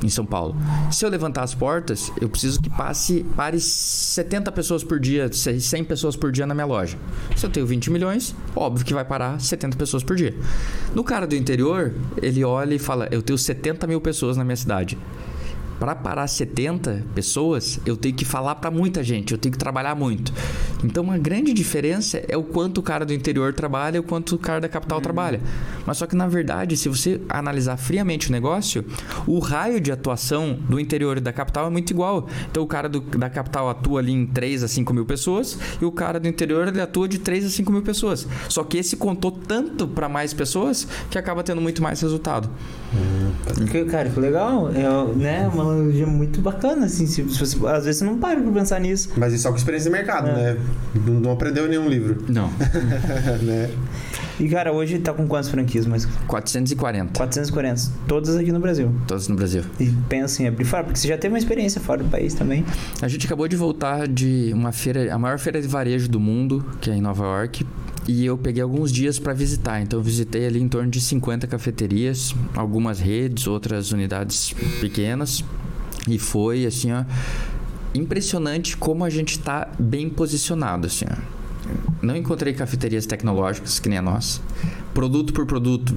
[0.04, 0.56] em São Paulo.
[0.92, 5.84] Se eu levantar as portas, eu preciso que passe pare 70 pessoas por dia, 100
[5.84, 6.98] pessoas por dia na minha loja.
[7.36, 10.36] Se eu tenho 20 milhões, óbvio que vai parar 70 pessoas por dia.
[10.94, 14.56] No cara do interior, ele olha e fala: Eu tenho 70 mil pessoas na minha
[14.56, 14.98] cidade.
[15.80, 19.96] Para parar 70 pessoas, eu tenho que falar para muita gente, eu tenho que trabalhar
[19.96, 20.34] muito.
[20.84, 24.36] Então, uma grande diferença é o quanto o cara do interior trabalha e o quanto
[24.36, 25.40] o cara da capital trabalha.
[25.86, 28.84] Mas só que, na verdade, se você analisar friamente o negócio,
[29.26, 32.28] o raio de atuação do interior e da capital é muito igual.
[32.52, 35.86] Então, o cara do- da capital atua ali em 3 a 5 mil pessoas e
[35.86, 38.28] o cara do interior ele atua de 3 a 5 mil pessoas.
[38.50, 42.50] Só que esse contou tanto para mais pessoas que acaba tendo muito mais resultado.
[43.70, 44.70] Que, cara, que legal.
[44.70, 47.06] É né, uma analogia muito bacana, assim.
[47.06, 49.10] Se, se você, às vezes você não para pra pensar nisso.
[49.18, 50.34] Mas isso só com experiência de mercado, É.
[50.54, 50.58] né?
[51.06, 52.24] Não, não aprendeu nenhum livro.
[52.28, 52.50] Não.
[53.44, 53.70] né?
[54.40, 55.86] E, cara, hoje tá com quantas franquias?
[55.86, 57.18] Mas 440.
[57.18, 57.82] 440.
[58.08, 58.92] Todas aqui no Brasil.
[59.08, 59.64] Todos no Brasil.
[59.80, 62.66] E pensa em abrir fora, porque você já teve uma experiência fora do país também.
[63.02, 66.64] A gente acabou de voltar de uma feira, a maior feira de varejo do mundo,
[66.80, 67.66] que é em Nova York,
[68.08, 69.82] e eu peguei alguns dias para visitar.
[69.82, 75.44] Então eu visitei ali em torno de 50 cafeterias, algumas redes, outras unidades pequenas,
[76.08, 77.04] e foi assim, ó,
[77.94, 81.40] impressionante como a gente está bem posicionado, assim, ó.
[82.02, 84.42] Não encontrei cafeterias tecnológicas que nem a nossa,
[84.94, 85.96] produto por produto.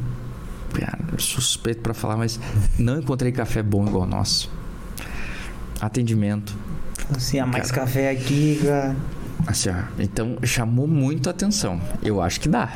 [0.74, 2.41] Cara, suspeito pra falar, mas
[2.79, 4.51] não encontrei café bom igual o nosso.
[5.81, 6.55] Atendimento.
[7.15, 7.87] Assim, a mais Cara.
[7.87, 8.97] café aqui, cara.
[9.47, 11.81] Assim, ó, então chamou muito a atenção.
[12.02, 12.70] Eu acho que dá.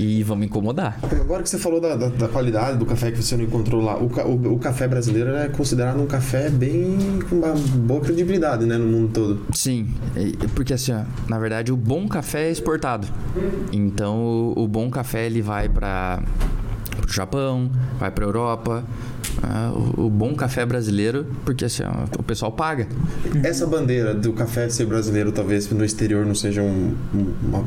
[0.00, 0.98] E vamos incomodar.
[1.20, 3.96] Agora que você falou da, da- da qualidade do café que você não encontrou lá,
[3.98, 6.96] o, ca- o- o café brasileiro é considerado um café bem
[7.28, 9.46] com uma boa credibilidade, né, no mundo todo.
[9.52, 9.86] Sim,
[10.54, 13.06] porque assim, ó, na verdade o bom café é exportado.
[13.70, 14.16] Então
[14.56, 16.22] o, o bom café ele vai para
[17.06, 17.70] o Japão,
[18.00, 18.82] vai para Europa.
[19.42, 21.82] Ah, o, o bom café brasileiro, porque assim,
[22.18, 22.86] o pessoal paga.
[23.44, 27.64] Essa bandeira do café ser brasileiro talvez no exterior não seja um, um uma-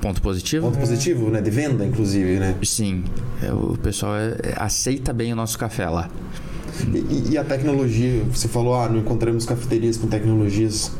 [0.00, 0.66] Ponto positivo?
[0.66, 2.54] ponto positivo, né, de venda inclusive, né?
[2.62, 3.02] Sim,
[3.42, 6.08] é, o pessoal é- é- aceita bem o nosso café lá.
[6.92, 10.92] E, e a tecnologia, você falou, ah, não encontramos cafeterias com tecnologias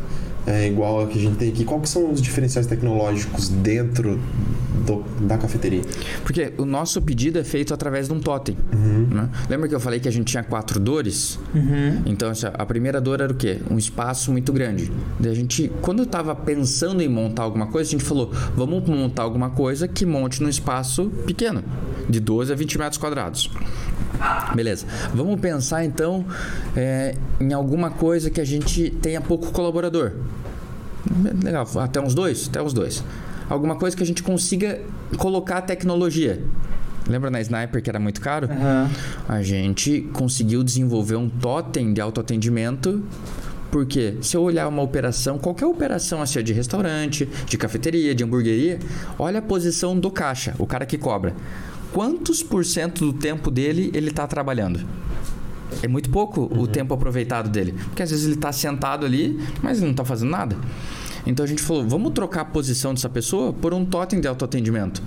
[0.47, 1.65] é, igual a que a gente tem aqui.
[1.65, 4.19] Qual que são os diferenciais tecnológicos dentro
[4.87, 5.83] do- da cafeteria?
[6.23, 8.57] Porque o nosso pedido é feito através de um totem.
[8.73, 9.29] né?
[9.49, 11.39] Lembra que eu falei que a gente tinha quatro dores?
[11.55, 12.03] Uhum.
[12.07, 13.59] Então, assim, a primeira dor era o quê?
[13.71, 14.91] Um espaço muito grande.
[15.19, 18.87] Daí a gente, quando eu tava pensando em montar alguma coisa, a gente falou: vamos
[18.89, 21.63] montar alguma coisa que monte num espaço pequeno,
[22.09, 23.51] de 12 a 20 metros quadrados.
[24.55, 24.87] Beleza.
[25.15, 26.25] Vamos pensar então
[26.77, 30.13] é, em alguma coisa que a gente tenha pouco colaborador.
[31.43, 32.49] Legal, até uns dois?
[32.49, 33.05] Até uns dois.
[33.49, 34.81] Alguma coisa que a gente consiga
[35.19, 36.43] colocar tecnologia.
[37.09, 38.49] Lembra na Sniper que era muito caro?
[38.51, 38.91] Aham.
[39.29, 43.05] A gente conseguiu desenvolver um totem de autoatendimento.
[43.71, 48.79] Porque se eu olhar uma operação, qualquer operação assim, de restaurante, de cafeteria, de hamburgueria,
[49.19, 51.35] olha a posição do caixa, o cara que cobra.
[51.93, 54.81] Quantos por cento do tempo dele ele está trabalhando?
[55.83, 57.73] É muito pouco o tempo aproveitado dele.
[57.73, 60.57] Porque às vezes ele está sentado ali, mas ele não está fazendo nada.
[61.27, 65.03] Então a gente falou, vamos trocar a posição dessa pessoa por um totem de autoatendimento.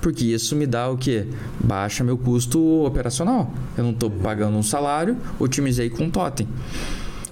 [0.00, 1.26] Porque isso me dá o quê?
[1.60, 3.52] Baixa meu custo operacional.
[3.76, 6.46] Eu não estou pagando um salário, otimizei com um totem.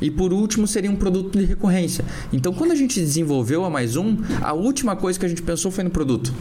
[0.00, 2.04] E por último, seria um produto de recorrência.
[2.32, 5.70] Então, quando a gente desenvolveu a mais um, a última coisa que a gente pensou
[5.70, 6.32] foi no produto.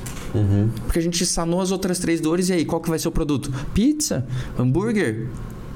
[0.86, 3.12] Porque a gente sanou as outras três dores e aí, qual que vai ser o
[3.12, 3.52] produto?
[3.74, 4.26] Pizza?
[4.58, 5.28] Hambúrguer?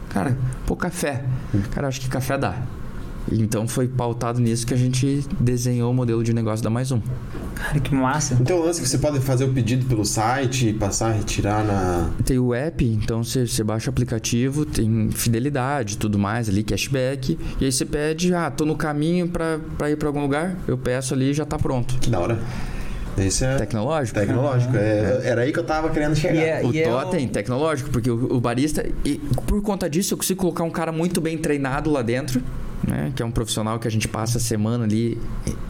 [0.09, 1.25] Cara, pô, café.
[1.71, 2.61] Cara, acho que café dá.
[3.31, 6.99] Então foi pautado nisso que a gente desenhou o modelo de negócio da mais um.
[7.55, 8.37] Cara, que massa.
[8.39, 12.09] Então, o lance que você pode fazer o pedido pelo site, passar, retirar na.
[12.25, 17.37] Tem o app, então você, você baixa o aplicativo, tem fidelidade, tudo mais ali, cashback.
[17.61, 20.77] E aí você pede, ah, tô no caminho pra, pra ir pra algum lugar, eu
[20.77, 21.95] peço ali e já tá pronto.
[21.99, 22.39] Que da hora.
[23.15, 24.19] Esse é Tecnológico?
[24.19, 24.75] tecnológico.
[24.75, 26.35] É, era aí que eu tava querendo chegar.
[26.35, 30.15] E é- O e é totem, tecnológico, porque o, o barista, e por conta disso,
[30.15, 32.41] eu consigo colocar um cara muito bem treinado lá dentro,
[32.87, 33.11] né?
[33.15, 35.19] Que é um profissional que a gente passa a semana ali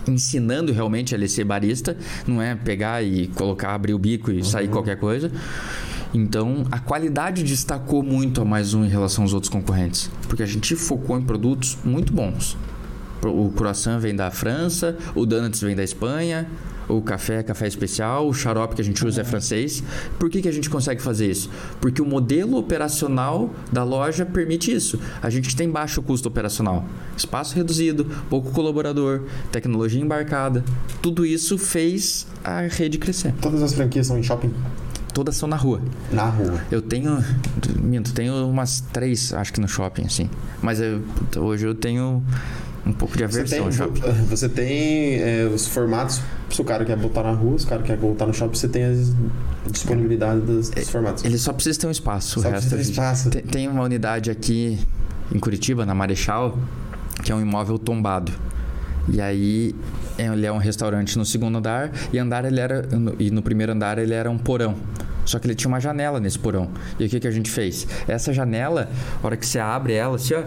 [0.08, 1.96] ensinando realmente a ele ser barista,
[2.28, 5.32] não é pegar e colocar, abrir o bico e sair qualquer coisa.
[6.14, 10.46] Então, a qualidade destacou muito a mais um em relação aos outros concorrentes, porque a
[10.46, 12.56] gente focou em produtos muito bons.
[13.24, 16.48] O croissant vem da França, o donuts vem da Espanha,
[16.90, 19.84] o café é café especial, o xarope que a gente usa é francês.
[20.20, 21.50] Por que, que a gente consegue fazer isso?
[21.80, 25.00] Porque o modelo operacional da loja permite isso.
[25.22, 26.86] A gente tem baixo custo operacional,
[27.18, 30.64] espaço reduzido, pouco colaborador, tecnologia embarcada.
[31.02, 33.34] Tudo isso fez a rede crescer.
[33.42, 34.54] Todas as franquias são em shopping
[35.14, 35.80] Todas são na rua.
[36.12, 36.60] na rua.
[36.72, 37.24] Eu tenho.
[37.80, 40.28] Minto, tenho umas três, acho que no shopping, assim.
[40.60, 41.04] Mas eu-
[41.38, 42.24] hoje eu tenho
[42.86, 44.02] um pouco de Você aversão tem, ao shopping.
[44.30, 46.22] você tem é, os formatos.
[46.50, 48.68] Se o cara quer botar na rua, se o cara quer botar no shopping, você
[48.68, 51.24] tem a disponibilidade dos, dos formatos.
[51.24, 52.42] Ele só precisa ter um espaço.
[52.42, 53.30] Só o resto precisa ter é- espaço.
[53.30, 54.78] Tem, tem uma unidade aqui
[55.34, 56.58] em Curitiba, na Marechal,
[57.24, 58.32] que é um imóvel tombado.
[59.08, 59.76] E aí
[60.18, 62.88] ele é um restaurante no segundo andar e andar ele era
[63.20, 64.76] e no primeiro andar ele era um porão.
[65.26, 66.70] Só que ele tinha uma janela nesse porão.
[67.00, 67.88] E o que, que a gente fez?
[68.08, 68.90] Essa janela,
[69.22, 70.44] a hora que você abre ela, assim, ó,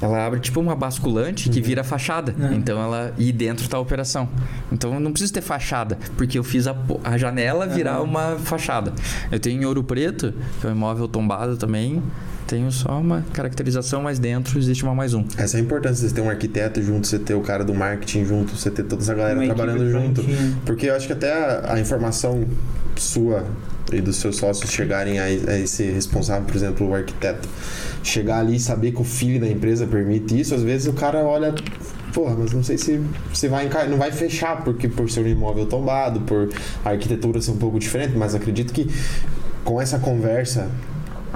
[0.00, 2.34] ela abre tipo uma basculante que vira fachada.
[2.52, 3.12] Então ela.
[3.16, 4.28] E dentro tá a operação.
[4.70, 8.92] Então eu não preciso ter fachada, porque eu fiz a, a janela virar uma fachada.
[9.30, 12.02] Eu tenho em ouro preto, que é um imóvel tombado também.
[12.46, 15.24] Tenho só uma caracterização, mas dentro existe uma mais um.
[15.36, 18.24] Essa é a importância, você ter um arquiteto junto, você ter o cara do marketing
[18.24, 20.22] junto, você ter toda essa galera Uma trabalhando junto.
[20.22, 20.56] prontinha.
[20.64, 22.44] Porque eu acho que até a, a informação
[22.94, 23.44] sua
[23.92, 27.48] e dos seus sócios chegarem a, a esse responsável, por exemplo, o arquiteto,
[28.08, 31.24] chegar ali e saber que o filho da empresa permite isso, às vezes o cara
[31.24, 31.54] olha.
[32.12, 33.00] Porra, mas não sei se
[33.32, 33.86] você vai encar...
[33.88, 36.48] não vai fechar porque por ser um imóvel tombado, por
[36.84, 38.88] a arquitetura ser um pouco diferente, mas acredito que
[39.64, 40.70] com essa conversa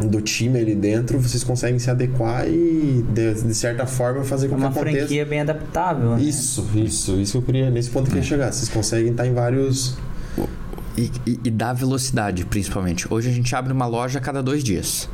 [0.02, 4.48] do time ali dentro, vocês conseguem se adequar e de, de certa forma fazer É
[4.48, 4.96] com que uma aconteça.
[4.98, 6.16] franquia bem adaptável.
[6.16, 6.22] né?
[6.22, 8.22] Isso, isso, isso que eu queria, nesse ponto que eu É.
[8.22, 8.50] queria chegar.
[8.52, 9.98] Vocês conseguem estar em vários.
[10.96, 13.06] E, e, e dá velocidade, principalmente.
[13.12, 15.06] Hoje a gente abre uma loja a cada dois dias.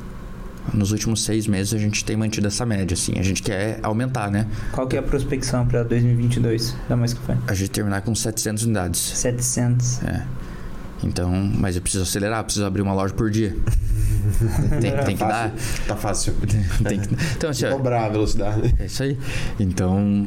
[0.74, 3.12] Nos últimos seis meses a gente tem mantido essa média, assim.
[3.18, 4.46] A gente quer aumentar, né?
[4.72, 7.36] Qual que é a prospecção pra 2022 da Mais Café?
[7.46, 9.00] A gente terminar com 700 unidades.
[9.00, 10.02] 700.
[10.02, 10.22] É.
[11.04, 13.54] Então, mas eu preciso acelerar, preciso abrir uma loja por dia.
[14.80, 15.50] tem, tem que tá dar.
[15.50, 15.84] fácil.
[15.86, 16.34] Tá fácil.
[16.88, 18.74] Tem que- Então, assim, Dobrar a velocidade.
[18.78, 19.18] É isso aí.
[19.60, 20.26] Então,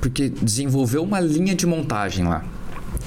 [0.00, 2.44] porque desenvolveu uma linha de montagem lá.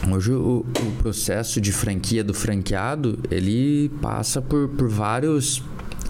[0.10, 5.64] Hoje o, o processo de franquia do franqueado, ele passa por, por vários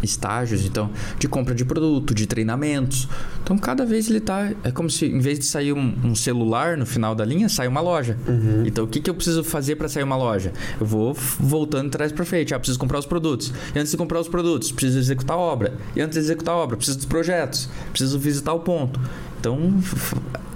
[0.09, 3.07] estágios, então, de compra de produto, de treinamentos.
[3.43, 4.51] Então, cada vez ele tá...
[4.63, 7.67] É como se, em vez de sair um, um celular no final da linha, sai
[7.67, 8.17] uma loja.
[8.65, 10.53] Então, o que, que eu preciso fazer para sair uma loja?
[10.79, 12.53] Eu vou voltando de trás para frente.
[12.53, 13.51] Ah, preciso comprar os produtos.
[13.73, 15.73] E antes de comprar os produtos, preciso executar a obra.
[15.95, 17.69] E antes de executar a obra, preciso dos projetos.
[17.91, 18.99] Preciso visitar o ponto.
[19.39, 19.75] Então,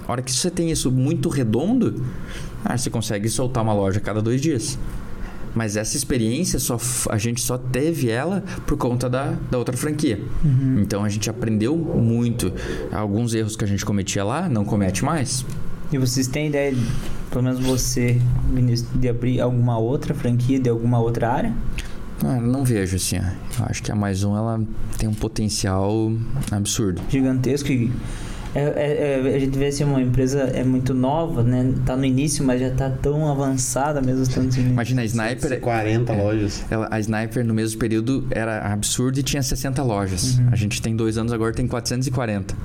[0.06, 2.02] a hora que você tem isso muito redondo,
[2.64, 4.78] ah, você consegue soltar uma loja a cada dois dias.
[5.54, 6.78] Mas essa experiência só
[7.08, 10.20] a gente só teve ela por conta da, da outra franquia.
[10.80, 12.52] Então a gente aprendeu muito.
[12.92, 15.44] Alguns erros que a gente cometia lá, não comete mais.
[15.92, 16.80] E vocês têm ideia, de,
[17.30, 18.20] pelo menos você,
[18.54, 21.52] Vinícius, de abrir alguma outra franquia de alguma outra área?
[22.22, 23.16] Ah, não vejo assim.
[23.16, 24.60] Eu acho que a mais um ela
[24.98, 26.12] tem um potencial
[26.50, 27.00] absurdo.
[27.08, 27.90] Gigantesco e.
[28.54, 31.72] É, é- é- a gente vê assim, uma empresa é muito nova, né?
[31.86, 34.62] Tá no início, mas já tá tão avançada mesmo no início.
[34.66, 35.60] Imagina a Sniper.
[35.60, 36.64] 40 lojas.
[36.68, 40.38] Ela, a Sniper no mesmo período era absurdo e tinha 60 lojas.
[40.38, 40.48] Uhum.
[40.50, 42.56] A gente tem dois anos agora tem 440.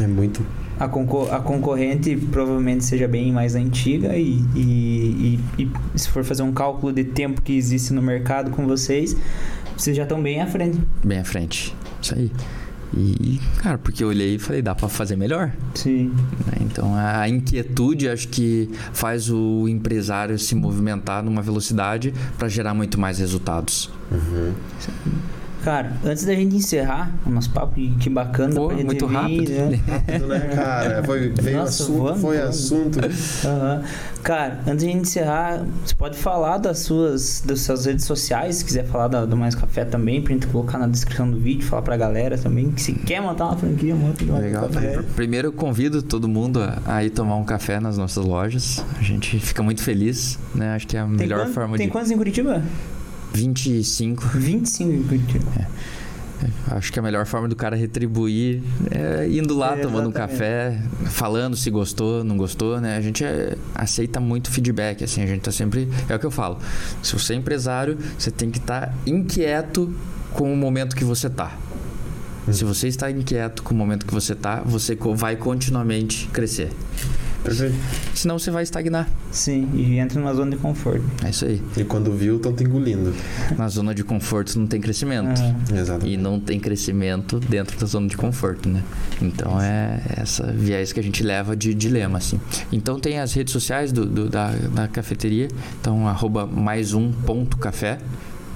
[0.00, 0.46] É muito.
[0.78, 5.64] A, concor- a concorrente provavelmente seja bem mais antiga e, e, e-
[5.94, 9.16] e se for fazer um cálculo de tempo que existe no mercado com vocês,
[9.76, 10.78] vocês já estão bem à frente.
[11.04, 11.74] Bem à frente.
[12.00, 12.30] Isso aí.
[12.94, 15.52] E, cara, porque eu olhei e falei, dá pra fazer melhor.
[15.74, 16.12] Sim.
[16.46, 16.58] né?
[16.60, 23.00] Então a inquietude acho que faz o empresário se movimentar numa velocidade para gerar muito
[23.00, 23.90] mais resultados.
[24.10, 24.52] Uhum.
[25.62, 29.50] Cara, antes da gente encerrar o nosso papo, que bacana Pô, muito vir, rápido.
[29.50, 29.80] né?
[29.86, 31.04] Rápido, né, cara?
[31.04, 32.48] Foi, veio Nossa, assunto, voando, foi voando.
[32.50, 32.98] assunto.
[33.46, 33.82] Aham.
[34.24, 38.56] Cara, antes de a gente encerrar, você pode falar das suas, das suas redes sociais,
[38.56, 41.64] se quiser falar da- do Mais Café também, pra gente colocar na descrição do vídeo,
[41.66, 44.68] falar pra galera também, que se quer montar uma franquia, monta Mais Legal.
[44.68, 45.00] Café.
[45.14, 48.84] Primeiro eu convido todo mundo a, a ir tomar um café nas nossas lojas.
[48.98, 50.74] A gente fica muito feliz, né?
[50.74, 52.62] Acho que é a Tem, melhor quanto- forma tem de quantos em Curitiba?
[53.32, 54.26] 25.
[54.38, 55.68] 25 em Curitiba.
[56.72, 60.76] Acho que a melhor forma do cara retribuir é indo lá, É, tomando um café,
[61.04, 62.96] falando se gostou, não gostou, né?
[62.96, 65.88] A gente é- aceita muito feedback, assim, a gente tá sempre.
[66.08, 66.58] É o que eu falo.
[67.00, 69.94] Se você é empresário, você tem que estar inquieto
[70.32, 71.56] com o momento que você tá.
[72.50, 76.72] Se você está inquieto com o momento que você tá, você vai continuamente crescer.
[77.44, 77.74] Perfeito.
[78.14, 79.08] Senão você vai estagnar.
[79.30, 81.02] Sim, e entra numa zona de conforto.
[81.24, 81.60] É isso aí.
[81.76, 83.12] E quando viu, estão te engolindo.
[83.58, 85.40] Na zona de conforto não tem crescimento.
[85.40, 85.56] Aham.
[85.76, 86.06] Exato.
[86.06, 88.82] E não tem crescimento dentro da zona de conforto, né?
[89.20, 92.40] Então é essa viés que a gente leva de dilema, assim.
[92.70, 95.48] Então tem as redes sociais do, do- da, da cafeteria.
[95.80, 97.98] Então, arroba mais um ponto café.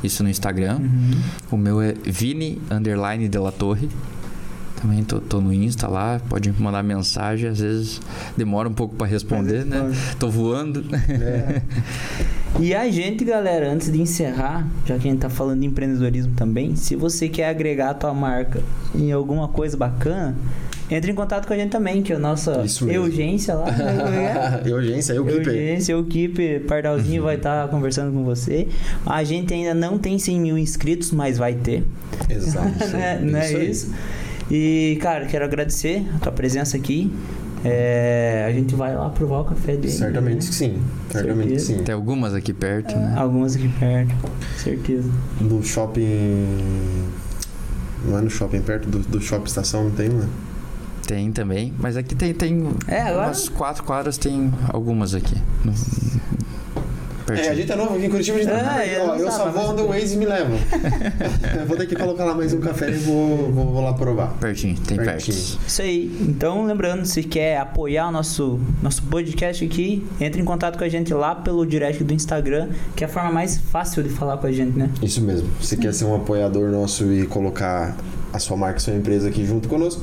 [0.04, 0.76] Isso no Instagram.
[0.78, 1.10] Uhum.
[1.50, 3.88] O meu é Vini Underline de la Torre.
[4.80, 8.00] Também tô, tô no Insta lá, pode mandar mensagem, às vezes
[8.36, 9.90] demora um pouco para responder, né?
[10.18, 10.84] Tô voando.
[11.08, 11.62] É.
[12.60, 16.34] E a gente, galera, antes de encerrar, já que a gente tá falando de empreendedorismo
[16.34, 18.62] também, se você quer agregar a tua marca
[18.94, 20.34] em alguma coisa bacana,
[20.90, 22.88] entre em contato com a gente também, que é a nossa Isso.
[22.88, 23.70] Eugência lá.
[23.70, 24.58] né?
[24.58, 24.72] É que é?
[24.74, 28.68] Urgência, eu que Eugência, o Keep Pardalzinho vai estar conversando com você.
[29.04, 31.84] A gente ainda não tem 100 mil inscritos, mas vai ter.
[32.30, 32.68] Exato.
[32.92, 33.92] não é, não é isso?
[34.50, 37.12] E, cara, quero agradecer a tua presença aqui.
[37.64, 39.90] É, a gente vai lá provar o café dele.
[39.92, 40.80] Certamente que sim.
[41.10, 41.82] Certamente que sim.
[41.82, 43.08] Tem algumas aqui perto, né?
[43.08, 43.14] né?
[43.16, 44.14] Algumas aqui perto,
[44.56, 45.10] certeza.
[45.40, 46.04] Do shopping.
[48.04, 50.28] Não é no shopping perto do, do shopping estação, não tem, né?
[51.08, 55.34] Tem também, mas aqui tem, tem É, agora- umas quatro quadras, tem algumas aqui.
[57.26, 57.52] No, É, pertinho.
[57.52, 59.30] a gente é novo aqui em Curitiba, a gente É, tá eu ó, não Eu
[59.32, 60.54] só vou onde o Waze me leva.
[61.60, 64.28] eu vou ter que colocar lá mais um café e vou, vou, vou lá provar.
[64.40, 65.36] Pertinho, tem Pertinho.
[65.36, 65.60] perto.
[65.66, 66.16] Isso aí.
[66.20, 70.88] Então, lembrando, se quer apoiar o nosso, nosso podcast aqui, entre em contato com a
[70.88, 74.46] gente lá pelo direct do Instagram, que é a forma mais fácil de falar com
[74.46, 74.88] a gente, né?
[75.02, 75.48] Isso mesmo.
[75.60, 77.96] Se quer ser um apoiador nosso e colocar
[78.32, 80.02] a sua marca, sua empresa aqui junto conosco,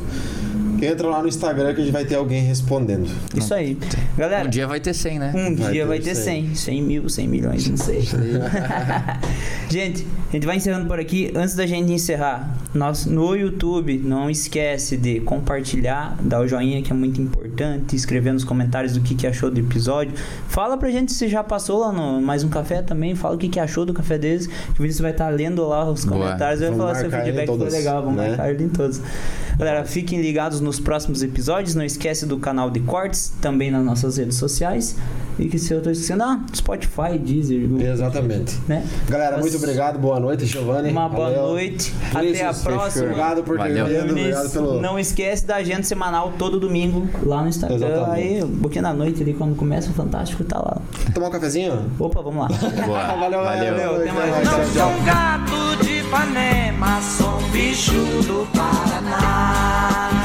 [0.85, 3.10] Entra lá no Instagram que a gente vai ter alguém respondendo.
[3.35, 3.77] Isso aí.
[4.18, 5.34] Galera, Um dia vai ter 100, né?
[5.35, 6.23] Um Vai dia ter vai ter 100.
[6.47, 8.01] 100, 100 mil, 100 milhões, não sei.
[9.69, 11.31] gente, a gente vai encerrando por aqui.
[11.35, 16.91] Antes da gente encerrar, nós, no YouTube, não esquece de compartilhar, dar o joinha que
[16.91, 20.14] é muito importante, escrever nos comentários o que, que achou do episódio.
[20.47, 23.47] Fala pra gente se já passou lá no Mais Um Café também, fala o que,
[23.47, 24.47] que achou do café deles.
[24.47, 26.19] Que o Vinícius vai estar lendo lá os Boa.
[26.19, 28.01] comentários e vai Vamos falar se o marcar ele em feedback foi legal.
[28.03, 28.27] Vamos né?
[28.30, 29.01] marcar ele em todos.
[29.57, 31.76] Galera, fiquem ligados nos próximos episódios.
[31.76, 34.95] Não esquece do canal de cortes, também nas nossas redes sociais.
[35.38, 38.60] E que se eu tô esquecendo, ah, Spotify, Deezer, Exatamente.
[38.68, 38.86] né?
[39.08, 39.98] Galera, muito obrigado.
[40.00, 40.90] Boa noite, Giovanni.
[40.91, 41.48] Uma boa Valeu.
[41.50, 41.91] noite.
[42.12, 43.06] Vinícius, Até a próxima.
[43.06, 44.12] Obrigado por ter vindo.
[44.12, 44.82] Obrigado pelo.
[44.82, 47.76] Não esquece da agenda semanal todo domingo lá no Instagram.
[47.78, 48.28] Exatamente.
[48.28, 50.82] Aí, um pouquinho da noite ali, quando começa o Fantástico, tá lá.
[51.14, 51.91] Tomar um cafezinho?
[52.00, 52.48] Opa, vamos lá.
[52.86, 53.04] Boa.
[53.24, 53.74] Valeu, Valeu.
[53.74, 53.95] valeu.
[53.95, 54.45] Até mais.
[54.45, 60.23] Não sou um gato de Ipanema, sou um bicho do pau.